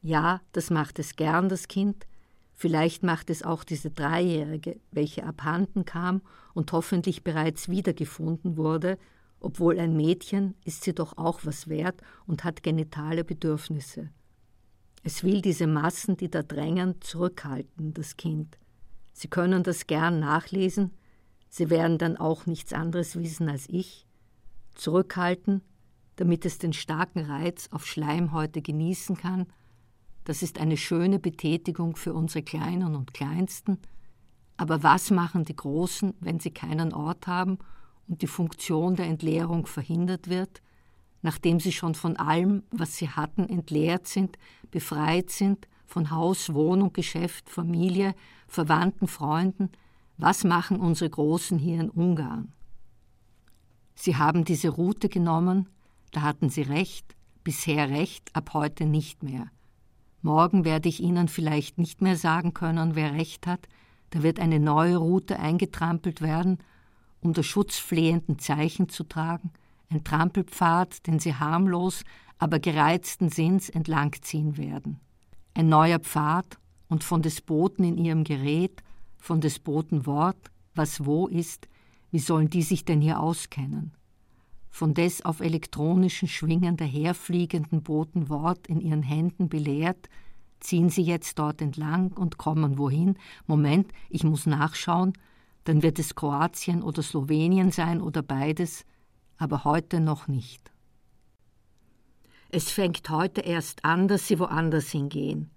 Ja, 0.00 0.42
das 0.52 0.70
macht 0.70 1.00
es 1.00 1.16
gern, 1.16 1.48
das 1.48 1.66
Kind. 1.66 2.06
Vielleicht 2.52 3.02
macht 3.02 3.30
es 3.30 3.42
auch 3.42 3.64
diese 3.64 3.90
Dreijährige, 3.90 4.78
welche 4.92 5.24
abhanden 5.24 5.84
kam 5.84 6.22
und 6.54 6.70
hoffentlich 6.70 7.24
bereits 7.24 7.68
wiedergefunden 7.68 8.56
wurde. 8.56 8.96
Obwohl 9.40 9.80
ein 9.80 9.96
Mädchen 9.96 10.54
ist 10.64 10.84
sie 10.84 10.94
doch 10.94 11.18
auch 11.18 11.40
was 11.42 11.68
wert 11.68 12.00
und 12.26 12.44
hat 12.44 12.62
genitale 12.62 13.24
Bedürfnisse. 13.24 14.10
Es 15.02 15.24
will 15.24 15.40
diese 15.40 15.66
Massen, 15.66 16.16
die 16.16 16.30
da 16.30 16.42
drängen, 16.42 17.00
zurückhalten, 17.00 17.94
das 17.94 18.16
Kind. 18.16 18.58
Sie 19.12 19.28
können 19.28 19.62
das 19.62 19.86
gern 19.86 20.20
nachlesen, 20.20 20.92
Sie 21.52 21.68
werden 21.68 21.98
dann 21.98 22.16
auch 22.16 22.46
nichts 22.46 22.72
anderes 22.72 23.16
wissen 23.16 23.48
als 23.48 23.68
ich. 23.68 24.06
Zurückhalten, 24.76 25.62
damit 26.14 26.46
es 26.46 26.58
den 26.58 26.72
starken 26.72 27.24
Reiz 27.24 27.68
auf 27.72 27.86
Schleimhäute 27.86 28.62
genießen 28.62 29.16
kann, 29.16 29.46
das 30.24 30.42
ist 30.42 30.60
eine 30.60 30.76
schöne 30.76 31.18
Betätigung 31.18 31.96
für 31.96 32.14
unsere 32.14 32.44
Kleinen 32.44 32.94
und 32.94 33.12
Kleinsten. 33.14 33.78
Aber 34.56 34.84
was 34.84 35.10
machen 35.10 35.44
die 35.44 35.56
Großen, 35.56 36.14
wenn 36.20 36.38
sie 36.38 36.52
keinen 36.52 36.94
Ort 36.94 37.26
haben 37.26 37.58
und 38.06 38.22
die 38.22 38.28
Funktion 38.28 38.94
der 38.94 39.06
Entleerung 39.06 39.66
verhindert 39.66 40.28
wird? 40.28 40.62
Nachdem 41.22 41.60
sie 41.60 41.72
schon 41.72 41.94
von 41.94 42.16
allem, 42.16 42.62
was 42.70 42.96
sie 42.96 43.08
hatten, 43.08 43.48
entleert 43.48 44.06
sind, 44.06 44.38
befreit 44.70 45.30
sind, 45.30 45.68
von 45.86 46.10
Haus, 46.10 46.54
Wohnung, 46.54 46.92
Geschäft, 46.92 47.50
Familie, 47.50 48.14
Verwandten, 48.46 49.08
Freunden, 49.08 49.70
was 50.16 50.44
machen 50.44 50.78
unsere 50.78 51.10
Großen 51.10 51.58
hier 51.58 51.80
in 51.80 51.90
Ungarn? 51.90 52.52
Sie 53.94 54.16
haben 54.16 54.44
diese 54.44 54.68
Route 54.68 55.08
genommen, 55.08 55.68
da 56.12 56.22
hatten 56.22 56.48
sie 56.48 56.62
recht, 56.62 57.14
bisher 57.44 57.90
recht, 57.90 58.34
ab 58.34 58.54
heute 58.54 58.86
nicht 58.86 59.22
mehr. 59.22 59.46
Morgen 60.22 60.64
werde 60.64 60.88
ich 60.88 61.00
Ihnen 61.00 61.28
vielleicht 61.28 61.78
nicht 61.78 62.02
mehr 62.02 62.16
sagen 62.16 62.52
können, 62.52 62.94
wer 62.94 63.14
recht 63.14 63.46
hat, 63.46 63.68
da 64.10 64.22
wird 64.22 64.38
eine 64.38 64.60
neue 64.60 64.96
Route 64.96 65.38
eingetrampelt 65.38 66.20
werden, 66.20 66.58
um 67.20 67.32
das 67.32 67.46
schutzflehenden 67.46 68.38
Zeichen 68.38 68.88
zu 68.88 69.04
tragen, 69.04 69.50
ein 69.90 70.04
Trampelpfad, 70.04 71.06
den 71.06 71.18
sie 71.18 71.34
harmlos, 71.34 72.04
aber 72.38 72.58
gereizten 72.58 73.28
Sinns 73.28 73.68
entlangziehen 73.68 74.56
werden. 74.56 75.00
Ein 75.54 75.68
neuer 75.68 75.98
Pfad 75.98 76.58
und 76.88 77.04
von 77.04 77.22
des 77.22 77.40
Boten 77.40 77.84
in 77.84 77.98
ihrem 77.98 78.24
Gerät, 78.24 78.82
von 79.18 79.40
des 79.40 79.58
Boten 79.58 80.06
Wort, 80.06 80.50
was 80.74 81.04
wo 81.04 81.26
ist, 81.26 81.68
wie 82.10 82.18
sollen 82.18 82.48
die 82.48 82.62
sich 82.62 82.84
denn 82.84 83.00
hier 83.00 83.20
auskennen? 83.20 83.92
Von 84.70 84.94
des 84.94 85.24
auf 85.24 85.40
elektronischen 85.40 86.28
Schwingen 86.28 86.76
daherfliegenden 86.76 87.82
Boten 87.82 88.28
Wort 88.28 88.68
in 88.68 88.80
ihren 88.80 89.02
Händen 89.02 89.48
belehrt, 89.48 90.08
Ziehen 90.60 90.90
Sie 90.90 91.02
jetzt 91.02 91.38
dort 91.38 91.62
entlang 91.62 92.12
und 92.12 92.36
kommen 92.36 92.76
wohin? 92.76 93.16
Moment, 93.46 93.90
ich 94.10 94.24
muss 94.24 94.44
nachschauen. 94.44 95.14
Dann 95.64 95.82
wird 95.82 95.98
es 95.98 96.14
Kroatien 96.14 96.82
oder 96.82 97.02
Slowenien 97.02 97.70
sein 97.70 98.00
oder 98.00 98.22
beides, 98.22 98.84
aber 99.40 99.64
heute 99.64 100.00
noch 100.00 100.28
nicht. 100.28 100.70
Es 102.50 102.70
fängt 102.70 103.08
heute 103.08 103.40
erst 103.40 103.84
an, 103.84 104.06
dass 104.06 104.28
Sie 104.28 104.38
woanders 104.38 104.90
hingehen. 104.90 105.50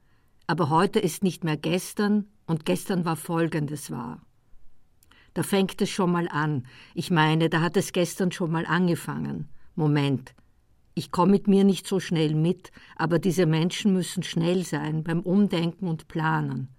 Aber 0.47 0.69
heute 0.69 0.99
ist 0.99 1.23
nicht 1.23 1.43
mehr 1.43 1.57
gestern 1.57 2.27
und 2.45 2.65
gestern 2.65 3.03
war 3.03 3.15
Folgendes 3.15 3.91
wahr. 3.91 4.21
Da 5.33 5.43
fängt 5.43 5.81
es 5.81 5.89
schon 5.89 6.11
mal 6.11 6.27
an. 6.29 6.65
Ich 6.93 7.11
meine, 7.11 7.49
da 7.49 7.61
hat 7.61 7.75
es 7.75 7.91
gestern 7.91 8.31
schon 8.31 8.51
mal 8.51 8.65
angefangen. 8.65 9.49
Moment. 9.75 10.33
Ich 10.95 11.11
komme 11.11 11.31
mit 11.31 11.47
mir 11.47 11.63
nicht 11.63 11.87
so 11.87 11.99
schnell 11.99 12.35
mit, 12.35 12.71
aber 12.95 13.17
diese 13.17 13.47
Menschen 13.47 13.93
müssen 13.93 14.21
schnell 14.21 14.63
sein 14.63 15.03
beim 15.03 15.21
Umdenken 15.21 15.87
und 15.87 16.07
Planen. 16.07 16.69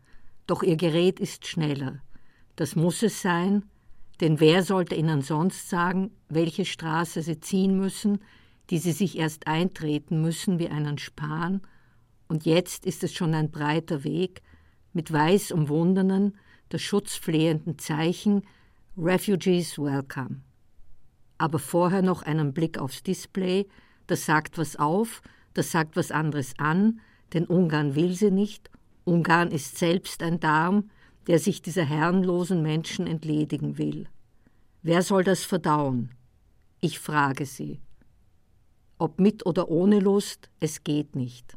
Doch 0.47 0.62
ihr 0.62 0.77
Gerät 0.77 1.19
ist 1.19 1.47
schneller. 1.47 2.01
Das 2.55 2.77
muss 2.77 3.03
es 3.03 3.21
sein, 3.21 3.64
denn 4.20 4.40
wer 4.40 4.62
sollte 4.62 4.94
ihnen 4.94 5.22
sonst 5.22 5.68
sagen, 5.68 6.11
welche 6.29 6.64
Straße 6.64 7.22
sie 7.22 7.40
ziehen 7.40 7.79
müssen, 7.79 8.20
die 8.70 8.79
sie 8.79 8.92
sich 8.92 9.18
erst 9.18 9.46
eintreten 9.46 10.22
müssen 10.22 10.59
wie 10.59 10.68
einen 10.68 10.98
Span, 10.98 11.61
und 12.27 12.46
jetzt 12.46 12.87
ist 12.87 13.05
es 13.05 13.12
schon 13.12 13.35
ein 13.35 13.50
breiter 13.50 14.03
Weg, 14.03 14.42
mit 14.92 15.12
weiß 15.12 15.53
umwundenen, 15.53 16.37
das 16.70 16.81
schutzflehenden 16.81 17.79
Zeichen 17.79 18.42
Refugees 18.96 19.79
Welcome. 19.79 20.40
Aber 21.37 21.59
vorher 21.59 22.03
noch 22.03 22.22
einen 22.22 22.55
Blick 22.55 22.79
aufs 22.79 23.03
Display, 23.03 23.66
das 24.07 24.24
sagt 24.24 24.57
was 24.57 24.77
auf, 24.77 25.20
das 25.53 25.70
sagt 25.70 25.96
was 25.96 26.11
anderes 26.11 26.55
an, 26.59 27.00
denn 27.33 27.44
Ungarn 27.46 27.94
will 27.94 28.12
sie 28.14 28.31
nicht, 28.31 28.70
Ungarn 29.05 29.50
ist 29.50 29.77
selbst 29.77 30.22
ein 30.22 30.40
Darm, 30.40 30.90
der 31.27 31.39
sich 31.39 31.63
dieser 31.63 31.85
herrenlosen 31.85 32.63
Menschen 32.63 33.07
entledigen 33.07 33.79
will. 33.79 34.07
Wer 34.83 35.03
soll 35.03 35.25
das 35.25 35.45
verdauen? 35.45 36.11
Ich 36.81 36.99
frage 36.99 37.47
Sie. 37.47 37.81
Ob 38.99 39.19
mit 39.19 39.47
oder 39.47 39.69
ohne 39.69 40.01
Lust, 40.01 40.51
es 40.61 40.85
geht 40.85 41.17
nicht. 41.17 41.57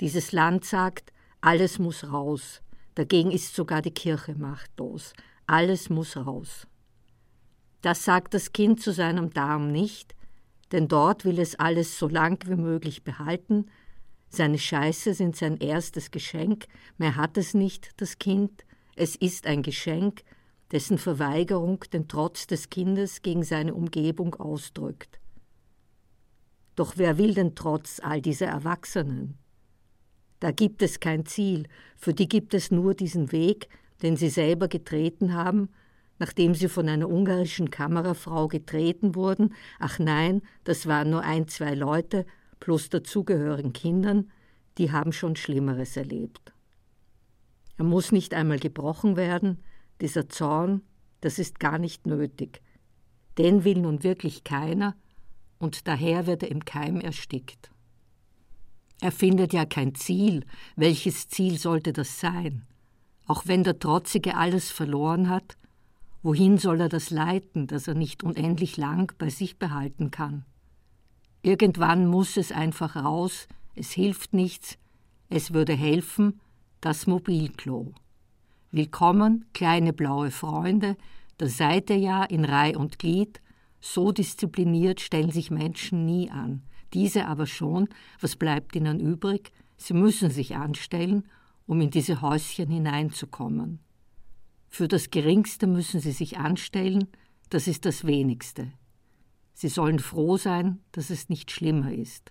Dieses 0.00 0.32
Land 0.32 0.64
sagt, 0.64 1.12
alles 1.40 1.78
muss 1.78 2.10
raus, 2.10 2.60
dagegen 2.94 3.30
ist 3.30 3.54
sogar 3.54 3.82
die 3.82 3.92
Kirche 3.92 4.34
machtlos, 4.34 5.12
alles 5.46 5.88
muss 5.88 6.16
raus. 6.16 6.66
Das 7.82 8.04
sagt 8.04 8.34
das 8.34 8.52
Kind 8.52 8.82
zu 8.82 8.92
seinem 8.92 9.30
Darm 9.30 9.70
nicht, 9.70 10.14
denn 10.72 10.88
dort 10.88 11.24
will 11.24 11.38
es 11.38 11.54
alles 11.54 11.98
so 11.98 12.08
lang 12.08 12.44
wie 12.48 12.56
möglich 12.56 13.04
behalten, 13.04 13.66
seine 14.28 14.58
Scheiße 14.58 15.14
sind 15.14 15.36
sein 15.36 15.56
erstes 15.58 16.10
Geschenk, 16.10 16.66
mehr 16.98 17.16
hat 17.16 17.38
es 17.38 17.54
nicht, 17.54 17.90
das 17.96 18.18
Kind, 18.18 18.64
es 18.96 19.16
ist 19.16 19.46
ein 19.46 19.62
Geschenk, 19.62 20.22
dessen 20.72 20.98
Verweigerung 20.98 21.84
den 21.92 22.08
Trotz 22.08 22.46
des 22.46 22.70
Kindes 22.70 23.22
gegen 23.22 23.44
seine 23.44 23.74
Umgebung 23.74 24.34
ausdrückt. 24.34 25.20
Doch 26.74 26.94
wer 26.96 27.18
will 27.18 27.34
denn 27.34 27.54
trotz 27.54 28.00
all 28.00 28.20
dieser 28.20 28.46
Erwachsenen? 28.46 29.38
Da 30.40 30.50
gibt 30.50 30.82
es 30.82 31.00
kein 31.00 31.24
Ziel, 31.24 31.66
für 31.96 32.12
die 32.12 32.28
gibt 32.28 32.52
es 32.52 32.70
nur 32.70 32.94
diesen 32.94 33.32
Weg, 33.32 33.68
den 34.02 34.16
sie 34.16 34.28
selber 34.28 34.68
getreten 34.68 35.32
haben, 35.32 35.70
nachdem 36.18 36.54
sie 36.54 36.68
von 36.68 36.88
einer 36.88 37.08
ungarischen 37.08 37.70
Kamerafrau 37.70 38.48
getreten 38.48 39.14
wurden. 39.14 39.54
Ach 39.78 39.98
nein, 39.98 40.42
das 40.64 40.86
waren 40.86 41.10
nur 41.10 41.22
ein, 41.22 41.48
zwei 41.48 41.74
Leute 41.74 42.26
plus 42.60 42.88
dazugehörigen 42.88 43.72
Kindern, 43.72 44.30
die 44.78 44.92
haben 44.92 45.12
schon 45.12 45.36
Schlimmeres 45.36 45.96
erlebt. 45.96 46.52
Er 47.78 47.84
muss 47.84 48.12
nicht 48.12 48.34
einmal 48.34 48.58
gebrochen 48.58 49.16
werden, 49.16 49.62
dieser 50.00 50.28
Zorn, 50.28 50.82
das 51.20 51.38
ist 51.38 51.60
gar 51.60 51.78
nicht 51.78 52.06
nötig. 52.06 52.62
Den 53.38 53.64
will 53.64 53.78
nun 53.78 54.02
wirklich 54.02 54.44
keiner, 54.44 54.94
und 55.58 55.86
daher 55.88 56.26
wird 56.26 56.42
er 56.42 56.50
im 56.50 56.64
Keim 56.64 57.00
erstickt. 57.00 57.70
Er 59.00 59.12
findet 59.12 59.52
ja 59.52 59.66
kein 59.66 59.94
Ziel. 59.94 60.44
Welches 60.74 61.28
Ziel 61.28 61.58
sollte 61.58 61.92
das 61.92 62.20
sein? 62.20 62.66
Auch 63.26 63.46
wenn 63.46 63.64
der 63.64 63.78
Trotzige 63.78 64.36
alles 64.36 64.70
verloren 64.70 65.28
hat, 65.28 65.56
wohin 66.22 66.58
soll 66.58 66.80
er 66.80 66.88
das 66.88 67.10
leiten, 67.10 67.66
das 67.66 67.88
er 67.88 67.94
nicht 67.94 68.22
unendlich 68.22 68.76
lang 68.76 69.12
bei 69.18 69.28
sich 69.28 69.58
behalten 69.58 70.10
kann? 70.10 70.44
Irgendwann 71.46 72.08
muss 72.08 72.36
es 72.36 72.50
einfach 72.50 72.96
raus, 72.96 73.46
es 73.76 73.92
hilft 73.92 74.32
nichts, 74.32 74.78
es 75.28 75.54
würde 75.54 75.74
helfen, 75.74 76.40
das 76.80 77.06
Mobilklo. 77.06 77.94
Willkommen, 78.72 79.44
kleine 79.54 79.92
blaue 79.92 80.32
Freunde, 80.32 80.96
da 81.38 81.46
seid 81.46 81.88
ihr 81.90 81.98
ja 81.98 82.24
in 82.24 82.44
Reih 82.44 82.76
und 82.76 82.98
Glied, 82.98 83.40
so 83.80 84.10
diszipliniert 84.10 85.00
stellen 85.00 85.30
sich 85.30 85.52
Menschen 85.52 86.04
nie 86.04 86.32
an. 86.32 86.62
Diese 86.92 87.28
aber 87.28 87.46
schon, 87.46 87.90
was 88.20 88.34
bleibt 88.34 88.74
ihnen 88.74 88.98
übrig? 88.98 89.52
Sie 89.76 89.94
müssen 89.94 90.32
sich 90.32 90.56
anstellen, 90.56 91.28
um 91.68 91.80
in 91.80 91.90
diese 91.90 92.22
Häuschen 92.22 92.72
hineinzukommen. 92.72 93.78
Für 94.68 94.88
das 94.88 95.12
Geringste 95.12 95.68
müssen 95.68 96.00
sie 96.00 96.10
sich 96.10 96.38
anstellen, 96.38 97.06
das 97.50 97.68
ist 97.68 97.84
das 97.84 98.04
wenigste. 98.04 98.72
Sie 99.58 99.68
sollen 99.68 100.00
froh 100.00 100.36
sein, 100.36 100.80
dass 100.92 101.08
es 101.08 101.30
nicht 101.30 101.50
schlimmer 101.50 101.90
ist. 101.90 102.30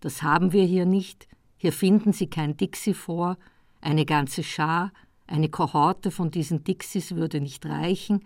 Das 0.00 0.22
haben 0.22 0.54
wir 0.54 0.64
hier 0.64 0.86
nicht, 0.86 1.28
hier 1.58 1.74
finden 1.74 2.14
Sie 2.14 2.26
kein 2.26 2.56
Dixie 2.56 2.94
vor, 2.94 3.36
eine 3.82 4.06
ganze 4.06 4.42
Schar, 4.42 4.94
eine 5.26 5.50
Kohorte 5.50 6.10
von 6.10 6.30
diesen 6.30 6.64
Dixies 6.64 7.14
würde 7.14 7.42
nicht 7.42 7.66
reichen, 7.66 8.24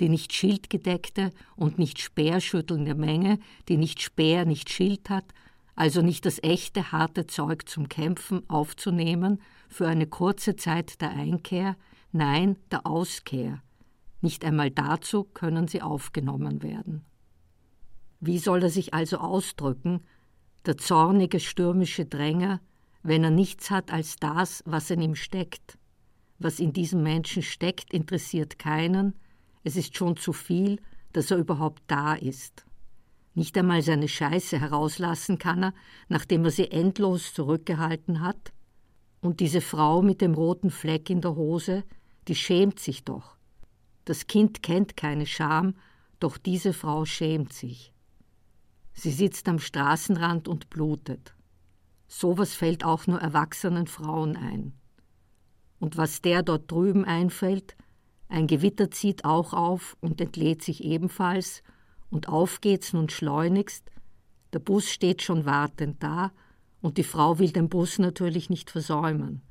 die 0.00 0.08
nicht 0.08 0.32
schildgedeckte 0.32 1.30
und 1.54 1.78
nicht 1.78 2.00
speerschüttelnde 2.00 2.96
Menge, 2.96 3.38
die 3.68 3.76
nicht 3.76 4.02
Speer, 4.02 4.46
nicht 4.46 4.68
Schild 4.68 5.08
hat, 5.08 5.26
also 5.76 6.02
nicht 6.02 6.26
das 6.26 6.42
echte, 6.42 6.90
harte 6.90 7.28
Zeug 7.28 7.68
zum 7.68 7.88
Kämpfen 7.88 8.42
aufzunehmen 8.50 9.40
für 9.68 9.86
eine 9.86 10.08
kurze 10.08 10.56
Zeit 10.56 11.00
der 11.00 11.10
Einkehr, 11.10 11.76
nein, 12.10 12.56
der 12.72 12.84
Auskehr. 12.84 13.62
Nicht 14.22 14.44
einmal 14.44 14.72
dazu 14.72 15.22
können 15.22 15.68
sie 15.68 15.82
aufgenommen 15.82 16.64
werden. 16.64 17.04
Wie 18.26 18.38
soll 18.38 18.62
er 18.62 18.70
sich 18.70 18.94
also 18.94 19.18
ausdrücken, 19.18 20.00
der 20.64 20.78
zornige, 20.78 21.40
stürmische 21.40 22.06
Dränger, 22.06 22.62
wenn 23.02 23.22
er 23.22 23.30
nichts 23.30 23.70
hat 23.70 23.92
als 23.92 24.16
das, 24.16 24.62
was 24.64 24.88
in 24.88 25.02
ihm 25.02 25.14
steckt? 25.14 25.76
Was 26.38 26.58
in 26.58 26.72
diesem 26.72 27.02
Menschen 27.02 27.42
steckt, 27.42 27.92
interessiert 27.92 28.58
keinen, 28.58 29.12
es 29.62 29.76
ist 29.76 29.94
schon 29.94 30.16
zu 30.16 30.32
viel, 30.32 30.80
dass 31.12 31.30
er 31.30 31.36
überhaupt 31.36 31.82
da 31.86 32.14
ist. 32.14 32.64
Nicht 33.34 33.58
einmal 33.58 33.82
seine 33.82 34.08
Scheiße 34.08 34.58
herauslassen 34.58 35.36
kann 35.36 35.62
er, 35.62 35.74
nachdem 36.08 36.46
er 36.46 36.50
sie 36.50 36.70
endlos 36.70 37.34
zurückgehalten 37.34 38.22
hat. 38.22 38.54
Und 39.20 39.40
diese 39.40 39.60
Frau 39.60 40.00
mit 40.00 40.22
dem 40.22 40.32
roten 40.32 40.70
Fleck 40.70 41.10
in 41.10 41.20
der 41.20 41.36
Hose, 41.36 41.84
die 42.26 42.36
schämt 42.36 42.80
sich 42.80 43.04
doch. 43.04 43.36
Das 44.06 44.26
Kind 44.26 44.62
kennt 44.62 44.96
keine 44.96 45.26
Scham, 45.26 45.74
doch 46.20 46.38
diese 46.38 46.72
Frau 46.72 47.04
schämt 47.04 47.52
sich. 47.52 47.93
Sie 48.94 49.10
sitzt 49.10 49.48
am 49.48 49.58
Straßenrand 49.58 50.48
und 50.48 50.70
blutet. 50.70 51.34
Sowas 52.06 52.54
fällt 52.54 52.84
auch 52.84 53.06
nur 53.06 53.20
erwachsenen 53.20 53.86
Frauen 53.86 54.36
ein. 54.36 54.72
Und 55.78 55.96
was 55.96 56.22
der 56.22 56.42
dort 56.42 56.70
drüben 56.70 57.04
einfällt, 57.04 57.76
ein 58.28 58.46
Gewitter 58.46 58.90
zieht 58.90 59.24
auch 59.24 59.52
auf 59.52 59.96
und 60.00 60.20
entlädt 60.20 60.62
sich 60.62 60.82
ebenfalls, 60.82 61.62
und 62.10 62.28
auf 62.28 62.60
geht's 62.60 62.92
nun 62.92 63.10
schleunigst. 63.10 63.90
Der 64.52 64.60
Bus 64.60 64.88
steht 64.88 65.22
schon 65.22 65.44
wartend 65.44 66.02
da, 66.02 66.32
und 66.80 66.96
die 66.96 67.04
Frau 67.04 67.38
will 67.38 67.50
den 67.50 67.68
Bus 67.68 67.98
natürlich 67.98 68.50
nicht 68.50 68.70
versäumen. 68.70 69.42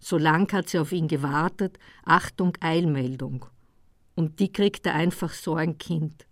So 0.00 0.18
lang 0.18 0.52
hat 0.52 0.68
sie 0.68 0.78
auf 0.78 0.92
ihn 0.92 1.08
gewartet, 1.08 1.78
Achtung, 2.04 2.56
Eilmeldung. 2.60 3.46
Und 4.16 4.40
die 4.40 4.50
kriegt 4.50 4.86
er 4.86 4.94
einfach 4.94 5.32
so 5.32 5.54
ein 5.54 5.78
Kind. 5.78 6.26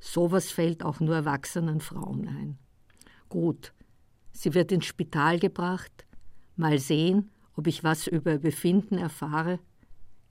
Sowas 0.00 0.50
fällt 0.50 0.82
auch 0.82 0.98
nur 0.98 1.14
erwachsenen 1.14 1.80
Frauen 1.80 2.26
ein. 2.26 2.58
Gut, 3.28 3.72
sie 4.32 4.54
wird 4.54 4.72
ins 4.72 4.86
Spital 4.86 5.38
gebracht. 5.38 6.06
Mal 6.56 6.78
sehen, 6.78 7.30
ob 7.54 7.66
ich 7.66 7.84
was 7.84 8.06
über 8.06 8.32
ihr 8.32 8.38
Befinden 8.38 8.98
erfahre. 8.98 9.60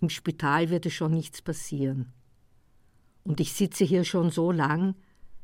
Im 0.02 0.10
Spital 0.10 0.70
wird 0.70 0.86
es 0.86 0.94
schon 0.94 1.14
nichts 1.14 1.42
passieren. 1.42 2.12
Und 3.24 3.40
ich 3.40 3.54
sitze 3.54 3.86
hier 3.86 4.04
schon 4.04 4.32
so 4.32 4.52
lang, 4.52 4.96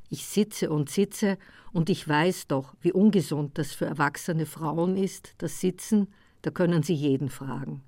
ich 0.10 0.26
sitze 0.26 0.70
und 0.70 0.90
sitze, 0.90 1.38
und 1.72 1.90
ich 1.90 2.08
weiß 2.08 2.48
doch, 2.48 2.74
wie 2.82 2.94
ungesund 2.94 3.58
das 3.58 3.74
für 3.74 3.86
erwachsene 3.86 4.46
Frauen 4.46 4.98
ist, 4.98 5.36
das 5.40 5.60
Sitzen, 5.60 6.08
da 6.42 6.52
können 6.52 6.84
Sie 6.84 6.94
jeden 6.94 7.30
fragen. 7.30 7.84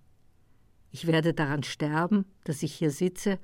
Ich 0.91 1.07
werde 1.07 1.33
daran 1.33 1.63
sterben, 1.63 2.25
dass 2.43 2.63
ich 2.63 2.73
hier 2.73 2.91
sitze, 2.91 3.39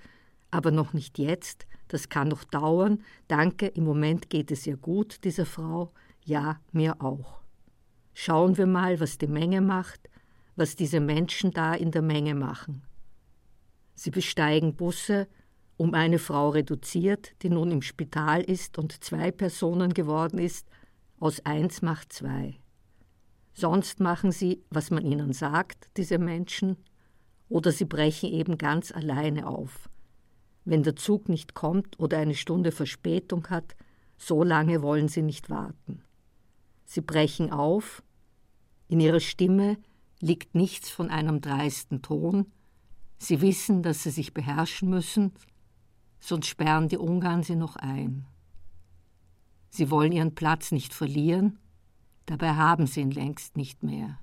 aber 0.53 0.71
noch 0.71 0.93
nicht 0.93 1.17
jetzt, 1.17 1.65
das 1.87 2.09
kann 2.09 2.27
noch 2.27 2.43
dauern. 2.43 3.03
Danke, 3.27 3.67
im 3.67 3.83
Moment 3.83 4.29
geht 4.29 4.51
es 4.51 4.67
ihr 4.67 4.77
gut, 4.77 5.23
dieser 5.23 5.45
Frau, 5.45 5.91
ja, 6.23 6.59
mir 6.71 7.01
auch. 7.01 7.41
Schauen 8.13 8.57
wir 8.57 8.67
mal, 8.67 8.99
was 8.99 9.17
die 9.17 9.27
Menge 9.27 9.61
macht, 9.61 10.09
was 10.55 10.75
diese 10.75 10.99
Menschen 10.99 11.51
da 11.51 11.73
in 11.73 11.91
der 11.91 12.03
Menge 12.03 12.35
machen. 12.35 12.83
Sie 13.95 14.11
besteigen 14.11 14.75
Busse, 14.75 15.27
um 15.77 15.93
eine 15.93 16.19
Frau 16.19 16.49
reduziert, 16.49 17.33
die 17.41 17.49
nun 17.49 17.71
im 17.71 17.81
Spital 17.81 18.41
ist 18.41 18.77
und 18.77 19.03
zwei 19.03 19.31
Personen 19.31 19.93
geworden 19.93 20.37
ist, 20.37 20.67
aus 21.19 21.43
eins 21.45 21.81
macht 21.81 22.13
zwei. 22.13 22.59
Sonst 23.53 23.99
machen 23.99 24.31
sie, 24.31 24.63
was 24.69 24.91
man 24.91 25.05
ihnen 25.05 25.33
sagt, 25.33 25.89
diese 25.97 26.17
Menschen, 26.19 26.77
oder 27.49 27.71
sie 27.71 27.85
brechen 27.85 28.29
eben 28.29 28.57
ganz 28.57 28.91
alleine 28.91 29.47
auf. 29.47 29.89
Wenn 30.65 30.83
der 30.83 30.95
Zug 30.95 31.29
nicht 31.29 31.53
kommt 31.53 31.99
oder 31.99 32.17
eine 32.17 32.35
Stunde 32.35 32.71
Verspätung 32.71 33.49
hat, 33.49 33.75
so 34.17 34.43
lange 34.43 34.81
wollen 34.81 35.07
sie 35.07 35.21
nicht 35.21 35.49
warten. 35.49 36.01
Sie 36.85 37.01
brechen 37.01 37.51
auf, 37.51 38.03
in 38.87 38.99
ihrer 38.99 39.19
Stimme 39.19 39.77
liegt 40.19 40.55
nichts 40.55 40.89
von 40.89 41.09
einem 41.09 41.41
dreisten 41.41 42.01
Ton, 42.01 42.45
sie 43.17 43.41
wissen, 43.41 43.83
dass 43.83 44.03
sie 44.03 44.11
sich 44.11 44.33
beherrschen 44.33 44.89
müssen, 44.89 45.33
sonst 46.19 46.47
sperren 46.47 46.87
die 46.87 46.97
Ungarn 46.97 47.43
sie 47.43 47.55
noch 47.55 47.75
ein. 47.75 48.25
Sie 49.69 49.89
wollen 49.89 50.11
ihren 50.11 50.35
Platz 50.35 50.71
nicht 50.71 50.93
verlieren, 50.93 51.59
dabei 52.27 52.53
haben 52.53 52.87
sie 52.87 53.01
ihn 53.01 53.11
längst 53.11 53.57
nicht 53.57 53.83
mehr. 53.83 54.19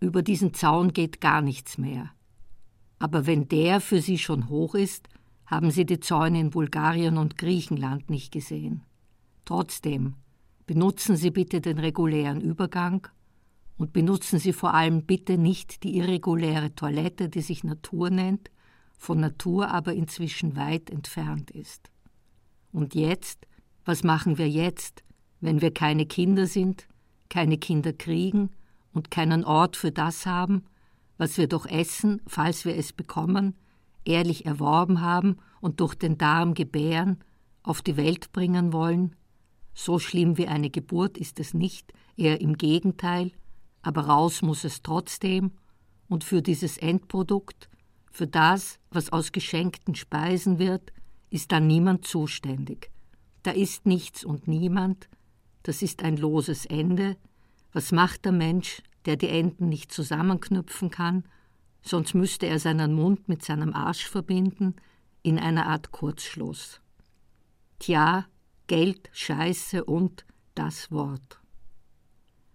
Über 0.00 0.22
diesen 0.22 0.54
Zaun 0.54 0.92
geht 0.92 1.20
gar 1.20 1.42
nichts 1.42 1.76
mehr. 1.76 2.10
Aber 2.98 3.26
wenn 3.26 3.48
der 3.48 3.80
für 3.80 4.00
sie 4.00 4.18
schon 4.18 4.48
hoch 4.48 4.74
ist, 4.74 5.08
haben 5.46 5.70
sie 5.70 5.86
die 5.86 6.00
Zäune 6.00 6.40
in 6.40 6.50
Bulgarien 6.50 7.18
und 7.18 7.38
Griechenland 7.38 8.10
nicht 8.10 8.32
gesehen. 8.32 8.82
Trotzdem, 9.44 10.14
benutzen 10.66 11.16
Sie 11.16 11.30
bitte 11.30 11.60
den 11.60 11.78
regulären 11.78 12.40
Übergang 12.40 13.06
und 13.78 13.92
benutzen 13.92 14.38
Sie 14.38 14.52
vor 14.52 14.74
allem 14.74 15.04
bitte 15.04 15.38
nicht 15.38 15.84
die 15.84 15.96
irreguläre 15.96 16.74
Toilette, 16.74 17.28
die 17.28 17.42
sich 17.42 17.62
Natur 17.62 18.10
nennt, 18.10 18.50
von 18.98 19.20
Natur 19.20 19.70
aber 19.70 19.94
inzwischen 19.94 20.56
weit 20.56 20.90
entfernt 20.90 21.50
ist. 21.50 21.90
Und 22.72 22.94
jetzt, 22.94 23.46
was 23.84 24.02
machen 24.02 24.38
wir 24.38 24.48
jetzt, 24.48 25.04
wenn 25.40 25.60
wir 25.60 25.72
keine 25.72 26.06
Kinder 26.06 26.46
sind, 26.46 26.88
keine 27.28 27.58
Kinder 27.58 27.92
kriegen 27.92 28.50
und 28.92 29.10
keinen 29.10 29.44
Ort 29.44 29.76
für 29.76 29.92
das 29.92 30.26
haben, 30.26 30.64
was 31.18 31.38
wir 31.38 31.46
doch 31.46 31.66
essen, 31.66 32.20
falls 32.26 32.64
wir 32.64 32.76
es 32.76 32.92
bekommen, 32.92 33.54
ehrlich 34.06 34.46
erworben 34.46 35.00
haben 35.00 35.36
und 35.60 35.80
durch 35.80 35.94
den 35.94 36.18
Darm 36.18 36.54
gebären, 36.54 37.18
auf 37.62 37.82
die 37.82 37.96
Welt 37.96 38.32
bringen 38.32 38.72
wollen? 38.72 39.16
So 39.74 39.98
schlimm 39.98 40.38
wie 40.38 40.48
eine 40.48 40.70
Geburt 40.70 41.18
ist 41.18 41.38
es 41.40 41.52
nicht, 41.52 41.92
eher 42.16 42.40
im 42.40 42.56
Gegenteil, 42.56 43.32
aber 43.82 44.02
raus 44.06 44.42
muss 44.42 44.64
es 44.64 44.82
trotzdem, 44.82 45.52
und 46.08 46.24
für 46.24 46.40
dieses 46.40 46.78
Endprodukt, 46.78 47.68
für 48.10 48.26
das, 48.26 48.78
was 48.90 49.12
aus 49.12 49.32
geschenkten 49.32 49.94
Speisen 49.94 50.58
wird, 50.58 50.92
ist 51.30 51.52
dann 51.52 51.66
niemand 51.66 52.06
zuständig. 52.06 52.90
Da 53.42 53.50
ist 53.50 53.86
nichts 53.86 54.24
und 54.24 54.48
niemand, 54.48 55.08
das 55.62 55.82
ist 55.82 56.02
ein 56.02 56.16
loses 56.16 56.64
Ende. 56.64 57.16
Was 57.72 57.92
macht 57.92 58.24
der 58.24 58.32
Mensch, 58.32 58.82
der 59.04 59.16
die 59.16 59.28
Enden 59.28 59.68
nicht 59.68 59.92
zusammenknüpfen 59.92 60.90
kann, 60.90 61.24
sonst 61.88 62.14
müsste 62.14 62.46
er 62.46 62.58
seinen 62.58 62.94
Mund 62.94 63.28
mit 63.28 63.44
seinem 63.44 63.72
Arsch 63.72 64.06
verbinden, 64.08 64.76
in 65.22 65.38
einer 65.38 65.66
Art 65.66 65.90
Kurzschluss. 65.90 66.80
Tja, 67.78 68.26
Geld, 68.66 69.08
Scheiße 69.12 69.84
und 69.84 70.24
das 70.54 70.90
Wort. 70.90 71.40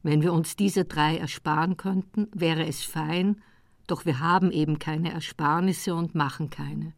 Wenn 0.03 0.21
wir 0.21 0.33
uns 0.33 0.55
diese 0.55 0.85
drei 0.85 1.17
ersparen 1.17 1.77
könnten, 1.77 2.27
wäre 2.33 2.65
es 2.65 2.83
fein, 2.83 3.41
doch 3.87 4.05
wir 4.05 4.19
haben 4.19 4.51
eben 4.51 4.79
keine 4.79 5.11
Ersparnisse 5.11 5.93
und 5.93 6.15
machen 6.15 6.49
keine. 6.49 6.93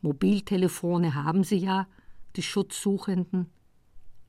Mobiltelefone 0.00 1.14
haben 1.14 1.44
sie 1.44 1.58
ja, 1.58 1.86
die 2.36 2.42
Schutzsuchenden, 2.42 3.50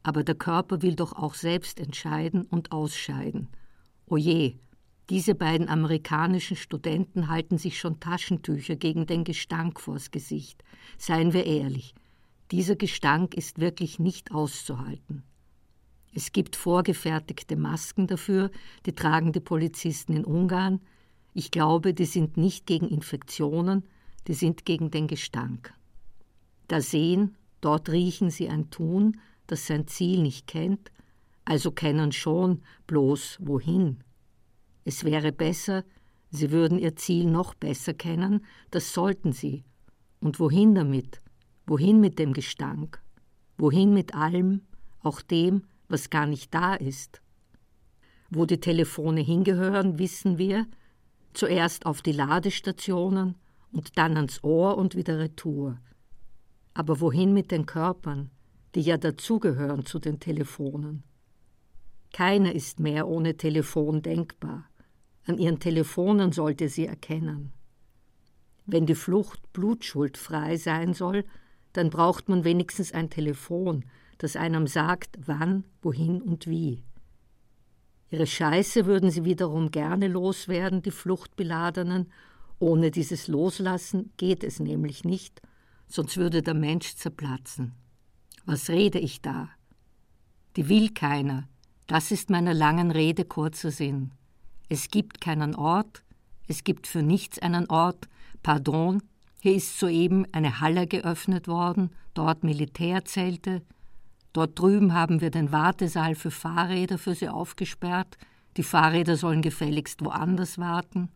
aber 0.03 0.23
der 0.23 0.35
Körper 0.35 0.81
will 0.81 0.95
doch 0.95 1.13
auch 1.13 1.33
selbst 1.33 1.79
entscheiden 1.79 2.45
und 2.45 2.71
ausscheiden. 2.71 3.49
Oje, 4.07 4.59
diese 5.09 5.35
beiden 5.35 5.69
amerikanischen 5.69 6.57
Studenten 6.57 7.27
halten 7.27 7.57
sich 7.57 7.79
schon 7.79 7.99
Taschentücher 7.99 8.75
gegen 8.75 9.05
den 9.05 9.23
Gestank 9.23 9.79
vors 9.79 10.11
Gesicht. 10.11 10.63
Seien 10.97 11.33
wir 11.33 11.45
ehrlich, 11.45 11.93
dieser 12.51 12.75
Gestank 12.75 13.35
ist 13.35 13.59
wirklich 13.59 13.99
nicht 13.99 14.31
auszuhalten. 14.31 15.23
Es 16.13 16.31
gibt 16.31 16.55
vorgefertigte 16.55 17.55
Masken 17.55 18.07
dafür, 18.07 18.49
die 18.85 18.95
tragen 18.95 19.31
die 19.33 19.41
Polizisten 19.41 20.13
in 20.13 20.25
Ungarn, 20.25 20.79
ich 21.37 21.51
glaube, 21.51 21.93
die 21.93 22.05
sind 22.05 22.37
nicht 22.37 22.65
gegen 22.65 22.87
Infektionen, 22.87 23.83
die 24.27 24.33
sind 24.33 24.63
gegen 24.63 24.89
den 24.89 25.07
Gestank. 25.07 25.73
Da 26.69 26.79
sehen, 26.79 27.35
dort 27.59 27.89
riechen 27.89 28.29
sie 28.29 28.47
ein 28.47 28.69
Tun, 28.69 29.19
das 29.45 29.67
sein 29.67 29.85
Ziel 29.85 30.21
nicht 30.21 30.47
kennt, 30.47 30.93
also 31.43 31.71
kennen 31.71 32.13
schon 32.13 32.61
bloß 32.87 33.39
wohin. 33.41 33.99
Es 34.85 35.03
wäre 35.03 35.31
besser, 35.31 35.83
sie 36.29 36.51
würden 36.51 36.77
ihr 36.77 36.95
Ziel 36.95 37.25
noch 37.25 37.55
besser 37.55 37.95
kennen, 37.95 38.45
das 38.69 38.93
sollten 38.93 39.33
sie. 39.33 39.65
Und 40.19 40.39
wohin 40.39 40.75
damit? 40.75 41.21
Wohin 41.65 41.99
mit 41.99 42.19
dem 42.19 42.33
Gestank? 42.33 43.01
Wohin 43.57 43.93
mit 43.93 44.13
allem, 44.13 44.61
auch 45.01 45.21
dem, 45.21 45.63
was 45.89 46.11
gar 46.11 46.27
nicht 46.27 46.53
da 46.53 46.75
ist? 46.75 47.21
Wo 48.29 48.45
die 48.45 48.59
Telefone 48.59 49.21
hingehören, 49.21 49.97
wissen 49.97 50.37
wir, 50.37 50.67
zuerst 51.33 51.87
auf 51.87 52.03
die 52.03 52.11
Ladestationen 52.11 53.35
und 53.71 53.97
dann 53.97 54.15
ans 54.17 54.43
Ohr 54.43 54.77
und 54.77 54.95
wieder 54.95 55.17
retour. 55.17 55.79
Aber 56.75 57.01
wohin 57.01 57.33
mit 57.33 57.49
den 57.49 57.65
Körpern, 57.65 58.29
die 58.75 58.81
ja 58.81 58.97
dazugehören 58.97 59.85
zu 59.85 59.97
den 59.97 60.19
Telefonen? 60.19 61.03
Keiner 62.13 62.53
ist 62.53 62.79
mehr 62.79 63.07
ohne 63.07 63.35
Telefon 63.35 64.01
denkbar. 64.01 64.69
An 65.25 65.37
ihren 65.37 65.59
Telefonen 65.59 66.31
sollte 66.31 66.69
sie 66.69 66.85
erkennen. 66.85 67.51
Wenn 68.65 68.85
die 68.85 68.95
Flucht 68.95 69.53
blutschuldfrei 69.53 70.57
sein 70.57 70.93
soll, 70.93 71.25
dann 71.73 71.89
braucht 71.89 72.29
man 72.29 72.43
wenigstens 72.43 72.93
ein 72.93 73.09
Telefon, 73.09 73.85
das 74.17 74.35
einem 74.35 74.67
sagt, 74.67 75.17
wann, 75.25 75.65
wohin 75.81 76.21
und 76.21 76.47
wie. 76.47 76.83
Ihre 78.09 78.27
Scheiße 78.27 78.85
würden 78.85 79.11
sie 79.11 79.25
wiederum 79.25 79.71
gerne 79.71 80.07
loswerden, 80.07 80.81
die 80.81 80.91
Fluchtbeladenen. 80.91 82.11
Ohne 82.59 82.91
dieses 82.91 83.27
Loslassen 83.27 84.11
geht 84.17 84.43
es 84.43 84.59
nämlich 84.59 85.03
nicht, 85.03 85.41
sonst 85.87 86.17
würde 86.17 86.41
der 86.41 86.53
Mensch 86.53 86.95
zerplatzen. 86.95 87.73
Was 88.45 88.69
rede 88.69 88.99
ich 88.99 89.21
da? 89.21 89.49
Die 90.55 90.69
will 90.69 90.91
keiner. 90.91 91.49
Das 91.87 92.11
ist 92.11 92.29
meiner 92.29 92.53
langen 92.53 92.91
Rede 92.91 93.25
kurzer 93.25 93.71
Sinn. 93.71 94.11
Es 94.69 94.89
gibt 94.89 95.21
keinen 95.21 95.55
Ort, 95.55 96.03
es 96.47 96.63
gibt 96.63 96.87
für 96.87 97.03
nichts 97.03 97.39
einen 97.39 97.69
Ort. 97.69 98.07
Pardon, 98.43 99.01
hier 99.39 99.55
ist 99.55 99.79
soeben 99.79 100.25
eine 100.31 100.59
Halle 100.59 100.87
geöffnet 100.87 101.47
worden, 101.47 101.91
dort 102.13 102.43
Militärzelte, 102.43 103.61
Dort 104.35 104.59
drüben 104.59 104.93
haben 104.93 105.21
wir 105.21 105.31
den 105.31 105.53
Wartesaal 105.53 106.13
für 106.13 106.29
Fahrräder 106.29 106.97
für 106.97 107.15
sie 107.15 107.29
aufgesperrt. 107.29 108.17
Die 108.57 108.63
Fahrräder 108.63 109.15
sollen 109.15 109.41
gefälligst 109.41 110.03
woanders 110.03 110.57
warten. 110.57 111.07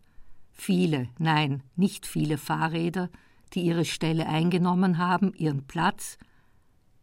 Viele, 0.53 1.09
nein, 1.17 1.61
nicht 1.75 2.05
viele 2.05 2.37
Fahrräder, 2.37 3.09
die 3.51 3.63
ihre 3.63 3.83
Stelle 3.83 4.25
eingenommen 4.25 4.99
haben, 4.99 5.33
ihren 5.33 5.67
Platz. 5.67 6.17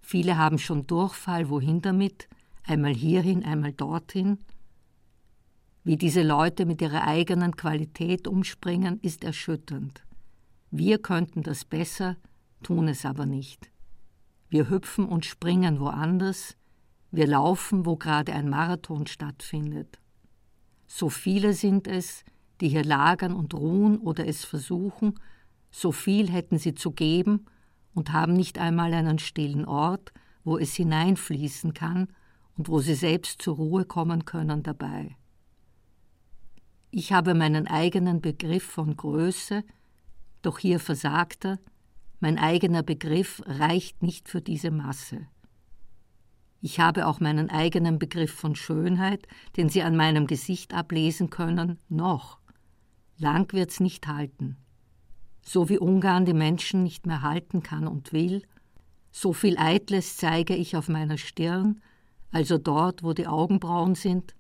Viele 0.01 0.39
haben 0.39 0.59
schon 0.59 0.87
Durchfall, 0.87 1.51
wohin 1.51 1.83
damit? 1.83 2.29
Einmal 2.65 2.95
hierhin, 2.95 3.45
einmal 3.45 3.75
dorthin. 3.75 4.39
Wie 5.87 5.97
diese 5.97 6.25
Leute 6.25 6.67
mit 6.67 6.83
ihrer 6.83 7.07
eigenen 7.07 7.55
Qualität 7.55 8.27
umspringen, 8.27 8.99
ist 9.03 9.23
erschütternd. 9.23 10.05
Wir 10.73 10.99
könnten 10.99 11.45
das 11.45 11.65
besser, 11.65 12.17
tun 12.65 12.89
es 12.89 13.07
aber 13.07 13.25
nicht. 13.25 13.71
Wir 14.49 14.69
hüpfen 14.69 15.07
und 15.07 15.27
springen 15.27 15.79
woanders, 15.79 16.57
wir 17.13 17.29
laufen, 17.29 17.87
wo 17.87 17.95
gerade 17.95 18.33
ein 18.33 18.49
Marathon 18.49 19.07
stattfindet. 19.07 20.01
So 20.89 21.09
viele 21.09 21.53
sind 21.53 21.87
es, 21.87 22.25
die 22.61 22.69
hier 22.69 22.83
lagern 22.83 23.33
und 23.33 23.55
ruhen 23.55 23.99
oder 23.99 24.27
es 24.27 24.45
versuchen, 24.45 25.21
so 25.71 25.93
viel 25.93 26.29
hätten 26.29 26.59
sie 26.59 26.75
zu 26.75 26.91
geben 26.91 27.47
und 27.95 28.13
haben 28.13 28.33
nicht 28.33 28.59
einmal 28.59 28.93
einen 28.93 29.21
stillen 29.21 29.65
Ort, 29.65 30.13
wo 30.43 30.59
es 30.59 30.75
hineinfließen 30.75 31.75
kann 31.75 32.09
und 32.59 32.69
wo 32.69 32.81
sie 32.81 32.97
selbst 32.97 33.41
zur 33.41 33.55
Ruhe 33.55 33.85
kommen 33.85 34.25
können 34.25 34.65
dabei. 34.65 35.15
Ich 36.99 37.13
habe 37.13 37.35
meinen 37.35 37.67
eigenen 37.67 38.23
Begriff 38.23 38.65
von 38.65 38.97
Größe, 38.97 39.65
doch 40.41 40.59
hier 40.59 40.81
versagt 40.81 41.45
er, 41.45 41.59
mein 42.21 42.39
eigener 42.39 42.83
Begriff 42.83 43.43
reicht 43.45 44.03
nicht 44.03 44.31
für 44.31 44.41
diese 44.41 44.71
Masse. 44.71 45.27
Ich 46.63 46.81
habe 46.81 47.07
auch 47.07 47.21
meinen 47.21 47.51
eigenen 47.51 47.99
Begriff 47.99 48.33
von 48.33 48.57
Schönheit, 48.57 49.29
den 49.59 49.69
Sie 49.69 49.83
an 49.83 49.95
meinem 49.95 50.27
Gesicht 50.27 50.73
ablesen 50.73 51.29
können, 51.29 51.79
noch. 51.91 52.39
Lang 53.19 53.53
wird's 53.53 53.79
nicht 53.79 54.07
halten. 54.07 54.57
So 55.43 55.69
wie 55.69 55.79
Ungarn 55.79 56.25
die 56.25 56.33
Menschen 56.33 56.83
nicht 56.83 57.05
mehr 57.05 57.21
halten 57.21 57.63
kann 57.63 57.87
und 57.87 58.15
will, 58.15 58.41
so 59.11 59.35
viel 59.35 59.59
Eitles 59.59 60.17
zeige 60.17 60.57
ich 60.57 60.77
auf 60.77 60.89
meiner 60.89 61.19
Stirn, 61.19 61.83
also 62.33 62.57
dort, 62.57 63.03
wo 63.03 63.13
die 63.13 63.27
Augenbrauen 63.27 63.97
sind, 63.97 64.35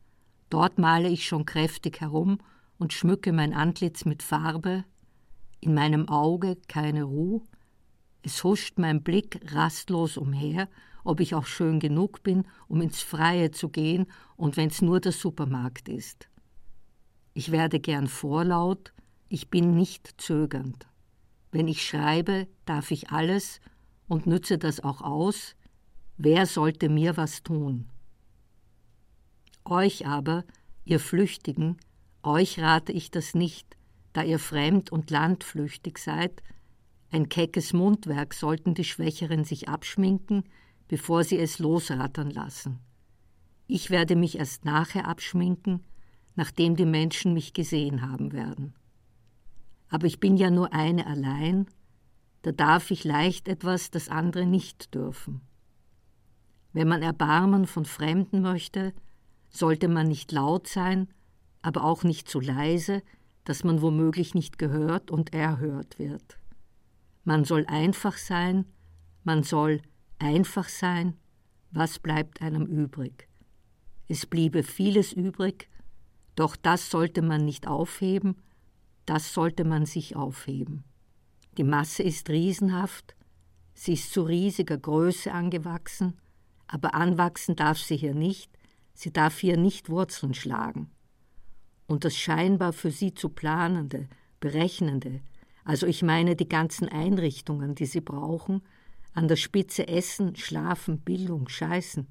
dort 0.56 0.78
male 0.78 1.10
ich 1.10 1.26
schon 1.26 1.44
kräftig 1.44 2.00
herum 2.00 2.38
und 2.78 2.94
schmücke 2.94 3.30
mein 3.30 3.52
Antlitz 3.52 4.06
mit 4.06 4.22
Farbe, 4.22 4.86
in 5.60 5.74
meinem 5.74 6.08
Auge 6.08 6.56
keine 6.66 7.02
Ruhe, 7.02 7.42
es 8.22 8.42
huscht 8.42 8.78
mein 8.78 9.02
Blick 9.02 9.38
rastlos 9.52 10.16
umher, 10.16 10.70
ob 11.04 11.20
ich 11.20 11.34
auch 11.34 11.44
schön 11.44 11.78
genug 11.78 12.22
bin, 12.22 12.46
um 12.68 12.80
ins 12.80 13.02
Freie 13.02 13.50
zu 13.50 13.68
gehen 13.68 14.06
und 14.36 14.56
wenn's 14.56 14.80
nur 14.80 14.98
der 14.98 15.12
Supermarkt 15.12 15.90
ist. 15.90 16.26
Ich 17.34 17.52
werde 17.52 17.78
gern 17.78 18.06
vorlaut, 18.06 18.94
ich 19.28 19.50
bin 19.50 19.74
nicht 19.74 20.14
zögernd. 20.18 20.86
Wenn 21.52 21.68
ich 21.68 21.86
schreibe, 21.86 22.48
darf 22.64 22.92
ich 22.92 23.10
alles 23.10 23.60
und 24.08 24.26
nütze 24.26 24.56
das 24.56 24.80
auch 24.80 25.02
aus. 25.02 25.54
Wer 26.16 26.46
sollte 26.46 26.88
mir 26.88 27.18
was 27.18 27.42
tun? 27.42 27.90
Euch 29.68 30.06
aber, 30.06 30.44
ihr 30.84 31.00
Flüchtigen, 31.00 31.76
euch 32.22 32.60
rate 32.60 32.92
ich 32.92 33.10
das 33.10 33.34
nicht, 33.34 33.76
da 34.12 34.22
ihr 34.22 34.38
fremd 34.38 34.92
und 34.92 35.10
landflüchtig 35.10 35.98
seid. 35.98 36.40
Ein 37.10 37.28
keckes 37.28 37.72
Mundwerk 37.72 38.32
sollten 38.32 38.74
die 38.74 38.84
Schwächeren 38.84 39.42
sich 39.42 39.68
abschminken, 39.68 40.44
bevor 40.86 41.24
sie 41.24 41.38
es 41.38 41.58
losrattern 41.58 42.30
lassen. 42.30 42.78
Ich 43.66 43.90
werde 43.90 44.14
mich 44.14 44.38
erst 44.38 44.64
nachher 44.64 45.08
abschminken, 45.08 45.82
nachdem 46.36 46.76
die 46.76 46.86
Menschen 46.86 47.34
mich 47.34 47.52
gesehen 47.52 48.08
haben 48.08 48.32
werden. 48.32 48.72
Aber 49.88 50.06
ich 50.06 50.20
bin 50.20 50.36
ja 50.36 50.48
nur 50.48 50.72
eine 50.72 51.08
allein, 51.08 51.66
da 52.42 52.52
darf 52.52 52.92
ich 52.92 53.02
leicht 53.02 53.48
etwas, 53.48 53.90
das 53.90 54.08
andere 54.08 54.46
nicht 54.46 54.94
dürfen. 54.94 55.40
Wenn 56.72 56.86
man 56.86 57.02
Erbarmen 57.02 57.66
von 57.66 57.84
Fremden 57.84 58.42
möchte, 58.42 58.92
sollte 59.56 59.88
man 59.88 60.08
nicht 60.08 60.32
laut 60.32 60.68
sein, 60.68 61.08
aber 61.62 61.84
auch 61.84 62.04
nicht 62.04 62.28
zu 62.28 62.40
leise, 62.40 63.02
dass 63.44 63.64
man 63.64 63.82
womöglich 63.82 64.34
nicht 64.34 64.58
gehört 64.58 65.10
und 65.10 65.32
erhört 65.32 65.98
wird. 65.98 66.38
Man 67.24 67.44
soll 67.44 67.64
einfach 67.66 68.16
sein, 68.16 68.66
man 69.24 69.42
soll 69.42 69.80
einfach 70.18 70.68
sein, 70.68 71.16
was 71.70 71.98
bleibt 71.98 72.40
einem 72.40 72.66
übrig? 72.66 73.28
Es 74.08 74.26
bliebe 74.26 74.62
vieles 74.62 75.12
übrig, 75.12 75.68
doch 76.36 76.54
das 76.54 76.90
sollte 76.90 77.22
man 77.22 77.44
nicht 77.44 77.66
aufheben, 77.66 78.36
das 79.04 79.32
sollte 79.32 79.64
man 79.64 79.86
sich 79.86 80.16
aufheben. 80.16 80.84
Die 81.56 81.64
Masse 81.64 82.02
ist 82.02 82.28
riesenhaft, 82.28 83.16
sie 83.74 83.94
ist 83.94 84.12
zu 84.12 84.22
riesiger 84.22 84.78
Größe 84.78 85.32
angewachsen, 85.32 86.18
aber 86.66 86.94
anwachsen 86.94 87.56
darf 87.56 87.78
sie 87.78 87.96
hier 87.96 88.14
nicht, 88.14 88.55
sie 88.96 89.12
darf 89.12 89.38
hier 89.38 89.56
nicht 89.56 89.88
Wurzeln 89.88 90.34
schlagen. 90.34 90.90
Und 91.86 92.04
das 92.04 92.16
scheinbar 92.16 92.72
für 92.72 92.90
sie 92.90 93.14
zu 93.14 93.28
planende, 93.28 94.08
berechnende, 94.40 95.20
also 95.64 95.86
ich 95.86 96.02
meine 96.02 96.36
die 96.36 96.48
ganzen 96.48 96.88
Einrichtungen, 96.88 97.74
die 97.74 97.86
sie 97.86 98.00
brauchen, 98.00 98.62
an 99.12 99.28
der 99.28 99.36
Spitze 99.36 99.88
Essen, 99.88 100.36
Schlafen, 100.36 101.00
Bildung, 101.00 101.48
Scheißen, 101.48 102.06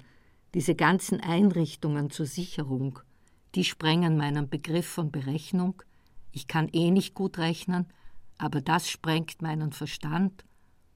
diese 0.54 0.74
ganzen 0.74 1.20
Einrichtungen 1.20 2.10
zur 2.10 2.26
Sicherung, 2.26 2.98
die 3.54 3.64
sprengen 3.64 4.16
meinen 4.16 4.48
Begriff 4.48 4.86
von 4.86 5.10
Berechnung. 5.10 5.82
Ich 6.32 6.46
kann 6.46 6.68
eh 6.68 6.90
nicht 6.90 7.14
gut 7.14 7.38
rechnen, 7.38 7.86
aber 8.38 8.60
das 8.60 8.90
sprengt 8.90 9.40
meinen 9.40 9.72
Verstand 9.72 10.44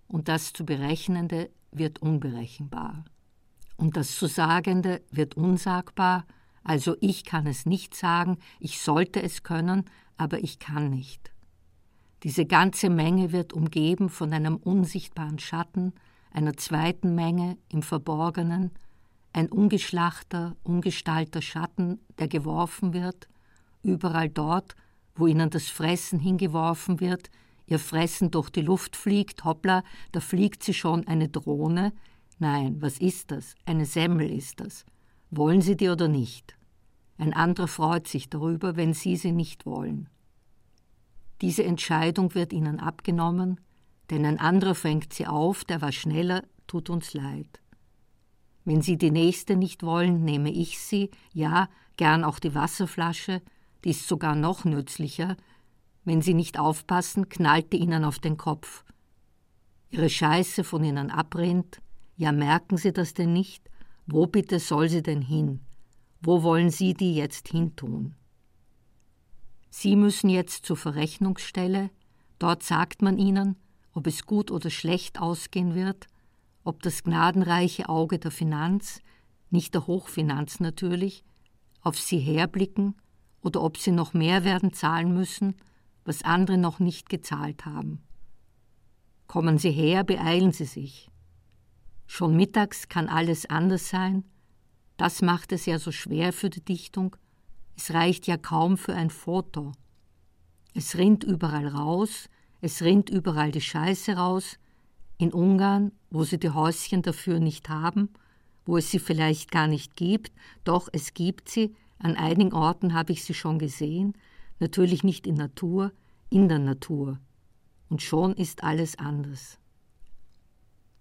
und 0.07 0.28
das 0.28 0.53
zu 0.53 0.66
Berechnende 0.66 1.51
wird 1.72 2.01
unberechenbar. 2.03 3.05
Und 3.81 3.97
das 3.97 4.14
zu 4.14 4.26
Sagende 4.26 5.01
wird 5.11 5.39
unsagbar, 5.39 6.26
also 6.62 6.97
ich 7.01 7.24
kann 7.24 7.47
es 7.47 7.64
nicht 7.64 7.95
sagen, 7.95 8.37
ich 8.59 8.78
sollte 8.78 9.22
es 9.22 9.43
können, 9.43 9.87
aber 10.18 10.41
ich 10.41 10.59
kann 10.59 10.91
nicht. 10.91 11.33
Diese 12.22 12.45
ganze 12.45 12.91
Menge 12.91 13.33
wird 13.33 13.55
umgeben 13.55 14.11
von 14.11 14.35
einem 14.35 14.57
unsichtbaren 14.57 15.39
Schatten, 15.39 15.95
einer 16.31 16.59
zweiten 16.59 17.14
Menge 17.14 17.57
im 17.70 17.81
Verborgenen, 17.81 18.70
ein 19.33 19.49
ungeschlachter, 19.49 20.57
ungestalter 20.62 21.41
Schatten, 21.41 22.01
der 22.18 22.28
geworfen 22.28 22.93
wird, 22.93 23.28
überall 23.83 24.28
dort, 24.28 24.76
wo 25.14 25.26
ihnen 25.26 25.49
das 25.49 25.68
Fressen 25.68 26.18
hingeworfen 26.18 27.01
wird, 27.01 27.31
ihr 27.66 27.78
Fressen 27.78 28.31
durch 28.31 28.51
die 28.51 28.61
Luft 28.61 28.95
fliegt, 28.95 29.45
hoppla, 29.45 29.85
da 30.12 30.20
fliegt 30.20 30.62
sie 30.64 30.74
schon 30.74 31.09
eine 31.09 31.31
Drohne. 31.31 31.95
Nein, 32.41 32.80
was 32.80 32.99
ist 32.99 33.30
das? 33.30 33.55
Eine 33.66 33.84
Semmel 33.84 34.30
ist 34.30 34.61
das. 34.61 34.86
Wollen 35.30 35.61
Sie 35.61 35.76
die 35.76 35.91
oder 35.91 36.09
nicht? 36.09 36.57
Ein 37.18 37.34
anderer 37.34 37.68
freut 37.68 38.09
sich 38.09 38.30
darüber, 38.30 38.76
wenn 38.76 38.95
Sie 38.95 39.14
sie 39.16 39.32
nicht 39.32 39.66
wollen. 39.66 40.09
Diese 41.43 41.64
Entscheidung 41.64 42.34
wird 42.34 42.55
Ihnen 42.55 42.80
abgenommen, 42.80 43.61
denn 44.09 44.24
ein 44.24 44.41
anderer 44.41 44.74
fängt 44.74 45.12
sie 45.12 45.26
auf, 45.26 45.64
der 45.64 45.82
war 45.82 45.93
schneller, 45.93 46.43
tut 46.66 46.88
uns 46.88 47.12
leid. 47.12 47.61
Wenn 48.64 48.80
Sie 48.80 48.97
die 48.97 49.11
nächste 49.11 49.55
nicht 49.55 49.82
wollen, 49.82 50.24
nehme 50.24 50.51
ich 50.51 50.78
sie, 50.78 51.11
ja, 51.34 51.68
gern 51.97 52.24
auch 52.24 52.38
die 52.38 52.55
Wasserflasche, 52.55 53.43
die 53.84 53.91
ist 53.91 54.09
sogar 54.09 54.34
noch 54.34 54.64
nützlicher. 54.64 55.36
Wenn 56.05 56.22
Sie 56.22 56.34
nicht 56.34 56.59
aufpassen, 56.59 57.28
knallt 57.28 57.74
die 57.74 57.78
Ihnen 57.78 58.05
auf 58.05 58.18
den 58.18 58.38
Kopf. 58.38 58.82
Ihre 59.91 60.09
Scheiße 60.09 60.64
von 60.64 60.82
Ihnen 60.84 61.11
abrinnt, 61.11 61.82
ja, 62.21 62.33
merken 62.33 62.77
Sie 62.77 62.93
das 62.93 63.14
denn 63.14 63.33
nicht? 63.33 63.71
Wo 64.07 64.27
bitte 64.27 64.59
soll 64.61 64.91
sie 64.91 65.03
denn 65.03 65.23
hin? 65.23 65.61
Wo 66.21 66.43
wollen 66.43 66.68
Sie 66.68 66.93
die 66.93 67.14
jetzt 67.14 67.49
hintun? 67.49 68.14
Sie 69.71 69.97
müssen 69.97 70.29
jetzt 70.29 70.66
zur 70.66 70.77
Verrechnungsstelle, 70.77 71.89
dort 72.39 72.62
sagt 72.62 73.01
man 73.01 73.16
Ihnen, 73.16 73.57
ob 73.95 74.07
es 74.07 74.27
gut 74.27 74.51
oder 74.51 74.68
schlecht 74.68 75.18
ausgehen 75.18 75.75
wird, 75.75 76.09
ob 76.62 76.83
das 76.83 77.05
gnadenreiche 77.05 77.89
Auge 77.89 78.18
der 78.18 78.31
Finanz, 78.31 79.01
nicht 79.49 79.73
der 79.73 79.87
Hochfinanz 79.87 80.61
natürlich, 80.61 81.25
auf 81.81 81.99
sie 81.99 82.18
herblicken 82.18 82.97
oder 83.41 83.62
ob 83.62 83.79
sie 83.79 83.93
noch 83.93 84.12
mehr 84.12 84.45
werden 84.45 84.75
zahlen 84.75 85.14
müssen, 85.14 85.55
was 86.05 86.23
andere 86.23 86.59
noch 86.59 86.81
nicht 86.81 87.09
gezahlt 87.09 87.64
haben. 87.64 88.03
Kommen 89.27 89.57
Sie 89.57 89.71
her, 89.71 90.05
beeilen 90.05 90.53
Sie 90.53 90.66
sich. 90.66 91.10
Schon 92.13 92.35
mittags 92.35 92.89
kann 92.89 93.09
alles 93.09 93.49
anders 93.49 93.89
sein, 93.89 94.25
das 94.97 95.23
macht 95.23 95.53
es 95.53 95.65
ja 95.67 95.79
so 95.79 95.93
schwer 95.93 96.33
für 96.33 96.51
die 96.51 96.61
Dichtung, 96.61 97.15
es 97.77 97.95
reicht 97.95 98.27
ja 98.27 98.37
kaum 98.37 98.77
für 98.77 98.95
ein 98.95 99.11
Foto. 99.11 99.71
Es 100.75 100.99
rinnt 100.99 101.23
überall 101.23 101.69
raus, 101.69 102.29
es 102.61 102.83
rinnt 102.83 103.11
überall 103.11 103.53
die 103.53 103.61
Scheiße 103.61 104.17
raus, 104.17 104.59
in 105.19 105.33
Ungarn, 105.33 105.93
wo 106.11 106.25
sie 106.25 106.39
die 106.39 106.51
Häuschen 106.51 107.03
dafür 107.03 107.39
nicht 107.39 107.69
haben, 107.69 108.09
wo 108.67 108.77
es 108.77 108.91
sie 108.91 108.99
vielleicht 108.99 109.53
gar 109.53 109.69
nicht 109.69 109.95
gibt, 109.95 110.33
doch 110.65 110.89
es 110.93 111.15
gibt 111.15 111.49
sie, 111.49 111.77
an 112.01 112.17
einigen 112.17 112.53
Orten 112.53 112.93
habe 112.93 113.13
ich 113.13 113.23
sie 113.23 113.35
schon 113.35 113.61
gesehen, 113.61 114.15
natürlich 114.59 115.05
nicht 115.05 115.29
in 115.29 115.37
Natur, 115.37 115.93
in 116.29 116.49
der 116.49 116.59
Natur. 116.59 117.21
Und 117.89 118.03
schon 118.03 118.35
ist 118.35 118.65
alles 118.65 118.99
anders. 118.99 119.60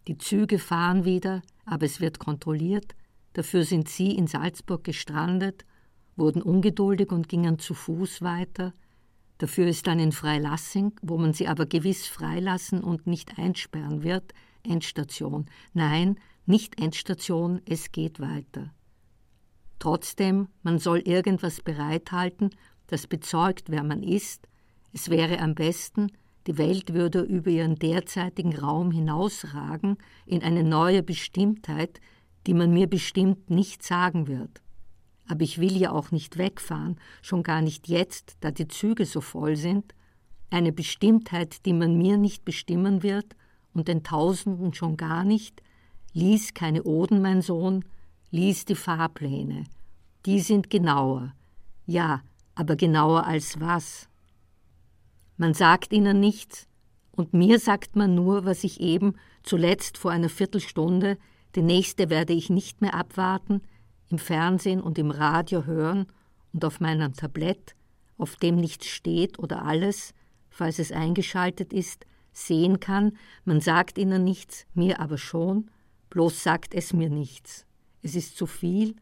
Die 0.08 0.18
Züge 0.18 0.60
fahren 0.60 1.06
wieder, 1.06 1.42
aber 1.66 1.86
es 1.86 2.00
wird 2.00 2.20
kontrolliert, 2.20 2.96
dafür 3.34 3.64
sind 3.64 3.90
sie 3.90 4.12
in 4.16 4.28
Salzburg 4.28 4.84
gestrandet, 4.84 5.66
wurden 6.16 6.42
ungeduldig 6.42 7.12
und 7.12 7.30
gingen 7.30 7.60
zu 7.60 7.74
Fuß 7.74 8.22
weiter, 8.22 8.74
Dafür 9.40 9.68
ist 9.68 9.88
dann 9.88 10.00
in 10.00 10.12
Freilassing, 10.12 10.92
wo 11.02 11.18
man 11.18 11.32
sie 11.34 11.48
aber 11.48 11.66
gewiss 11.66 12.08
freilassen 12.08 12.84
und 12.84 13.08
nicht 13.08 13.40
einsperren 13.40 14.04
wird, 14.04 14.34
Endstation. 14.64 15.46
Nein, 15.74 16.20
nicht 16.46 16.78
Endstation, 16.78 17.62
es 17.66 17.94
geht 17.94 18.20
weiter. 18.20 18.74
Trotzdem, 19.80 20.50
man 20.62 20.78
soll 20.78 21.00
irgendwas 21.00 21.62
bereithalten, 21.62 22.50
das 22.88 23.08
bezeugt, 23.08 23.70
wer 23.70 23.84
man 23.84 24.04
ist. 24.04 24.50
Es 24.92 25.10
wäre 25.10 25.40
am 25.40 25.56
besten, 25.56 26.12
die 26.50 26.58
Welt 26.58 26.96
würde 26.96 27.22
über 27.22 27.52
ihren 27.52 27.76
derzeitigen 27.76 28.58
Raum 28.58 28.90
hinausragen 28.90 29.98
in 30.26 30.42
eine 30.42 30.64
neue 30.64 31.04
Bestimmtheit, 31.04 32.02
die 32.48 32.56
man 32.56 32.74
mir 32.74 32.88
bestimmt 32.88 33.52
nicht 33.52 33.84
sagen 33.84 34.28
wird. 34.28 34.64
Aber 35.28 35.44
ich 35.44 35.60
will 35.60 35.78
ja 35.78 35.92
auch 35.92 36.10
nicht 36.10 36.40
wegfahren, 36.40 37.00
schon 37.22 37.44
gar 37.44 37.62
nicht 37.62 37.88
jetzt, 37.88 38.38
da 38.40 38.50
die 38.50 38.68
Züge 38.68 39.06
so 39.06 39.22
voll 39.22 39.58
sind. 39.58 39.94
Eine 40.50 40.72
Bestimmtheit, 40.72 41.68
die 41.68 41.74
man 41.74 42.00
mir 42.00 42.18
nicht 42.18 42.46
bestimmen 42.46 43.04
wird 43.04 43.36
und 43.76 43.88
den 43.88 44.02
Tausenden 44.02 44.74
schon 44.74 44.98
gar 44.98 45.24
nicht. 45.24 45.62
Lies 46.14 46.56
keine 46.56 46.82
Oden, 46.82 47.22
mein 47.22 47.44
Sohn, 47.44 47.86
Lies 48.32 48.66
die 48.66 48.74
Fahrpläne. 48.74 49.66
Die 50.26 50.40
sind 50.40 50.72
genauer. 50.72 51.32
Ja, 51.86 52.24
aber 52.56 52.76
genauer 52.76 53.28
als 53.28 53.60
was? 53.60 54.09
Man 55.40 55.54
sagt 55.54 55.94
ihnen 55.94 56.20
nichts, 56.20 56.68
und 57.14 57.34
mir 57.34 57.60
sagt 57.60 57.96
man 57.96 58.14
nur, 58.14 58.44
was 58.44 58.66
ich 58.66 58.82
eben 58.82 59.16
zuletzt 59.42 59.98
vor 59.98 60.12
einer 60.12 60.28
Viertelstunde, 60.28 61.18
die 61.56 61.62
nächste 61.62 62.10
werde 62.10 62.34
ich 62.34 62.50
nicht 62.50 62.82
mehr 62.82 62.94
abwarten, 62.94 63.62
im 64.10 64.20
Fernsehen 64.20 64.82
und 64.82 64.98
im 64.98 65.12
Radio 65.12 65.64
hören 65.64 66.08
und 66.52 66.66
auf 66.66 66.82
meinem 66.82 67.14
Tablett, 67.14 67.74
auf 68.18 68.36
dem 68.36 68.58
nichts 68.58 68.88
steht 68.88 69.40
oder 69.40 69.64
alles, 69.64 70.14
falls 70.50 70.78
es 70.78 70.92
eingeschaltet 70.92 71.72
ist, 71.72 72.06
sehen 72.34 72.82
kann, 72.82 73.14
man 73.46 73.62
sagt 73.62 73.98
ihnen 73.98 74.26
nichts, 74.26 74.66
mir 74.74 75.00
aber 75.00 75.18
schon, 75.18 75.72
bloß 76.10 76.44
sagt 76.44 76.74
es 76.76 76.92
mir 76.92 77.10
nichts. 77.10 77.66
Es 78.02 78.14
ist 78.14 78.36
zu 78.36 78.46
viel, 78.46 78.98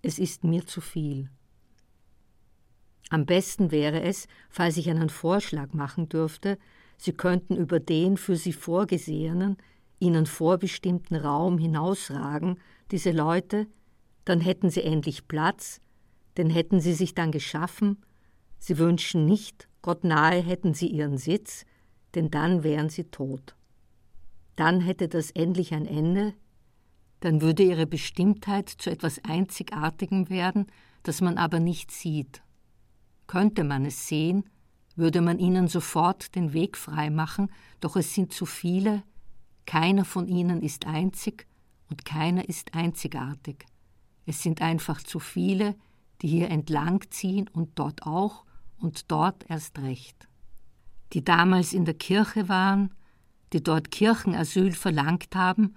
es 0.00 0.18
ist 0.18 0.42
mir 0.42 0.66
zu 0.66 0.80
viel. 0.80 1.28
Am 3.12 3.26
besten 3.26 3.70
wäre 3.70 4.00
es, 4.00 4.26
falls 4.48 4.78
ich 4.78 4.88
einen 4.88 5.10
Vorschlag 5.10 5.74
machen 5.74 6.08
dürfte, 6.08 6.56
Sie 6.96 7.12
könnten 7.12 7.54
über 7.54 7.78
den 7.78 8.16
für 8.16 8.36
Sie 8.36 8.54
vorgesehenen, 8.54 9.58
Ihnen 9.98 10.24
vorbestimmten 10.24 11.16
Raum 11.16 11.58
hinausragen, 11.58 12.58
diese 12.90 13.10
Leute, 13.10 13.66
dann 14.24 14.40
hätten 14.40 14.70
Sie 14.70 14.82
endlich 14.82 15.28
Platz, 15.28 15.82
den 16.38 16.48
hätten 16.48 16.80
Sie 16.80 16.94
sich 16.94 17.14
dann 17.14 17.32
geschaffen, 17.32 17.98
Sie 18.58 18.78
wünschen 18.78 19.26
nicht, 19.26 19.68
Gott 19.82 20.04
nahe 20.04 20.42
hätten 20.42 20.72
Sie 20.72 20.86
Ihren 20.86 21.18
Sitz, 21.18 21.66
denn 22.14 22.30
dann 22.30 22.64
wären 22.64 22.88
Sie 22.88 23.04
tot. 23.04 23.56
Dann 24.56 24.80
hätte 24.80 25.08
das 25.08 25.30
endlich 25.32 25.74
ein 25.74 25.84
Ende, 25.84 26.32
dann 27.20 27.42
würde 27.42 27.62
Ihre 27.62 27.86
Bestimmtheit 27.86 28.70
zu 28.70 28.88
etwas 28.88 29.22
Einzigartigem 29.22 30.30
werden, 30.30 30.68
das 31.02 31.20
man 31.20 31.36
aber 31.36 31.60
nicht 31.60 31.90
sieht. 31.90 32.42
Könnte 33.32 33.64
man 33.64 33.86
es 33.86 34.08
sehen, 34.08 34.44
würde 34.94 35.22
man 35.22 35.38
ihnen 35.38 35.66
sofort 35.66 36.34
den 36.34 36.52
Weg 36.52 36.76
frei 36.76 37.08
machen, 37.08 37.50
doch 37.80 37.96
es 37.96 38.12
sind 38.12 38.30
zu 38.30 38.44
viele, 38.44 39.04
keiner 39.64 40.04
von 40.04 40.28
ihnen 40.28 40.60
ist 40.60 40.86
einzig 40.86 41.46
und 41.88 42.04
keiner 42.04 42.46
ist 42.46 42.74
einzigartig. 42.74 43.64
Es 44.26 44.42
sind 44.42 44.60
einfach 44.60 45.02
zu 45.02 45.18
viele, 45.18 45.76
die 46.20 46.28
hier 46.28 46.50
entlang 46.50 47.06
ziehen 47.08 47.48
und 47.48 47.78
dort 47.78 48.02
auch 48.02 48.44
und 48.76 49.10
dort 49.10 49.48
erst 49.48 49.78
recht. 49.78 50.28
Die 51.14 51.24
damals 51.24 51.72
in 51.72 51.86
der 51.86 51.94
Kirche 51.94 52.50
waren, 52.50 52.92
die 53.54 53.62
dort 53.62 53.90
Kirchenasyl 53.90 54.72
verlangt 54.72 55.34
haben, 55.34 55.74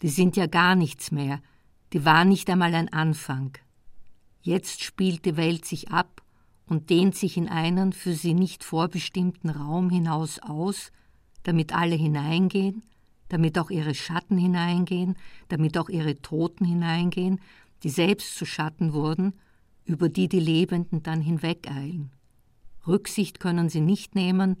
die 0.00 0.10
sind 0.10 0.36
ja 0.36 0.46
gar 0.46 0.76
nichts 0.76 1.10
mehr, 1.10 1.40
die 1.92 2.04
waren 2.04 2.28
nicht 2.28 2.48
einmal 2.48 2.72
ein 2.72 2.92
Anfang. 2.92 3.58
Jetzt 4.42 4.84
spielt 4.84 5.24
die 5.24 5.36
Welt 5.36 5.64
sich 5.64 5.90
ab 5.90 6.20
und 6.66 6.90
dehnt 6.90 7.14
sich 7.14 7.36
in 7.36 7.48
einen 7.48 7.92
für 7.92 8.14
sie 8.14 8.34
nicht 8.34 8.64
vorbestimmten 8.64 9.50
Raum 9.50 9.90
hinaus 9.90 10.38
aus, 10.38 10.92
damit 11.42 11.74
alle 11.74 11.94
hineingehen, 11.94 12.82
damit 13.28 13.58
auch 13.58 13.70
ihre 13.70 13.94
Schatten 13.94 14.38
hineingehen, 14.38 15.16
damit 15.48 15.76
auch 15.78 15.88
ihre 15.88 16.20
Toten 16.20 16.64
hineingehen, 16.64 17.40
die 17.82 17.90
selbst 17.90 18.36
zu 18.36 18.46
Schatten 18.46 18.92
wurden, 18.92 19.34
über 19.84 20.08
die 20.08 20.28
die 20.28 20.40
Lebenden 20.40 21.02
dann 21.02 21.20
hinwegeilen. 21.20 22.10
Rücksicht 22.86 23.40
können 23.40 23.68
sie 23.68 23.80
nicht 23.80 24.14
nehmen, 24.14 24.56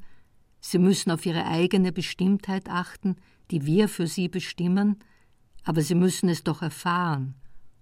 sie 0.60 0.78
müssen 0.78 1.10
auf 1.10 1.24
ihre 1.24 1.46
eigene 1.46 1.92
Bestimmtheit 1.92 2.68
achten, 2.68 3.16
die 3.50 3.66
wir 3.66 3.88
für 3.88 4.06
sie 4.06 4.28
bestimmen, 4.28 4.98
aber 5.62 5.80
sie 5.80 5.94
müssen 5.94 6.28
es 6.28 6.44
doch 6.44 6.62
erfahren, 6.62 7.34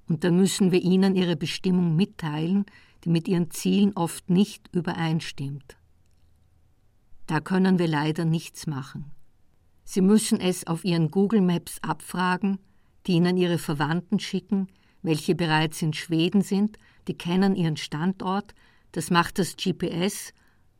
und 0.08 0.24
dann 0.24 0.36
müssen 0.36 0.72
wir 0.72 0.82
ihnen 0.82 1.14
ihre 1.14 1.36
Bestimmung 1.36 1.96
mitteilen, 1.96 2.66
die 3.05 3.11
mit 3.11 3.28
ihren 3.28 3.50
Zielen 3.50 3.92
oft 3.96 4.30
nicht 4.30 4.68
übereinstimmt. 4.72 5.76
Da 7.26 7.40
können 7.40 7.78
wir 7.78 7.88
leider 7.88 8.24
nichts 8.24 8.66
machen. 8.66 9.11
Sie 9.84 10.00
müssen 10.00 10.40
es 10.40 10.66
auf 10.66 10.84
ihren 10.84 11.11
Google 11.11 11.40
Maps 11.40 11.78
abfragen, 11.82 12.59
die 13.07 13.12
ihnen 13.12 13.36
ihre 13.36 13.59
Verwandten 13.59 14.18
schicken, 14.20 14.68
welche 15.03 15.34
bereits 15.34 15.82
in 15.82 15.92
Schweden 15.92 16.42
sind, 16.42 16.78
die 17.09 17.14
kennen 17.14 17.57
ihren 17.57 17.76
Standort, 17.76 18.55
das 18.92 19.11
macht 19.11 19.38
das 19.38 19.57
GPS, 19.57 20.32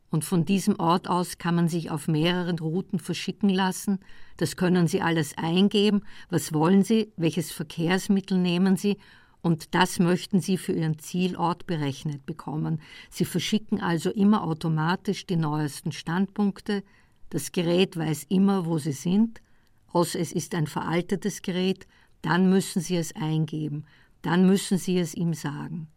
und 0.09 0.23
von 0.23 0.45
diesem 0.45 0.79
Ort 0.79 1.09
aus 1.09 1.39
kann 1.39 1.55
man 1.55 1.67
sich 1.67 1.89
auf 1.89 2.07
mehreren 2.07 2.59
Routen 2.59 2.99
verschicken 2.99 3.49
lassen, 3.49 3.99
das 4.37 4.55
können 4.55 4.87
Sie 4.87 5.01
alles 5.01 5.35
eingeben, 5.37 6.03
was 6.29 6.53
wollen 6.53 6.83
Sie, 6.83 7.11
welches 7.17 7.51
Verkehrsmittel 7.51 8.37
nehmen 8.37 8.77
Sie 8.77 8.97
und 9.43 9.75
das 9.75 9.99
möchten 9.99 10.39
Sie 10.39 10.57
für 10.57 10.71
Ihren 10.71 10.97
Zielort 10.99 11.67
berechnet 11.67 12.25
bekommen. 12.25 12.79
Sie 13.09 13.25
verschicken 13.25 13.81
also 13.81 14.09
immer 14.09 14.45
automatisch 14.45 15.25
die 15.25 15.35
neuesten 15.35 15.91
Standpunkte. 15.91 16.81
Das 17.29 17.51
Gerät 17.51 17.97
weiß 17.97 18.27
immer, 18.29 18.65
wo 18.65 18.77
Sie 18.77 18.93
sind, 18.93 19.41
außer 19.89 20.17
es 20.17 20.31
ist 20.31 20.55
ein 20.55 20.65
veraltetes 20.65 21.41
Gerät, 21.41 21.85
dann 22.21 22.49
müssen 22.49 22.81
Sie 22.81 22.95
es 22.95 23.13
eingeben, 23.17 23.83
dann 24.21 24.47
müssen 24.47 24.77
Sie 24.77 24.97
es 24.97 25.13
ihm 25.13 25.33
sagen. 25.33 25.89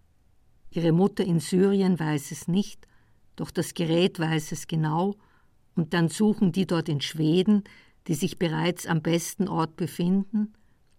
Ihre 0.73 0.91
Mutter 0.91 1.25
in 1.25 1.39
Syrien 1.39 2.01
weiß 2.01 2.33
es 2.33 2.49
nicht, 2.49 2.89
doch 3.37 3.53
das 3.53 3.75
Gerät 3.75 4.19
weiß 4.19 4.51
es 4.51 4.67
genau, 4.67 5.15
und 5.77 5.95
dann 5.95 6.09
suchen 6.09 6.51
die 6.51 6.67
dort 6.67 6.89
in 6.89 7.01
Schweden, 7.01 7.63
die 8.09 8.15
sich 8.15 8.41
bereits 8.41 8.89
am 8.89 9.03
besten 9.03 9.47
Ort 9.47 9.77
befinden, 9.77 10.55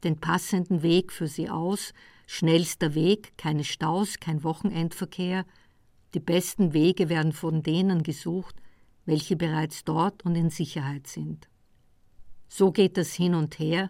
den 0.05 0.17
passenden 0.21 0.81
Weg 0.81 1.11
für 1.11 1.27
sie 1.27 1.49
aus, 1.49 1.93
Schnellster 2.29 2.93
Weg, 2.93 3.37
keine 3.37 3.63
Staus, 3.63 4.19
kein 4.19 4.43
Wochenendverkehr. 4.43 5.45
Die 6.13 6.19
besten 6.19 6.73
Wege 6.73 7.09
werden 7.09 7.31
von 7.31 7.63
denen 7.63 8.03
gesucht, 8.03 8.55
welche 9.05 9.37
bereits 9.37 9.85
dort 9.85 10.23
und 10.25 10.35
in 10.35 10.49
Sicherheit 10.49 11.07
sind. 11.07 11.47
So 12.49 12.71
geht 12.71 12.97
das 12.97 13.13
hin 13.13 13.33
und 13.33 13.57
her, 13.59 13.89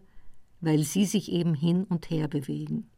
weil 0.62 0.84
sie 0.84 1.06
sich 1.06 1.32
eben 1.32 1.56
hin 1.56 1.84
und 1.84 2.10
her 2.12 2.28
bewegen. 2.28 2.90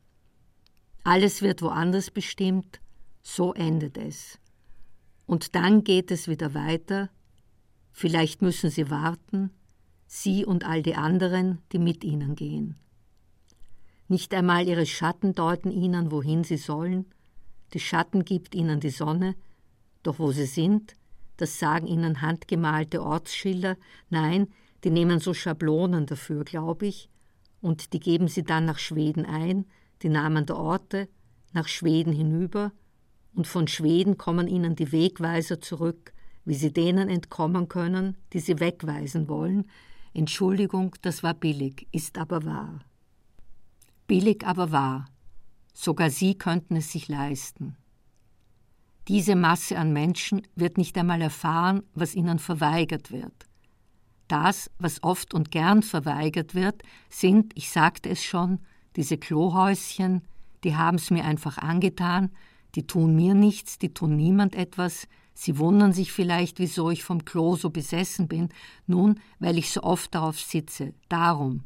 Alles 1.04 1.42
wird 1.42 1.62
woanders 1.62 2.12
bestimmt, 2.12 2.82
so 3.22 3.54
endet 3.54 3.98
es. 3.98 4.40
Und 5.26 5.56
dann 5.56 5.86
geht 5.86 6.12
es 6.12 6.28
wieder 6.28 6.54
weiter, 6.54 7.10
vielleicht 7.94 8.42
müssen 8.42 8.70
sie 8.70 8.90
warten, 8.90 9.52
sie 10.06 10.46
und 10.46 10.66
all 10.66 10.84
die 10.84 10.96
anderen, 10.96 11.60
die 11.72 11.80
mit 11.80 12.04
ihnen 12.04 12.36
gehen. 12.36 12.76
Nicht 14.10 14.34
einmal 14.34 14.68
ihre 14.68 14.88
Schatten 14.88 15.36
deuten 15.36 15.72
ihnen, 15.72 16.12
wohin 16.12 16.44
sie 16.44 16.58
sollen. 16.58 17.06
Die 17.74 17.80
Schatten 17.80 18.26
gibt 18.26 18.56
ihnen 18.56 18.80
die 18.80 18.90
Sonne, 18.90 19.36
doch 20.02 20.18
wo 20.18 20.32
sie 20.32 20.48
sind, 20.48 20.96
das 21.38 21.60
sagen 21.60 21.86
ihnen 21.86 22.24
handgemalte 22.24 23.04
Ortsschilder, 23.04 23.78
nein, 24.10 24.48
die 24.84 24.90
nehmen 24.90 25.20
so 25.20 25.36
Schablonen 25.36 26.08
dafür, 26.08 26.44
glaube 26.44 26.88
ich, 26.88 27.08
und 27.62 27.94
die 27.94 28.00
geben 28.00 28.28
sie 28.28 28.42
dann 28.42 28.66
nach 28.66 28.80
Schweden 28.80 29.28
ein, 29.28 29.66
die 30.02 30.10
Namen 30.10 30.48
der 30.48 30.58
Orte, 30.58 31.08
nach 31.54 31.68
Schweden 31.68 32.12
hinüber, 32.12 32.72
und 33.36 33.46
von 33.46 33.68
Schweden 33.68 34.18
kommen 34.18 34.48
ihnen 34.48 34.76
die 34.76 34.92
Wegweiser 34.92 35.62
zurück, 35.62 36.14
wie 36.46 36.56
sie 36.56 36.74
denen 36.74 37.10
entkommen 37.10 37.70
können, 37.70 38.18
die 38.34 38.40
sie 38.40 38.60
wegweisen 38.60 39.30
wollen. 39.30 39.70
Entschuldigung, 40.16 40.96
das 41.04 41.22
war 41.22 41.36
billig, 41.36 41.88
ist 41.92 42.18
aber 42.18 42.44
wahr 42.44 42.80
billig 44.10 44.46
aber 44.46 44.74
wahr. 44.74 45.06
Sogar 45.74 46.10
sie 46.10 46.36
könnten 46.36 46.76
es 46.76 46.92
sich 46.92 47.08
leisten. 47.08 47.78
Diese 49.08 49.36
Masse 49.36 49.78
an 49.78 49.94
Menschen 49.94 50.42
wird 50.56 50.78
nicht 50.78 50.98
einmal 50.98 51.22
erfahren, 51.22 51.84
was 51.94 52.16
ihnen 52.16 52.40
verweigert 52.40 53.12
wird. 53.12 53.48
Das, 54.28 54.70
was 54.78 55.04
oft 55.04 55.34
und 55.34 55.52
gern 55.52 55.82
verweigert 55.82 56.54
wird, 56.54 56.84
sind, 57.10 57.54
ich 57.56 57.72
sagte 57.72 58.10
es 58.10 58.24
schon, 58.24 58.60
diese 58.96 59.18
Klohäuschen, 59.18 60.22
die 60.64 60.76
haben 60.76 60.98
es 60.98 61.12
mir 61.12 61.24
einfach 61.24 61.58
angetan, 61.58 62.32
die 62.76 62.86
tun 62.86 63.16
mir 63.16 63.34
nichts, 63.34 63.78
die 63.80 63.94
tun 63.94 64.16
niemand 64.16 64.56
etwas, 64.56 65.08
sie 65.34 65.58
wundern 65.58 65.94
sich 65.94 66.12
vielleicht, 66.12 66.60
wieso 66.60 66.90
ich 66.90 67.04
vom 67.04 67.26
Klo 67.26 67.56
so 67.56 67.70
besessen 67.70 68.28
bin, 68.28 68.50
nun, 68.86 69.20
weil 69.40 69.58
ich 69.58 69.72
so 69.72 69.82
oft 69.82 70.14
darauf 70.14 70.40
sitze, 70.40 70.94
darum, 71.10 71.64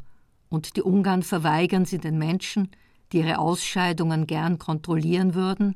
und 0.54 0.76
die 0.76 0.84
Ungarn 0.84 1.24
verweigern 1.24 1.86
sie 1.86 1.98
den 1.98 2.20
Menschen, 2.20 2.70
die 3.12 3.18
ihre 3.18 3.40
Ausscheidungen 3.40 4.28
gern 4.28 4.60
kontrollieren 4.60 5.34
würden, 5.34 5.76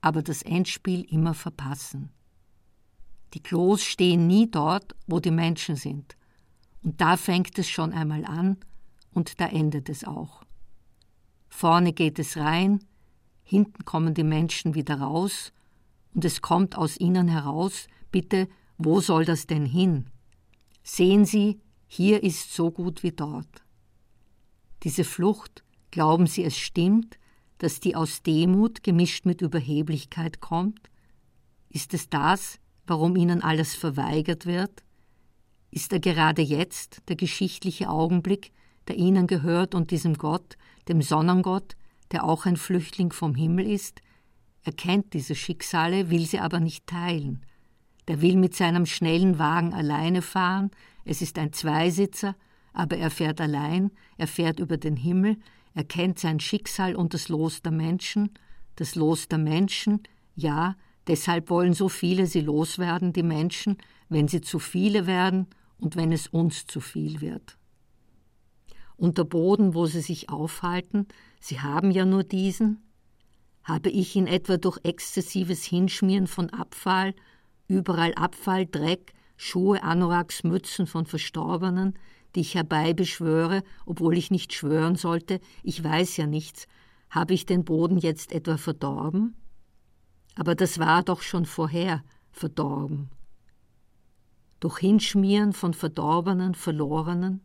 aber 0.00 0.20
das 0.20 0.42
Endspiel 0.42 1.02
immer 1.02 1.32
verpassen. 1.32 2.10
Die 3.34 3.40
Klos 3.40 3.84
stehen 3.84 4.26
nie 4.26 4.50
dort, 4.50 4.96
wo 5.06 5.20
die 5.20 5.30
Menschen 5.30 5.76
sind, 5.76 6.16
und 6.82 7.00
da 7.00 7.16
fängt 7.16 7.56
es 7.56 7.68
schon 7.68 7.92
einmal 7.92 8.24
an 8.24 8.56
und 9.12 9.40
da 9.40 9.46
endet 9.46 9.88
es 9.88 10.02
auch. 10.02 10.42
Vorne 11.48 11.92
geht 11.92 12.18
es 12.18 12.36
rein, 12.36 12.80
hinten 13.44 13.84
kommen 13.84 14.12
die 14.12 14.24
Menschen 14.24 14.74
wieder 14.74 14.98
raus, 15.00 15.52
und 16.14 16.24
es 16.24 16.42
kommt 16.42 16.76
aus 16.76 16.98
ihnen 16.98 17.28
heraus, 17.28 17.86
bitte, 18.10 18.48
wo 18.76 19.00
soll 19.00 19.24
das 19.24 19.46
denn 19.46 19.66
hin? 19.66 20.06
Sehen 20.82 21.24
Sie, 21.26 21.60
hier 21.86 22.24
ist 22.24 22.52
so 22.52 22.72
gut 22.72 23.04
wie 23.04 23.12
dort. 23.12 23.65
Diese 24.82 25.04
Flucht, 25.04 25.64
glauben 25.90 26.26
Sie, 26.26 26.44
es 26.44 26.56
stimmt, 26.58 27.18
dass 27.58 27.80
die 27.80 27.96
aus 27.96 28.22
Demut 28.22 28.82
gemischt 28.82 29.24
mit 29.24 29.40
Überheblichkeit 29.40 30.40
kommt? 30.40 30.90
Ist 31.70 31.94
es 31.94 32.08
das, 32.08 32.58
warum 32.86 33.16
ihnen 33.16 33.42
alles 33.42 33.74
verweigert 33.74 34.46
wird? 34.46 34.82
Ist 35.70 35.92
er 35.92 36.00
gerade 36.00 36.42
jetzt 36.42 37.02
der 37.08 37.16
geschichtliche 37.16 37.88
Augenblick, 37.88 38.52
der 38.88 38.96
ihnen 38.96 39.26
gehört 39.26 39.74
und 39.74 39.90
diesem 39.90 40.14
Gott, 40.14 40.56
dem 40.88 41.02
Sonnengott, 41.02 41.76
der 42.12 42.24
auch 42.24 42.46
ein 42.46 42.56
Flüchtling 42.56 43.12
vom 43.12 43.34
Himmel 43.34 43.66
ist? 43.66 44.00
Er 44.62 44.72
kennt 44.72 45.12
diese 45.12 45.34
Schicksale, 45.34 46.10
will 46.10 46.26
sie 46.26 46.38
aber 46.40 46.60
nicht 46.60 46.86
teilen. 46.86 47.44
Der 48.08 48.20
will 48.20 48.36
mit 48.36 48.54
seinem 48.54 48.86
schnellen 48.86 49.38
Wagen 49.38 49.74
alleine 49.74 50.22
fahren, 50.22 50.70
es 51.04 51.22
ist 51.22 51.38
ein 51.38 51.52
Zweisitzer, 51.52 52.36
aber 52.76 52.98
er 52.98 53.10
fährt 53.10 53.40
allein, 53.40 53.90
er 54.18 54.26
fährt 54.26 54.60
über 54.60 54.76
den 54.76 54.96
Himmel, 54.96 55.38
er 55.72 55.84
kennt 55.84 56.18
sein 56.18 56.40
Schicksal 56.40 56.94
und 56.94 57.14
das 57.14 57.30
Los 57.30 57.62
der 57.62 57.72
Menschen, 57.72 58.30
das 58.76 58.94
Los 58.94 59.28
der 59.28 59.38
Menschen, 59.38 60.02
ja, 60.34 60.76
deshalb 61.06 61.48
wollen 61.48 61.72
so 61.72 61.88
viele 61.88 62.26
sie 62.26 62.42
loswerden, 62.42 63.14
die 63.14 63.22
Menschen, 63.22 63.78
wenn 64.10 64.28
sie 64.28 64.42
zu 64.42 64.58
viele 64.58 65.06
werden 65.06 65.46
und 65.78 65.96
wenn 65.96 66.12
es 66.12 66.26
uns 66.26 66.66
zu 66.66 66.80
viel 66.80 67.22
wird. 67.22 67.56
Und 68.96 69.16
der 69.16 69.24
Boden, 69.24 69.74
wo 69.74 69.86
sie 69.86 70.02
sich 70.02 70.28
aufhalten, 70.28 71.06
sie 71.40 71.60
haben 71.60 71.90
ja 71.90 72.04
nur 72.04 72.24
diesen, 72.24 72.82
habe 73.64 73.88
ich 73.88 74.14
ihn 74.16 74.26
etwa 74.26 74.58
durch 74.58 74.78
exzessives 74.82 75.64
Hinschmieren 75.64 76.26
von 76.26 76.50
Abfall, 76.50 77.14
überall 77.68 78.12
Abfall, 78.14 78.66
Dreck, 78.66 79.14
Schuhe, 79.38 79.82
Anoraks, 79.82 80.44
Mützen 80.44 80.86
von 80.86 81.06
Verstorbenen, 81.06 81.94
die 82.36 82.42
ich 82.42 82.54
herbeibeschwöre, 82.54 83.62
obwohl 83.86 84.16
ich 84.16 84.30
nicht 84.30 84.52
schwören 84.52 84.94
sollte, 84.94 85.40
ich 85.62 85.82
weiß 85.82 86.18
ja 86.18 86.26
nichts, 86.26 86.66
habe 87.10 87.34
ich 87.34 87.46
den 87.46 87.64
Boden 87.64 87.98
jetzt 87.98 88.30
etwa 88.30 88.58
verdorben? 88.58 89.34
Aber 90.34 90.54
das 90.54 90.78
war 90.78 91.02
doch 91.02 91.22
schon 91.22 91.46
vorher 91.46 92.04
verdorben. 92.30 93.08
Durch 94.60 94.78
Hinschmieren 94.78 95.54
von 95.54 95.72
Verdorbenen, 95.72 96.54
Verlorenen 96.54 97.42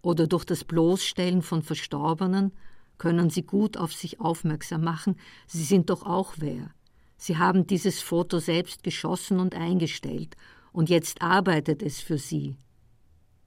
oder 0.00 0.26
durch 0.28 0.44
das 0.44 0.64
Bloßstellen 0.64 1.42
von 1.42 1.62
Verstorbenen 1.62 2.52
können 2.98 3.30
Sie 3.30 3.42
gut 3.42 3.76
auf 3.76 3.92
sich 3.92 4.20
aufmerksam 4.20 4.84
machen, 4.84 5.16
Sie 5.48 5.64
sind 5.64 5.90
doch 5.90 6.04
auch 6.04 6.34
wer. 6.36 6.70
Sie 7.16 7.36
haben 7.36 7.66
dieses 7.66 8.00
Foto 8.00 8.38
selbst 8.38 8.82
geschossen 8.84 9.40
und 9.40 9.54
eingestellt, 9.54 10.36
und 10.72 10.88
jetzt 10.88 11.20
arbeitet 11.20 11.82
es 11.82 12.00
für 12.00 12.18
Sie. 12.18 12.56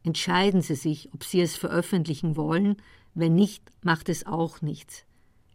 Entscheiden 0.04 0.62
Sie 0.62 0.76
sich, 0.76 1.14
ob 1.14 1.24
Sie 1.24 1.41
es 1.41 1.56
veröffentlichen 1.56 2.36
wollen, 2.36 2.78
wenn 3.16 3.36
nicht, 3.36 3.64
macht 3.84 4.10
es 4.10 4.26
auch 4.26 4.62
nichts. 4.62 5.06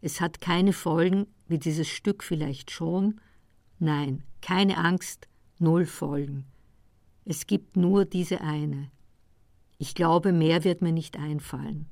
Es 0.01 0.21
hat 0.21 0.41
keine 0.41 0.73
Folgen, 0.73 1.27
wie 1.47 1.59
dieses 1.59 1.87
Stück 1.87 2.23
vielleicht 2.23 2.71
schon. 2.71 3.19
Nein, 3.79 4.23
keine 4.41 4.77
Angst, 4.77 5.27
null 5.59 5.85
Folgen. 5.85 6.45
Es 7.25 7.47
gibt 7.47 7.77
nur 7.77 8.05
diese 8.05 8.41
eine. 8.41 8.89
Ich 9.77 9.93
glaube, 9.93 10.31
mehr 10.31 10.63
wird 10.63 10.81
mir 10.81 10.91
nicht 10.91 11.17
einfallen. 11.17 11.87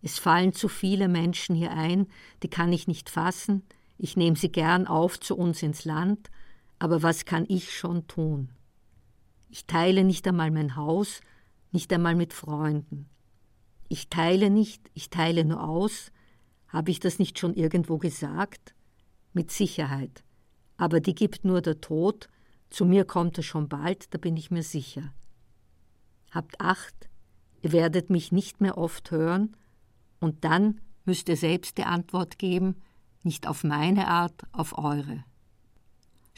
Es 0.00 0.18
fallen 0.18 0.52
zu 0.52 0.68
viele 0.68 1.08
Menschen 1.08 1.56
hier 1.56 1.72
ein, 1.72 2.06
die 2.42 2.48
kann 2.48 2.72
ich 2.72 2.86
nicht 2.86 3.10
fassen, 3.10 3.62
ich 3.98 4.16
nehme 4.16 4.36
sie 4.36 4.52
gern 4.52 4.86
auf 4.86 5.18
zu 5.18 5.36
uns 5.36 5.62
ins 5.62 5.84
Land, 5.84 6.30
aber 6.78 7.02
was 7.02 7.24
kann 7.24 7.44
ich 7.48 7.76
schon 7.76 8.06
tun? 8.06 8.50
Ich 9.50 9.66
teile 9.66 10.04
nicht 10.04 10.26
einmal 10.28 10.52
mein 10.52 10.76
Haus, 10.76 11.20
nicht 11.72 11.92
einmal 11.92 12.14
mit 12.14 12.32
Freunden. 12.32 13.08
Ich 13.88 14.08
teile 14.08 14.50
nicht, 14.50 14.90
ich 14.94 15.10
teile 15.10 15.44
nur 15.44 15.62
aus. 15.62 16.12
Habe 16.68 16.90
ich 16.90 17.00
das 17.00 17.18
nicht 17.18 17.38
schon 17.38 17.54
irgendwo 17.54 17.98
gesagt? 17.98 18.74
Mit 19.32 19.50
Sicherheit. 19.50 20.22
Aber 20.76 21.00
die 21.00 21.14
gibt 21.14 21.44
nur 21.44 21.60
der 21.60 21.80
Tod, 21.80 22.28
zu 22.70 22.84
mir 22.84 23.04
kommt 23.04 23.38
er 23.38 23.42
schon 23.42 23.68
bald, 23.68 24.12
da 24.12 24.18
bin 24.18 24.36
ich 24.36 24.50
mir 24.50 24.62
sicher. 24.62 25.12
Habt 26.30 26.60
Acht, 26.60 27.08
ihr 27.62 27.72
werdet 27.72 28.10
mich 28.10 28.30
nicht 28.32 28.60
mehr 28.60 28.76
oft 28.76 29.10
hören, 29.10 29.56
und 30.20 30.44
dann 30.44 30.80
müsst 31.04 31.28
ihr 31.28 31.36
selbst 31.36 31.78
die 31.78 31.84
Antwort 31.84 32.38
geben, 32.38 32.82
nicht 33.22 33.46
auf 33.46 33.64
meine 33.64 34.08
Art, 34.08 34.42
auf 34.52 34.76
eure. 34.76 35.24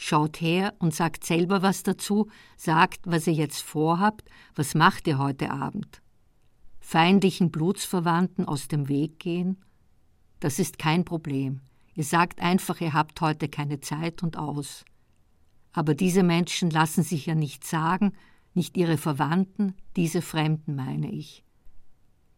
Schaut 0.03 0.41
her 0.41 0.73
und 0.79 0.95
sagt 0.95 1.25
selber 1.25 1.61
was 1.61 1.83
dazu, 1.83 2.27
sagt, 2.57 3.01
was 3.03 3.27
ihr 3.27 3.33
jetzt 3.33 3.61
vorhabt, 3.61 4.27
was 4.55 4.73
macht 4.73 5.05
ihr 5.05 5.19
heute 5.19 5.51
Abend. 5.51 6.01
Feindlichen 6.79 7.51
Blutsverwandten 7.51 8.47
aus 8.47 8.67
dem 8.67 8.89
Weg 8.89 9.19
gehen? 9.19 9.63
Das 10.39 10.57
ist 10.57 10.79
kein 10.79 11.05
Problem. 11.05 11.61
Ihr 11.93 12.03
sagt 12.03 12.41
einfach, 12.41 12.81
ihr 12.81 12.93
habt 12.93 13.21
heute 13.21 13.47
keine 13.47 13.79
Zeit 13.79 14.23
und 14.23 14.37
aus. 14.37 14.85
Aber 15.71 15.93
diese 15.93 16.23
Menschen 16.23 16.71
lassen 16.71 17.03
sich 17.03 17.27
ja 17.27 17.35
nicht 17.35 17.63
sagen, 17.63 18.13
nicht 18.55 18.77
ihre 18.77 18.97
Verwandten, 18.97 19.75
diese 19.95 20.23
Fremden 20.23 20.73
meine 20.73 21.11
ich. 21.11 21.43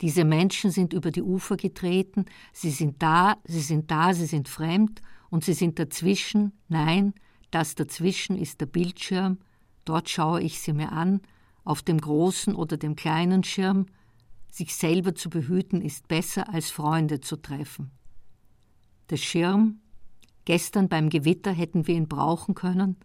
Diese 0.01 0.26
Menschen 0.26 0.70
sind 0.70 0.91
über 0.91 1.11
die 1.11 1.24
Ufer 1.24 1.55
getreten, 1.55 2.26
sie 2.51 2.72
sind 2.72 3.01
da, 3.01 3.38
sie 3.45 3.61
sind 3.61 3.89
da, 3.89 4.14
sie 4.14 4.26
sind 4.26 4.49
fremd 4.49 5.01
und 5.30 5.45
sie 5.45 5.53
sind 5.53 5.80
dazwischen, 5.80 6.51
nein, 6.68 7.14
das 7.54 7.76
dazwischen 7.76 8.38
ist 8.38 8.62
der 8.62 8.66
Bildschirm, 8.66 9.38
dort 9.86 10.10
schaue 10.10 10.41
ich 10.41 10.60
sie 10.60 10.74
mir 10.74 10.91
an, 10.91 11.22
auf 11.64 11.82
dem 11.82 11.99
großen 11.99 12.56
oder 12.56 12.78
dem 12.78 12.95
kleinen 12.95 13.43
Schirm. 13.43 13.86
Sich 14.49 14.76
selber 14.76 15.16
zu 15.16 15.30
behüten 15.30 15.82
ist 15.82 16.08
besser, 16.08 16.54
als 16.54 16.72
Freunde 16.72 17.22
zu 17.22 17.38
treffen. 17.38 17.91
Der 19.10 19.18
Schirm, 19.18 19.80
gestern 20.45 20.89
beim 20.89 21.10
Gewitter 21.10 21.51
hätten 21.51 21.88
wir 21.88 21.95
ihn 21.95 22.08
brauchen 22.08 22.56
können, 22.56 22.97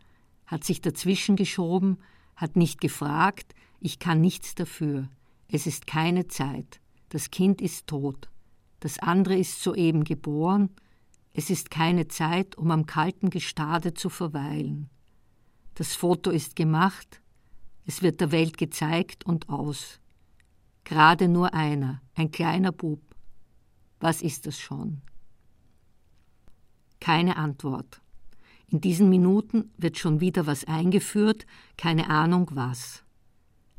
hat 0.46 0.64
sich 0.64 0.80
dazwischen 0.80 1.36
geschoben, 1.36 1.98
hat 2.36 2.56
nicht 2.56 2.80
gefragt, 2.80 3.54
ich 3.80 3.98
kann 3.98 4.20
nichts 4.20 4.54
dafür. 4.54 5.08
Es 5.48 5.66
ist 5.66 5.86
keine 5.86 6.28
Zeit. 6.28 6.80
Das 7.10 7.30
Kind 7.30 7.60
ist 7.60 7.86
tot. 7.86 8.28
Das 8.80 8.98
andere 8.98 9.36
ist 9.36 9.62
soeben 9.62 10.04
geboren, 10.04 10.70
es 11.38 11.50
ist 11.50 11.70
keine 11.70 12.08
Zeit, 12.08 12.58
um 12.58 12.72
am 12.72 12.84
kalten 12.84 13.30
Gestade 13.30 13.94
zu 13.94 14.10
verweilen. 14.10 14.90
Das 15.74 15.94
Foto 15.94 16.32
ist 16.32 16.56
gemacht, 16.56 17.22
es 17.86 18.02
wird 18.02 18.20
der 18.20 18.32
Welt 18.32 18.58
gezeigt 18.58 19.24
und 19.24 19.48
aus. 19.48 20.00
Gerade 20.82 21.28
nur 21.28 21.54
einer, 21.54 22.02
ein 22.16 22.32
kleiner 22.32 22.72
Bub. 22.72 23.00
Was 24.00 24.20
ist 24.20 24.46
das 24.46 24.58
schon? 24.58 25.00
Keine 26.98 27.36
Antwort. 27.36 28.02
In 28.66 28.80
diesen 28.80 29.08
Minuten 29.08 29.70
wird 29.76 29.96
schon 29.96 30.18
wieder 30.20 30.48
was 30.48 30.64
eingeführt, 30.64 31.46
keine 31.76 32.10
Ahnung 32.10 32.50
was. 32.54 33.04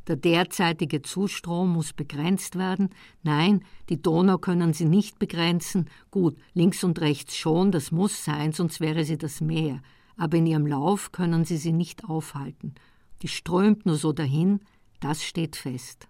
Der 0.10 0.16
derzeitige 0.16 1.03
Zustrom 1.03 1.72
muss 1.72 1.93
begrenzt 1.93 2.57
werden. 2.57 2.89
Nein, 3.22 3.64
die 3.89 4.01
Donau 4.01 4.39
können 4.39 4.74
sie 4.74 4.86
nicht 4.86 5.20
begrenzen. 5.20 5.88
Gut, 6.10 6.36
links 6.55 6.84
und 6.84 6.99
rechts 6.99 7.38
schon, 7.38 7.72
das 7.72 7.91
muss 7.91 8.26
sein, 8.26 8.51
sonst 8.51 8.82
wäre 8.82 9.05
sie 9.05 9.20
das 9.20 9.39
Meer. 9.39 9.84
Aber 10.18 10.38
in 10.38 10.47
ihrem 10.47 10.66
Lauf 10.66 11.12
können 11.12 11.45
sie 11.45 11.57
sie 11.57 11.74
nicht 11.74 12.05
aufhalten. 12.05 12.74
Die 13.22 13.28
strömt 13.28 13.86
nur 13.86 13.97
so 13.97 14.12
dahin, 14.12 14.62
das 14.99 15.24
steht 15.24 15.55
fest. 15.55 16.07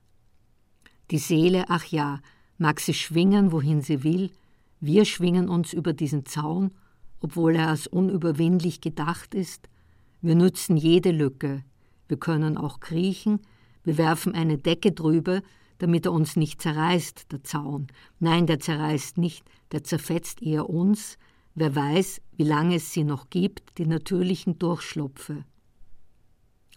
Die 1.11 1.17
Seele, 1.17 1.65
ach 1.67 1.83
ja, 1.83 2.21
mag 2.57 2.79
sie 2.79 2.93
schwingen, 2.93 3.51
wohin 3.51 3.81
sie 3.81 4.05
will. 4.05 4.31
Wir 4.79 5.03
schwingen 5.03 5.49
uns 5.49 5.73
über 5.73 5.91
diesen 5.91 6.25
Zaun, 6.25 6.71
obwohl 7.19 7.57
er 7.57 7.67
als 7.67 7.85
unüberwindlich 7.85 8.79
gedacht 8.79 9.35
ist. 9.35 9.67
Wir 10.21 10.35
nützen 10.35 10.77
jede 10.77 11.11
Lücke. 11.11 11.65
Wir 12.07 12.17
können 12.17 12.57
auch 12.57 12.79
kriechen, 12.79 13.41
wir 13.83 13.97
werfen 13.97 14.35
eine 14.35 14.57
Decke 14.57 14.91
drüber, 14.91 15.41
damit 15.79 16.05
er 16.05 16.13
uns 16.13 16.35
nicht 16.35 16.61
zerreißt, 16.61 17.31
der 17.31 17.43
Zaun. 17.43 17.87
Nein, 18.19 18.45
der 18.45 18.59
zerreißt 18.59 19.17
nicht, 19.17 19.45
der 19.71 19.83
zerfetzt 19.83 20.41
eher 20.41 20.69
uns. 20.69 21.17
Wer 21.55 21.75
weiß, 21.75 22.21
wie 22.33 22.43
lange 22.43 22.75
es 22.75 22.91
sie 22.93 23.03
noch 23.03 23.29
gibt, 23.29 23.77
die 23.77 23.85
natürlichen 23.85 24.59
Durchschlupfe. 24.59 25.45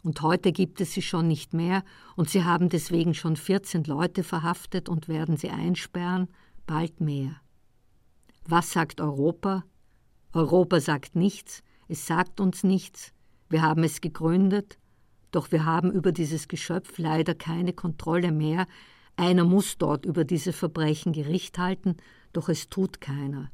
Und 0.02 0.20
heute 0.22 0.50
gibt 0.52 0.80
es 0.80 0.92
sie 0.92 1.02
schon 1.02 1.28
nicht 1.28 1.54
mehr, 1.54 1.84
und 2.16 2.28
sie 2.28 2.44
haben 2.44 2.68
deswegen 2.68 3.14
schon 3.14 3.36
14 3.36 3.84
Leute 3.84 4.24
verhaftet 4.24 4.88
und 4.88 5.08
werden 5.08 5.36
sie 5.36 5.50
einsperren, 5.50 6.28
bald 6.66 7.00
mehr. 7.00 7.36
Was 8.44 8.72
sagt 8.72 9.00
Europa? 9.00 9.64
Europa 10.32 10.80
sagt 10.80 11.14
nichts, 11.14 11.62
es 11.88 12.06
sagt 12.06 12.40
uns 12.40 12.64
nichts, 12.64 13.12
wir 13.48 13.62
haben 13.62 13.84
es 13.84 14.00
gegründet, 14.00 14.78
doch 15.32 15.50
wir 15.50 15.64
haben 15.64 15.90
über 15.90 16.12
dieses 16.12 16.46
Geschöpf 16.46 16.98
leider 16.98 17.34
keine 17.34 17.72
Kontrolle 17.72 18.30
mehr. 18.30 18.66
Einer 19.16 19.44
muss 19.44 19.76
dort 19.78 20.06
über 20.06 20.24
diese 20.24 20.52
Verbrechen 20.52 21.12
Gericht 21.12 21.58
halten, 21.58 21.96
doch 22.32 22.48
es 22.48 22.68
tut 22.68 23.00
keiner. 23.00 23.50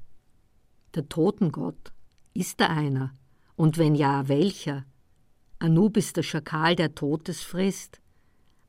Der 0.94 1.08
Totengott, 1.08 1.92
ist 2.34 2.60
da 2.60 2.66
einer? 2.66 3.12
Und 3.56 3.78
wenn 3.78 3.94
ja, 3.94 4.28
welcher? 4.28 4.84
Anubis 5.58 6.12
der 6.12 6.22
Schakal, 6.22 6.76
der 6.76 6.94
Totes 6.94 7.42
frisst? 7.42 8.00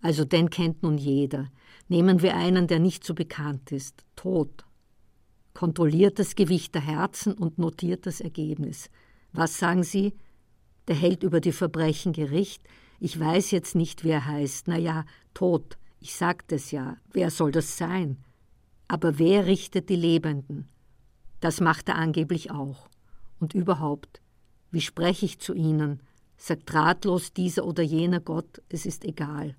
Also 0.01 0.25
den 0.25 0.49
kennt 0.49 0.81
nun 0.81 0.97
jeder. 0.97 1.49
Nehmen 1.87 2.21
wir 2.21 2.35
einen, 2.35 2.67
der 2.67 2.79
nicht 2.79 3.03
so 3.03 3.13
bekannt 3.13 3.71
ist. 3.71 4.05
Tod. 4.15 4.65
kontrolliert 5.53 6.19
das 6.19 6.35
Gewicht 6.35 6.73
der 6.73 6.85
Herzen 6.85 7.33
und 7.33 7.57
notiert 7.57 8.05
das 8.05 8.21
Ergebnis. 8.21 8.89
Was 9.33 9.57
sagen 9.59 9.83
Sie? 9.83 10.13
Der 10.87 10.95
hält 10.95 11.23
über 11.23 11.41
die 11.41 11.51
Verbrechen 11.51 12.13
Gericht. 12.13 12.63
Ich 12.99 13.19
weiß 13.19 13.51
jetzt 13.51 13.75
nicht, 13.75 14.03
wer 14.03 14.25
heißt. 14.25 14.67
Na 14.67 14.77
ja, 14.77 15.05
tot. 15.33 15.77
Ich 15.99 16.15
sagte 16.15 16.55
es 16.55 16.71
ja. 16.71 16.97
Wer 17.11 17.31
soll 17.31 17.51
das 17.51 17.77
sein? 17.77 18.17
Aber 18.87 19.19
wer 19.19 19.45
richtet 19.45 19.89
die 19.89 19.95
Lebenden? 19.95 20.67
Das 21.39 21.61
macht 21.61 21.89
er 21.89 21.95
angeblich 21.95 22.51
auch. 22.51 22.89
Und 23.39 23.53
überhaupt, 23.53 24.21
wie 24.71 24.81
spreche 24.81 25.25
ich 25.25 25.39
zu 25.39 25.53
ihnen? 25.53 26.01
Sagt 26.37 26.73
ratlos 26.73 27.33
dieser 27.33 27.65
oder 27.65 27.83
jener 27.83 28.19
Gott, 28.19 28.61
es 28.69 28.85
ist 28.85 29.05
egal. 29.05 29.55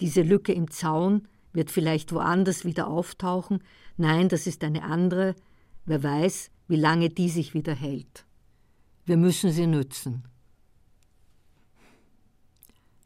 Diese 0.00 0.22
Lücke 0.22 0.52
im 0.52 0.70
Zaun 0.70 1.28
wird 1.52 1.70
vielleicht 1.70 2.12
woanders 2.12 2.64
wieder 2.64 2.86
auftauchen. 2.88 3.62
Nein, 3.96 4.28
das 4.28 4.46
ist 4.46 4.62
eine 4.62 4.82
andere. 4.84 5.34
Wer 5.84 6.02
weiß, 6.02 6.50
wie 6.68 6.76
lange 6.76 7.08
die 7.08 7.28
sich 7.28 7.54
wieder 7.54 7.74
hält. 7.74 8.26
Wir 9.04 9.16
müssen 9.16 9.50
sie 9.52 9.66
nützen. 9.66 10.24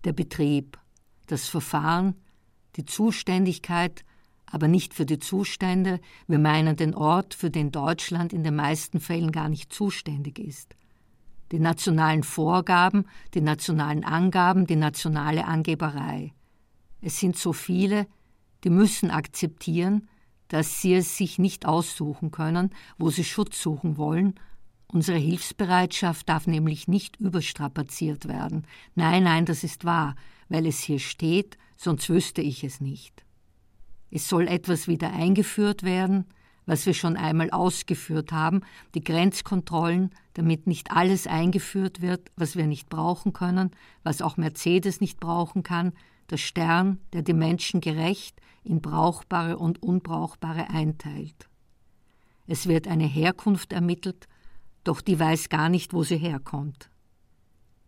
Der 0.05 0.13
Betrieb, 0.13 0.79
das 1.27 1.47
Verfahren, 1.47 2.15
die 2.77 2.85
Zuständigkeit, 2.85 4.05
aber 4.47 4.69
nicht 4.69 4.95
für 4.95 5.07
die 5.07 5.19
Zustände, 5.19 6.01
wir 6.27 6.39
meinen 6.39 6.77
den 6.77 6.95
Ort, 6.95 7.35
für 7.35 7.51
den 7.51 7.71
Deutschland 7.71 8.33
in 8.33 8.43
den 8.43 8.57
meisten 8.57 9.01
Fällen 9.01 9.31
gar 9.31 9.49
nicht 9.49 9.73
zuständig 9.73 10.39
ist. 10.39 10.75
Die 11.53 11.61
nationalen 11.61 12.23
Vorgaben, 12.23 13.07
die 13.35 13.41
nationalen 13.41 14.05
Angaben, 14.05 14.67
die 14.67 14.77
nationale 14.77 15.47
Angeberei. 15.47 16.33
Es 17.01 17.19
sind 17.19 17.37
so 17.37 17.53
viele, 17.53 18.07
die 18.65 18.71
müssen 18.71 19.11
akzeptieren, 19.11 20.09
dass 20.49 20.81
sie 20.81 20.95
es 20.95 21.17
sich 21.17 21.39
nicht 21.39 21.67
aussuchen 21.67 22.31
können, 22.31 22.71
wo 22.99 23.11
sie 23.11 23.25
Schutz 23.25 23.61
suchen 23.63 23.97
wollen. 23.97 24.35
Unsere 24.93 25.19
Hilfsbereitschaft 25.19 26.29
darf 26.29 26.49
nämlich 26.49 26.89
nicht 26.89 27.17
überstrapaziert 27.17 28.27
werden. 28.27 28.67
Nein, 28.97 29.23
nein, 29.23 29.47
das 29.47 29.63
ist 29.63 29.85
wahr, 29.85 30.17
weil 30.49 30.67
es 30.67 30.81
hier 30.81 30.99
steht, 30.99 31.59
sonst 31.77 32.09
wüsste 32.09 32.43
ich 32.43 32.65
es 32.65 32.81
nicht. 32.81 33.25
Es 34.11 34.29
soll 34.29 34.49
etwas 34.49 34.89
wieder 34.89 35.13
eingeführt 35.13 35.85
werden, 35.85 36.25
was 36.67 36.87
wir 36.87 36.95
schon 36.95 37.17
einmal 37.17 37.51
ausgeführt 37.51 38.33
haben, 38.33 38.63
die 38.95 39.05
Grenzkontrollen, 39.05 40.11
damit 40.35 40.67
nicht 40.67 40.91
alles 40.91 41.29
eingeführt 41.29 42.01
wird, 42.01 42.31
was 42.37 42.57
wir 42.57 42.67
nicht 42.67 42.89
brauchen 42.89 43.33
können, 43.33 43.71
was 44.03 44.23
auch 44.23 44.37
Mercedes 44.37 45.01
nicht 45.01 45.21
brauchen 45.21 45.63
kann, 45.63 45.93
der 46.31 46.37
Stern, 46.37 46.99
der 47.13 47.23
die 47.23 47.33
Menschen 47.33 47.81
gerecht 47.81 48.41
in 48.65 48.81
brauchbare 48.81 49.57
und 49.57 49.83
unbrauchbare 49.83 50.69
einteilt. 50.71 51.49
Es 52.49 52.67
wird 52.67 52.89
eine 52.89 53.07
Herkunft 53.07 53.73
ermittelt, 53.73 54.27
doch 54.85 55.01
die 55.01 55.19
weiß 55.19 55.49
gar 55.49 55.69
nicht, 55.69 55.93
wo 55.93 56.03
sie 56.03 56.17
herkommt. 56.17 56.91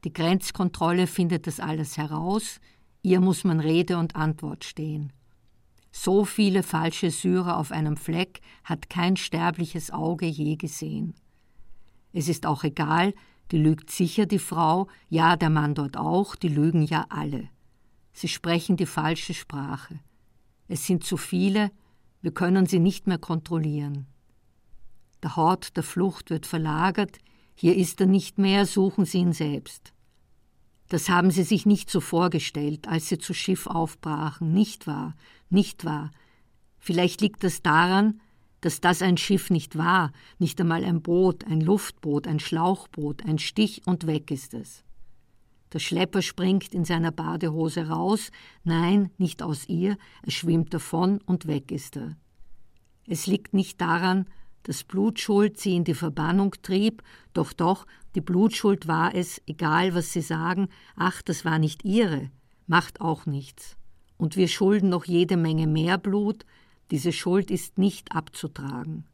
Die 0.05 0.13
Grenzkontrolle 0.13 1.07
findet 1.07 1.47
das 1.47 1.61
alles 1.61 1.97
heraus, 1.97 2.61
ihr 3.03 3.21
muss 3.21 3.45
man 3.45 3.61
Rede 3.61 3.99
und 3.99 4.17
Antwort 4.17 4.65
stehen. 4.65 5.13
So 5.91 6.25
viele 6.25 6.63
falsche 6.63 7.11
Syrer 7.11 7.59
auf 7.59 7.71
einem 7.71 7.97
Fleck 7.97 8.41
hat 8.65 8.89
kein 8.89 9.17
sterbliches 9.17 9.91
Auge 9.91 10.27
je 10.27 10.57
gesehen. 10.57 11.15
Es 12.13 12.29
ist 12.29 12.47
auch 12.47 12.65
egal, 12.65 13.15
die 13.51 13.59
lügt 13.59 13.91
sicher 13.91 14.27
die 14.27 14.39
Frau, 14.39 14.89
ja 15.09 15.37
der 15.37 15.51
Mann 15.51 15.75
dort 15.75 15.97
auch, 15.97 16.35
die 16.35 16.49
lügen 16.49 16.83
ja 16.83 17.07
alle. 17.11 17.49
Sie 18.13 18.29
sprechen 18.29 18.77
die 18.77 18.87
falsche 18.87 19.35
Sprache. 19.35 20.01
Es 20.69 20.87
sind 20.87 21.05
zu 21.05 21.17
viele, 21.17 21.71
wir 22.23 22.33
können 22.33 22.67
sie 22.67 22.79
nicht 22.79 23.07
mehr 23.07 23.19
kontrollieren. 23.19 24.07
Der 25.23 25.37
Hort 25.37 25.77
der 25.77 25.83
Flucht 25.83 26.31
wird 26.31 26.47
verlagert, 26.47 27.19
hier 27.55 27.77
ist 27.77 28.01
er 28.01 28.07
nicht 28.07 28.39
mehr, 28.39 28.67
suchen 28.67 29.05
Sie 29.05 29.19
ihn 29.19 29.33
selbst. 29.33 29.93
Das 30.89 31.09
haben 31.09 31.31
Sie 31.31 31.45
sich 31.45 31.65
nicht 31.65 31.91
so 31.91 32.01
vorgestellt, 32.01 32.89
als 32.89 33.09
Sie 33.09 33.19
zu 33.19 33.33
Schiff 33.33 33.67
aufbrachen, 33.67 34.53
nicht 34.53 34.87
wahr, 34.87 35.15
nicht 35.49 35.85
wahr. 35.85 36.11
Vielleicht 36.79 37.21
liegt 37.21 37.45
das 37.45 37.63
daran, 37.63 38.21
dass 38.61 38.81
das 38.81 39.03
ein 39.03 39.17
Schiff 39.17 39.51
nicht 39.51 39.77
war, 39.77 40.13
nicht 40.39 40.61
einmal 40.61 40.85
ein 40.85 41.03
Boot, 41.03 41.45
ein 41.47 41.61
Luftboot, 41.61 42.27
ein 42.27 42.41
Schlauchboot, 42.41 43.25
ein 43.25 43.39
Stich 43.39 43.83
und 43.87 44.07
weg 44.07 44.31
ist 44.31 44.55
es. 44.55 44.85
Der 45.73 45.79
Schlepper 45.79 46.23
springt 46.23 46.75
in 46.75 46.85
seiner 46.85 47.11
Badehose 47.11 47.89
raus, 47.89 48.31
nein, 48.63 49.11
nicht 49.19 49.43
aus 49.43 49.69
ihr, 49.69 49.97
er 50.23 50.31
schwimmt 50.31 50.75
davon 50.75 51.21
und 51.27 51.47
weg 51.47 51.73
ist 51.73 51.97
er. 51.97 52.17
Es 53.07 53.27
liegt 53.27 53.55
nicht 53.55 53.81
daran, 53.81 54.27
dass 54.65 54.85
Blutschuld 54.85 55.59
sie 55.59 55.77
in 55.77 55.85
die 55.85 55.95
Verbannung 55.95 56.55
trieb, 56.63 57.03
doch 57.33 57.53
doch, 57.53 57.87
die 58.15 58.21
Blutschuld 58.21 58.89
war 58.89 59.15
es, 59.15 59.41
egal 59.47 59.95
was 59.95 60.13
sie 60.13 60.21
sagen, 60.21 60.69
ach, 60.97 61.23
das 61.23 61.45
war 61.45 61.59
nicht 61.59 61.85
ihre, 61.85 62.31
macht 62.67 63.01
auch 63.01 63.27
nichts. 63.27 63.77
Und 64.17 64.37
wir 64.37 64.49
schulden 64.49 64.89
noch 64.89 65.05
jede 65.05 65.37
Menge 65.37 65.67
mehr 65.67 65.99
Blut, 65.99 66.45
diese 66.91 67.13
Schuld 67.13 67.51
ist 67.51 67.79
nicht 67.79 68.13
abzutragen. 68.13 69.05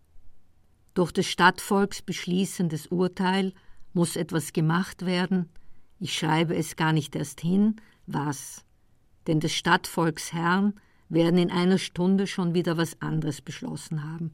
Durch 0.94 1.12
des 1.12 1.26
Stadtvolks 1.26 2.02
beschließendes 2.02 2.88
Urteil 2.88 3.52
muss 3.92 4.16
etwas 4.16 4.52
gemacht 4.52 5.06
werden, 5.06 5.48
ich 6.00 6.16
schreibe 6.16 6.54
es 6.54 6.76
gar 6.76 6.92
nicht 6.92 7.16
erst 7.16 7.40
hin, 7.40 7.76
was. 8.06 8.64
Denn 9.26 9.40
des 9.40 9.52
Stadtvolks 9.54 10.32
Herren 10.32 10.74
werden 11.08 11.38
in 11.38 11.50
einer 11.50 11.78
Stunde 11.78 12.26
schon 12.26 12.54
wieder 12.54 12.76
was 12.76 13.00
anderes 13.00 13.40
beschlossen 13.40 14.04
haben. 14.04 14.30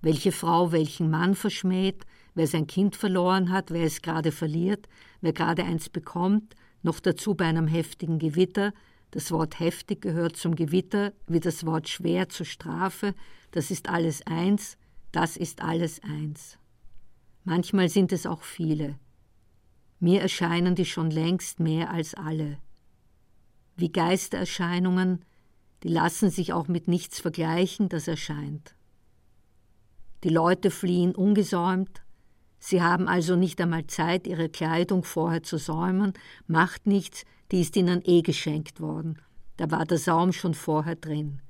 Welche 0.00 0.32
Frau 0.32 0.72
welchen 0.72 1.10
Mann 1.10 1.34
verschmäht, 1.34 2.04
wer 2.34 2.46
sein 2.46 2.66
Kind 2.66 2.94
verloren 2.94 3.50
hat, 3.50 3.70
wer 3.70 3.84
es 3.84 4.02
gerade 4.02 4.32
verliert, 4.32 4.88
wer 5.20 5.32
gerade 5.32 5.64
eins 5.64 5.88
bekommt, 5.88 6.54
noch 6.82 7.00
dazu 7.00 7.34
bei 7.34 7.46
einem 7.46 7.66
heftigen 7.66 8.18
Gewitter, 8.18 8.72
das 9.10 9.30
Wort 9.32 9.58
heftig 9.58 10.02
gehört 10.02 10.36
zum 10.36 10.54
Gewitter, 10.54 11.12
wie 11.26 11.40
das 11.40 11.66
Wort 11.66 11.88
schwer 11.88 12.28
zur 12.28 12.46
Strafe, 12.46 13.14
das 13.50 13.70
ist 13.70 13.88
alles 13.88 14.24
eins, 14.26 14.76
das 15.10 15.36
ist 15.36 15.62
alles 15.62 16.02
eins. 16.02 16.58
Manchmal 17.44 17.88
sind 17.88 18.12
es 18.12 18.26
auch 18.26 18.42
viele, 18.42 18.98
mir 20.00 20.20
erscheinen 20.20 20.74
die 20.74 20.84
schon 20.84 21.10
längst 21.10 21.58
mehr 21.58 21.90
als 21.90 22.14
alle. 22.14 22.58
Wie 23.76 23.90
Geistererscheinungen, 23.90 25.24
die 25.82 25.88
lassen 25.88 26.30
sich 26.30 26.52
auch 26.52 26.68
mit 26.68 26.86
nichts 26.88 27.20
vergleichen, 27.20 27.88
das 27.88 28.06
erscheint. 28.06 28.74
Die 30.24 30.30
Leute 30.30 30.70
fliehen 30.70 31.14
ungesäumt, 31.14 32.02
sie 32.58 32.82
haben 32.82 33.06
also 33.06 33.36
nicht 33.36 33.60
einmal 33.60 33.86
Zeit, 33.86 34.26
ihre 34.26 34.48
Kleidung 34.48 35.04
vorher 35.04 35.42
zu 35.42 35.58
säumen, 35.58 36.12
macht 36.46 36.86
nichts, 36.86 37.24
die 37.52 37.60
ist 37.60 37.76
ihnen 37.76 38.02
eh 38.04 38.22
geschenkt 38.22 38.80
worden, 38.80 39.18
da 39.56 39.70
war 39.70 39.84
der 39.84 39.98
Saum 39.98 40.32
schon 40.32 40.54
vorher 40.54 40.96
drin. 40.96 41.40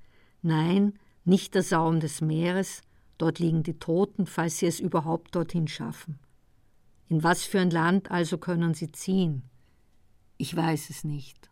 Nein, 0.42 0.98
nicht 1.24 1.54
der 1.54 1.62
Saum 1.62 2.00
des 2.00 2.20
Meeres, 2.20 2.82
dort 3.16 3.38
liegen 3.38 3.62
die 3.62 3.78
Toten, 3.78 4.26
falls 4.26 4.58
sie 4.58 4.66
es 4.66 4.80
überhaupt 4.80 5.34
dorthin 5.34 5.68
schaffen. 5.68 6.18
In 7.08 7.22
was 7.22 7.44
für 7.44 7.60
ein 7.60 7.70
Land 7.70 8.10
also 8.10 8.38
können 8.38 8.74
sie 8.74 8.92
ziehen? 8.92 9.42
Ich 10.36 10.54
weiß 10.54 10.90
es 10.90 11.04
nicht. 11.04 11.50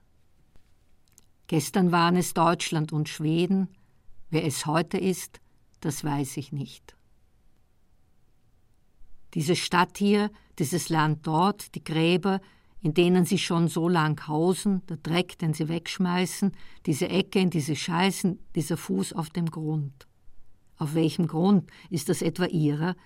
Gestern 1.47 1.93
waren 1.93 2.17
es 2.17 2.35
Deutschland 2.35 2.93
und 2.93 3.09
Schweden, 3.09 3.69
wer 4.31 4.45
es 4.45 4.67
heute 4.67 4.99
ist, 4.99 5.41
das 5.81 6.05
weiß 6.05 6.37
ich 6.37 6.53
nicht. 6.53 6.96
Diese 9.37 9.55
Stadt 9.55 9.99
hier, 9.99 10.31
dieses 10.59 10.89
Land 10.89 11.27
dort, 11.27 11.75
die 11.75 11.85
Gräber, 11.85 12.41
in 12.81 12.95
denen 12.95 13.27
sie 13.27 13.37
schon 13.37 13.69
so 13.69 13.87
lang 13.87 14.27
hausen, 14.27 14.81
der 14.87 14.97
Dreck, 14.97 15.39
den 15.39 15.53
sie 15.53 15.69
wegschmeißen, 15.69 16.53
diese 16.87 17.11
Ecke, 17.11 17.41
in 17.41 17.51
die 17.51 17.61
sie 17.61 17.77
scheißen, 17.77 18.39
dieser 18.55 18.79
Fuß 18.79 19.13
auf 19.13 19.29
dem 19.29 19.51
Grund. 19.51 20.07
Auf 20.79 20.95
welchem 20.95 21.27
Grund? 21.27 21.71
Ist 21.91 22.09
das 22.09 22.23
etwa 22.23 22.47
ihrer? 22.47 22.97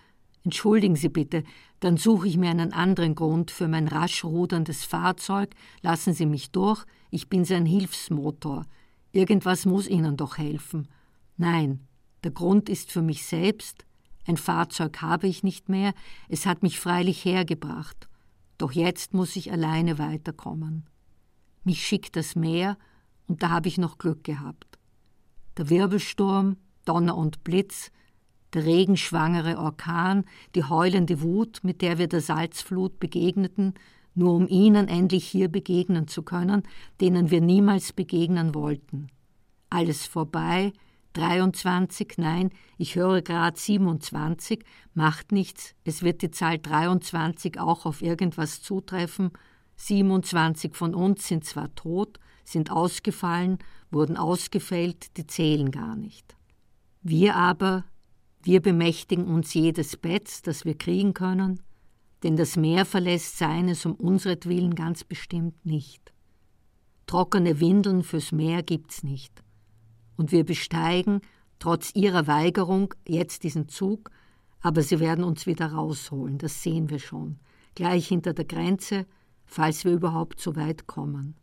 Entschuldigen 0.45 0.95
Sie 0.95 1.09
bitte, 1.09 1.43
dann 1.81 1.97
suche 1.97 2.29
ich 2.29 2.37
mir 2.37 2.51
einen 2.51 2.73
anderen 2.73 3.17
Grund 3.17 3.51
für 3.51 3.67
mein 3.67 3.89
rasch 3.89 4.23
ruderndes 4.23 4.85
Fahrzeug, 4.85 5.51
lassen 5.83 6.15
Sie 6.15 6.27
mich 6.27 6.53
durch, 6.53 6.85
ich 7.11 7.29
bin 7.29 7.45
sein 7.45 7.67
Hilfsmotor. 7.67 8.67
Irgendwas 9.11 9.67
muss 9.67 9.89
Ihnen 9.89 10.17
doch 10.17 10.39
helfen. 10.39 10.87
Nein, 11.37 11.81
der 12.23 12.31
Grund 12.31 12.69
ist 12.69 12.93
für 12.93 13.03
mich 13.03 13.27
selbst, 13.27 13.85
ein 14.31 14.37
Fahrzeug 14.37 15.03
habe 15.03 15.27
ich 15.27 15.43
nicht 15.43 15.69
mehr, 15.69 15.93
es 16.29 16.47
hat 16.47 16.63
mich 16.63 16.79
freilich 16.79 17.25
hergebracht, 17.25 18.09
doch 18.59 18.73
jetzt 18.73 19.13
muss 19.13 19.35
ich 19.37 19.51
alleine 19.53 19.99
weiterkommen. 19.99 20.87
Mich 21.65 21.85
schickt 21.85 22.17
das 22.17 22.37
Meer, 22.37 22.79
und 23.27 23.43
da 23.43 23.51
habe 23.51 23.69
ich 23.69 23.79
noch 23.79 23.99
Glück 23.99 24.25
gehabt. 24.25 24.79
Der 25.57 25.69
Wirbelsturm, 25.69 26.57
Donner 26.85 27.17
und 27.17 27.45
Blitz, 27.45 27.91
der 28.55 28.65
regenschwangere 28.65 29.59
Orkan, 29.59 30.25
die 30.55 30.65
heulende 30.65 31.21
Wut, 31.23 31.61
mit 31.63 31.83
der 31.83 31.99
wir 31.99 32.09
der 32.09 32.21
Salzflut 32.21 32.99
begegneten, 32.99 33.75
nur 34.15 34.35
um 34.35 34.49
ihnen 34.49 34.89
endlich 34.89 35.27
hier 35.27 35.49
begegnen 35.49 36.09
zu 36.09 36.23
können, 36.23 36.63
denen 37.01 37.31
wir 37.31 37.41
niemals 37.41 37.93
begegnen 37.93 38.55
wollten. 38.55 39.09
Alles 39.71 40.07
vorbei, 40.07 40.73
23, 41.15 42.15
nein, 42.19 42.51
ich 42.79 42.95
höre 42.95 43.23
gerade 43.23 43.59
27, 43.59 44.65
macht 44.95 45.33
nichts, 45.33 45.75
es 45.85 46.03
wird 46.03 46.23
die 46.23 46.31
Zahl 46.31 46.59
23 46.59 47.59
auch 47.59 47.87
auf 47.87 48.03
irgendwas 48.03 48.63
zutreffen. 48.63 49.31
27 49.77 50.75
von 50.75 50.95
uns 50.95 51.27
sind 51.27 51.45
zwar 51.45 51.75
tot, 51.75 52.21
sind 52.45 52.71
ausgefallen, 52.71 53.59
wurden 53.91 54.17
ausgefällt, 54.17 55.17
die 55.17 55.27
zählen 55.27 55.71
gar 55.71 55.97
nicht. 55.97 56.37
Wir 57.03 57.35
aber, 57.37 57.85
wir 58.43 58.61
bemächtigen 58.61 59.27
uns 59.27 59.55
jedes 59.55 59.97
Betts, 59.97 60.43
das 60.43 60.65
wir 60.65 60.77
kriegen 60.77 61.15
können, 61.15 61.61
denn 62.23 62.37
das 62.37 62.57
Meer 62.57 62.85
verlässt 62.85 63.39
seines 63.39 63.87
um 63.87 63.95
unseretwillen 63.95 64.75
ganz 64.75 65.05
bestimmt 65.05 65.65
nicht. 65.65 66.13
Trockene 67.07 67.59
Windeln 67.61 68.03
fürs 68.03 68.33
Meer 68.33 68.63
gibt's 68.63 69.03
nicht. 69.03 69.43
Und 70.21 70.33
wir 70.33 70.45
besteigen, 70.45 71.23
trotz 71.59 71.95
ihrer 71.95 72.27
Weigerung, 72.27 72.93
jetzt 73.09 73.43
diesen 73.43 73.69
Zug, 73.69 74.11
aber 74.61 74.83
sie 74.83 75.01
werden 75.01 75.25
uns 75.25 75.47
wieder 75.47 75.73
rausholen, 75.73 76.37
das 76.37 76.63
sehen 76.63 76.91
wir 76.91 76.99
schon, 76.99 77.39
gleich 77.75 78.09
hinter 78.09 78.35
der 78.35 78.45
Grenze, 78.45 79.07
falls 79.47 79.87
wir 79.87 79.93
überhaupt 79.93 80.39
so 80.39 80.57
weit 80.57 80.87
kommen. 80.87 81.37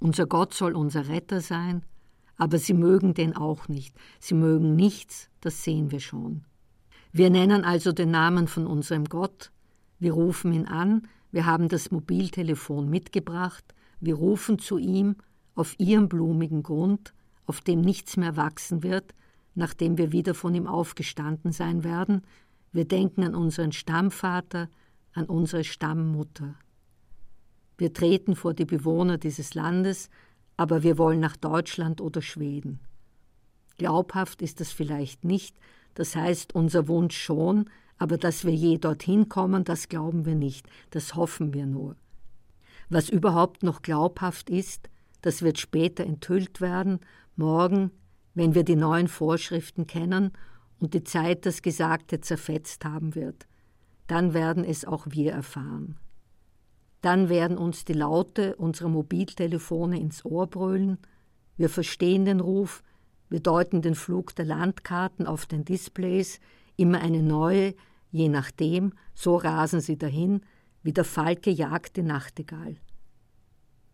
Unser 0.00 0.26
Gott 0.26 0.54
soll 0.54 0.74
unser 0.74 1.06
Retter 1.06 1.40
sein, 1.40 1.84
aber 2.36 2.58
sie 2.58 2.74
mögen 2.74 3.14
den 3.14 3.36
auch 3.36 3.68
nicht, 3.68 3.94
sie 4.18 4.34
mögen 4.34 4.74
nichts, 4.74 5.30
das 5.40 5.62
sehen 5.62 5.92
wir 5.92 6.00
schon. 6.00 6.42
Wir 7.12 7.30
nennen 7.30 7.64
also 7.64 7.92
den 7.92 8.10
Namen 8.10 8.48
von 8.48 8.66
unserem 8.66 9.04
Gott, 9.04 9.52
wir 10.00 10.14
rufen 10.14 10.52
ihn 10.52 10.66
an, 10.66 11.06
wir 11.30 11.46
haben 11.46 11.68
das 11.68 11.92
Mobiltelefon 11.92 12.90
mitgebracht, 12.90 13.72
wir 14.00 14.16
rufen 14.16 14.58
zu 14.58 14.78
ihm 14.78 15.14
auf 15.54 15.78
ihrem 15.78 16.08
blumigen 16.08 16.64
Grund, 16.64 17.14
auf 17.46 17.60
dem 17.60 17.80
nichts 17.80 18.16
mehr 18.16 18.36
wachsen 18.36 18.82
wird, 18.82 19.14
nachdem 19.54 19.98
wir 19.98 20.12
wieder 20.12 20.34
von 20.34 20.54
ihm 20.54 20.66
aufgestanden 20.66 21.52
sein 21.52 21.84
werden, 21.84 22.22
wir 22.72 22.86
denken 22.86 23.22
an 23.22 23.34
unseren 23.34 23.72
Stammvater, 23.72 24.68
an 25.12 25.26
unsere 25.26 25.62
Stammmutter. 25.62 26.56
Wir 27.76 27.92
treten 27.92 28.34
vor 28.34 28.54
die 28.54 28.64
Bewohner 28.64 29.18
dieses 29.18 29.54
Landes, 29.54 30.10
aber 30.56 30.82
wir 30.82 30.98
wollen 30.98 31.20
nach 31.20 31.36
Deutschland 31.36 32.00
oder 32.00 32.22
Schweden. 32.22 32.80
Glaubhaft 33.78 34.42
ist 34.42 34.60
das 34.60 34.72
vielleicht 34.72 35.24
nicht, 35.24 35.56
das 35.94 36.14
heißt 36.16 36.54
unser 36.54 36.88
Wunsch 36.88 37.16
schon, 37.16 37.70
aber 37.98 38.18
dass 38.18 38.44
wir 38.44 38.54
je 38.54 38.78
dorthin 38.78 39.28
kommen, 39.28 39.64
das 39.64 39.88
glauben 39.88 40.26
wir 40.26 40.34
nicht, 40.34 40.66
das 40.90 41.14
hoffen 41.14 41.54
wir 41.54 41.66
nur. 41.66 41.96
Was 42.88 43.08
überhaupt 43.08 43.62
noch 43.62 43.82
glaubhaft 43.82 44.50
ist, 44.50 44.90
das 45.22 45.42
wird 45.42 45.58
später 45.58 46.04
enthüllt 46.04 46.60
werden, 46.60 47.00
morgen, 47.36 47.90
wenn 48.34 48.54
wir 48.54 48.64
die 48.64 48.76
neuen 48.76 49.08
Vorschriften 49.08 49.86
kennen 49.86 50.32
und 50.78 50.94
die 50.94 51.04
Zeit 51.04 51.46
das 51.46 51.62
Gesagte 51.62 52.20
zerfetzt 52.20 52.84
haben 52.84 53.14
wird. 53.14 53.46
Dann 54.06 54.34
werden 54.34 54.64
es 54.64 54.84
auch 54.84 55.06
wir 55.10 55.32
erfahren. 55.32 55.96
Dann 57.00 57.28
werden 57.28 57.58
uns 57.58 57.84
die 57.84 57.92
Laute 57.92 58.56
unserer 58.56 58.88
Mobiltelefone 58.88 60.00
ins 60.00 60.24
Ohr 60.24 60.46
brüllen, 60.46 60.98
wir 61.56 61.68
verstehen 61.68 62.24
den 62.24 62.40
Ruf, 62.40 62.82
wir 63.28 63.40
deuten 63.40 63.82
den 63.82 63.94
Flug 63.94 64.34
der 64.34 64.44
Landkarten 64.44 65.26
auf 65.26 65.46
den 65.46 65.64
Displays, 65.64 66.40
immer 66.76 67.00
eine 67.00 67.22
neue, 67.22 67.74
je 68.10 68.28
nachdem, 68.28 68.92
so 69.14 69.36
rasen 69.36 69.80
sie 69.80 69.96
dahin, 69.96 70.40
wie 70.82 70.92
der 70.92 71.04
Falke 71.04 71.50
jagt 71.50 71.96
die 71.96 72.02
Nachtigall. 72.02 72.76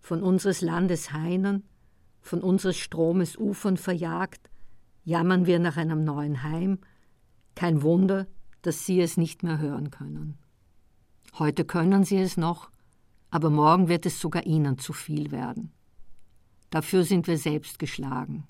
Von 0.01 0.23
unseres 0.23 0.63
Landes 0.63 1.13
Hainen, 1.13 1.65
von 2.21 2.41
unseres 2.41 2.77
Stromes 2.77 3.37
Ufern 3.37 3.77
verjagt, 3.77 4.51
jammern 5.05 5.47
wir 5.47 5.59
nach 5.59 5.77
einem 5.77 6.05
neuen 6.05 6.43
Heim, 6.43 6.79
kein 7.55 7.83
Wunder, 7.83 8.27
dass 8.63 8.87
sie 8.87 9.01
es 9.01 9.17
nicht 9.17 9.43
mehr 9.43 9.59
hören 9.59 9.91
können. 9.91 10.39
Heute 11.39 11.65
können 11.65 12.05
sie 12.05 12.19
es 12.19 12.37
noch, 12.37 12.71
aber 13.31 13.51
morgen 13.51 13.89
wird 13.89 14.07
es 14.07 14.21
sogar 14.21 14.47
ihnen 14.47 14.79
zu 14.79 14.93
viel 14.93 15.31
werden. 15.31 15.73
Dafür 16.71 17.05
sind 17.05 17.27
wir 17.27 17.39
selbst 17.39 17.79
geschlagen. 17.79 18.47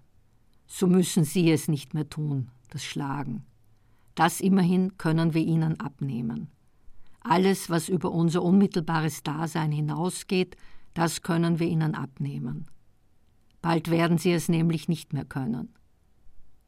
So 0.66 0.87
müssen 0.87 1.25
sie 1.25 1.51
es 1.51 1.68
nicht 1.68 1.95
mehr 1.95 2.09
tun, 2.09 2.51
das 2.71 2.85
Schlagen. 2.85 3.45
Das 4.14 4.41
immerhin 4.41 4.99
können 4.99 5.35
wir 5.35 5.43
ihnen 5.43 5.81
abnehmen. 5.81 6.51
Alles, 7.21 7.71
was 7.71 7.89
über 7.89 8.11
unser 8.11 8.43
unmittelbares 8.43 9.23
Dasein 9.23 9.73
hinausgeht, 9.73 10.57
das 10.95 11.23
können 11.23 11.59
wir 11.59 11.66
ihnen 11.66 11.95
abnehmen. 11.95 12.66
Bald 13.62 13.90
werden 13.90 14.18
sie 14.18 14.32
es 14.32 14.48
nämlich 14.48 14.88
nicht 14.88 15.12
mehr 15.12 15.24
können. 15.24 15.74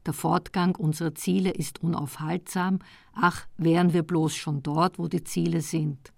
Der 0.05 0.13
Fortgang 0.13 0.75
unserer 0.75 1.15
Ziele 1.15 1.51
ist 1.51 1.81
unaufhaltsam, 1.81 2.79
ach, 3.13 3.47
wären 3.57 3.93
wir 3.93 4.03
bloß 4.03 4.35
schon 4.35 4.61
dort, 4.61 4.99
wo 4.99 5.07
die 5.07 5.23
Ziele 5.23 5.61
sind. 5.61 6.11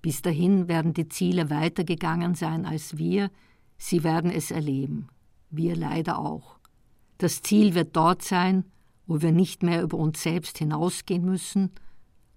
Bis 0.00 0.22
dahin 0.22 0.68
werden 0.68 0.94
die 0.94 1.08
Ziele 1.08 1.50
weitergegangen 1.50 2.34
sein 2.34 2.64
als 2.64 2.96
wir, 2.96 3.30
sie 3.76 4.02
werden 4.02 4.30
es 4.30 4.50
erleben, 4.50 5.08
wir 5.50 5.76
leider 5.76 6.18
auch. 6.18 6.58
Das 7.18 7.42
Ziel 7.42 7.74
wird 7.74 7.96
dort 7.96 8.22
sein, 8.22 8.64
wo 9.06 9.20
wir 9.20 9.32
nicht 9.32 9.62
mehr 9.62 9.82
über 9.82 9.98
uns 9.98 10.22
selbst 10.22 10.58
hinausgehen 10.58 11.24
müssen, 11.24 11.72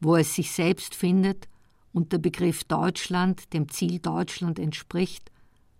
wo 0.01 0.15
es 0.15 0.35
sich 0.35 0.51
selbst 0.51 0.93
findet 0.93 1.47
und 1.93 2.11
der 2.11 2.19
Begriff 2.19 2.63
Deutschland 2.65 3.53
dem 3.53 3.69
Ziel 3.69 3.99
Deutschland 3.99 4.59
entspricht 4.59 5.31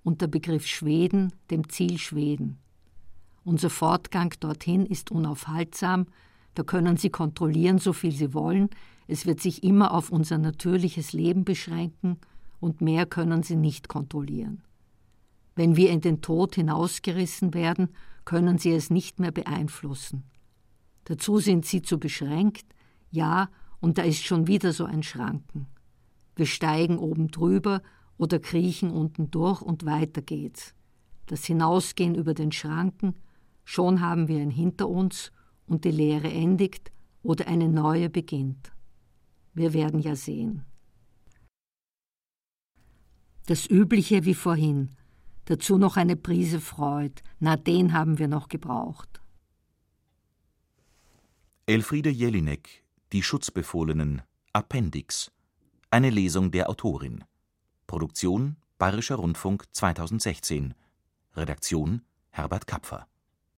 und 0.10 0.22
der 0.22 0.28
Begriff 0.28 0.66
Schweden 0.66 1.32
dem 1.52 1.70
Ziel 1.70 2.00
Schweden. 2.00 2.58
Unser 3.44 3.70
Fortgang 3.70 4.34
dorthin 4.40 4.88
ist 4.88 5.12
unaufhaltsam, 5.12 6.08
da 6.56 6.64
können 6.64 6.98
Sie 6.98 7.12
kontrollieren, 7.12 7.78
so 7.78 7.94
viel 7.94 8.12
Sie 8.12 8.34
wollen, 8.34 8.72
es 9.06 9.28
wird 9.28 9.40
sich 9.40 9.64
immer 9.64 9.94
auf 9.94 10.10
unser 10.10 10.40
natürliches 10.40 11.14
Leben 11.14 11.46
beschränken 11.46 12.18
und 12.60 12.82
mehr 12.82 13.06
können 13.06 13.44
sie 13.44 13.56
nicht 13.56 13.88
kontrollieren. 13.88 14.64
Wenn 15.56 15.76
wir 15.76 15.92
in 15.92 16.02
den 16.02 16.22
Tod 16.22 16.56
hinausgerissen 16.56 17.54
werden, 17.54 17.90
können 18.26 18.58
sie 18.58 18.72
es 18.72 18.90
nicht 18.90 19.20
mehr 19.20 19.32
beeinflussen. 19.32 20.24
Dazu 21.04 21.38
sind 21.38 21.68
sie 21.68 21.84
zu 21.84 22.00
beschränkt, 22.00 22.66
ja, 23.12 23.50
und 23.80 24.00
da 24.00 24.02
ist 24.02 24.26
schon 24.26 24.48
wieder 24.48 24.74
so 24.74 24.86
ein 24.86 25.04
Schranken. 25.04 25.68
Wir 26.36 26.48
steigen 26.48 26.98
oben 26.98 27.28
drüber 27.28 27.84
oder 28.20 28.38
kriechen 28.38 28.92
unten 28.92 29.32
durch 29.32 29.62
und 29.62 29.86
weiter 29.86 30.22
geht's. 30.22 30.76
Das 31.26 31.46
Hinausgehen 31.46 32.16
über 32.16 32.34
den 32.36 32.52
Schranken, 32.52 33.16
schon 33.64 34.02
haben 34.02 34.28
wir 34.28 34.40
ihn 34.40 34.52
hinter 34.52 34.90
uns 34.90 35.32
und 35.66 35.86
die 35.86 35.92
Lehre 35.92 36.30
endigt 36.30 36.92
oder 37.24 37.48
eine 37.48 37.70
neue 37.70 38.10
beginnt. 38.10 38.72
Wir 39.54 39.74
werden 39.74 40.00
ja 40.00 40.16
sehen. 40.16 40.66
Das 43.46 43.68
Übliche 43.68 44.26
wie 44.26 44.36
vorhin. 44.36 44.96
Dazu 45.46 45.78
noch 45.78 45.98
eine 45.98 46.16
Prise 46.16 46.60
Freud. 46.60 47.22
Na, 47.40 47.56
den 47.58 47.94
haben 47.94 48.20
wir 48.20 48.28
noch 48.28 48.50
gebraucht. 48.50 49.22
Elfriede 51.66 52.10
Jelinek, 52.10 52.84
Die 53.12 53.24
Schutzbefohlenen, 53.24 54.22
Appendix. 54.54 55.32
Eine 55.90 56.10
Lesung 56.10 56.52
der 56.52 56.70
Autorin. 56.70 57.24
Produktion 57.90 58.56
Bayerischer 58.78 59.16
Rundfunk 59.16 59.66
2016. 59.74 60.76
Redaktion 61.36 62.04
Herbert 62.30 62.68
Kapfer 62.68 63.08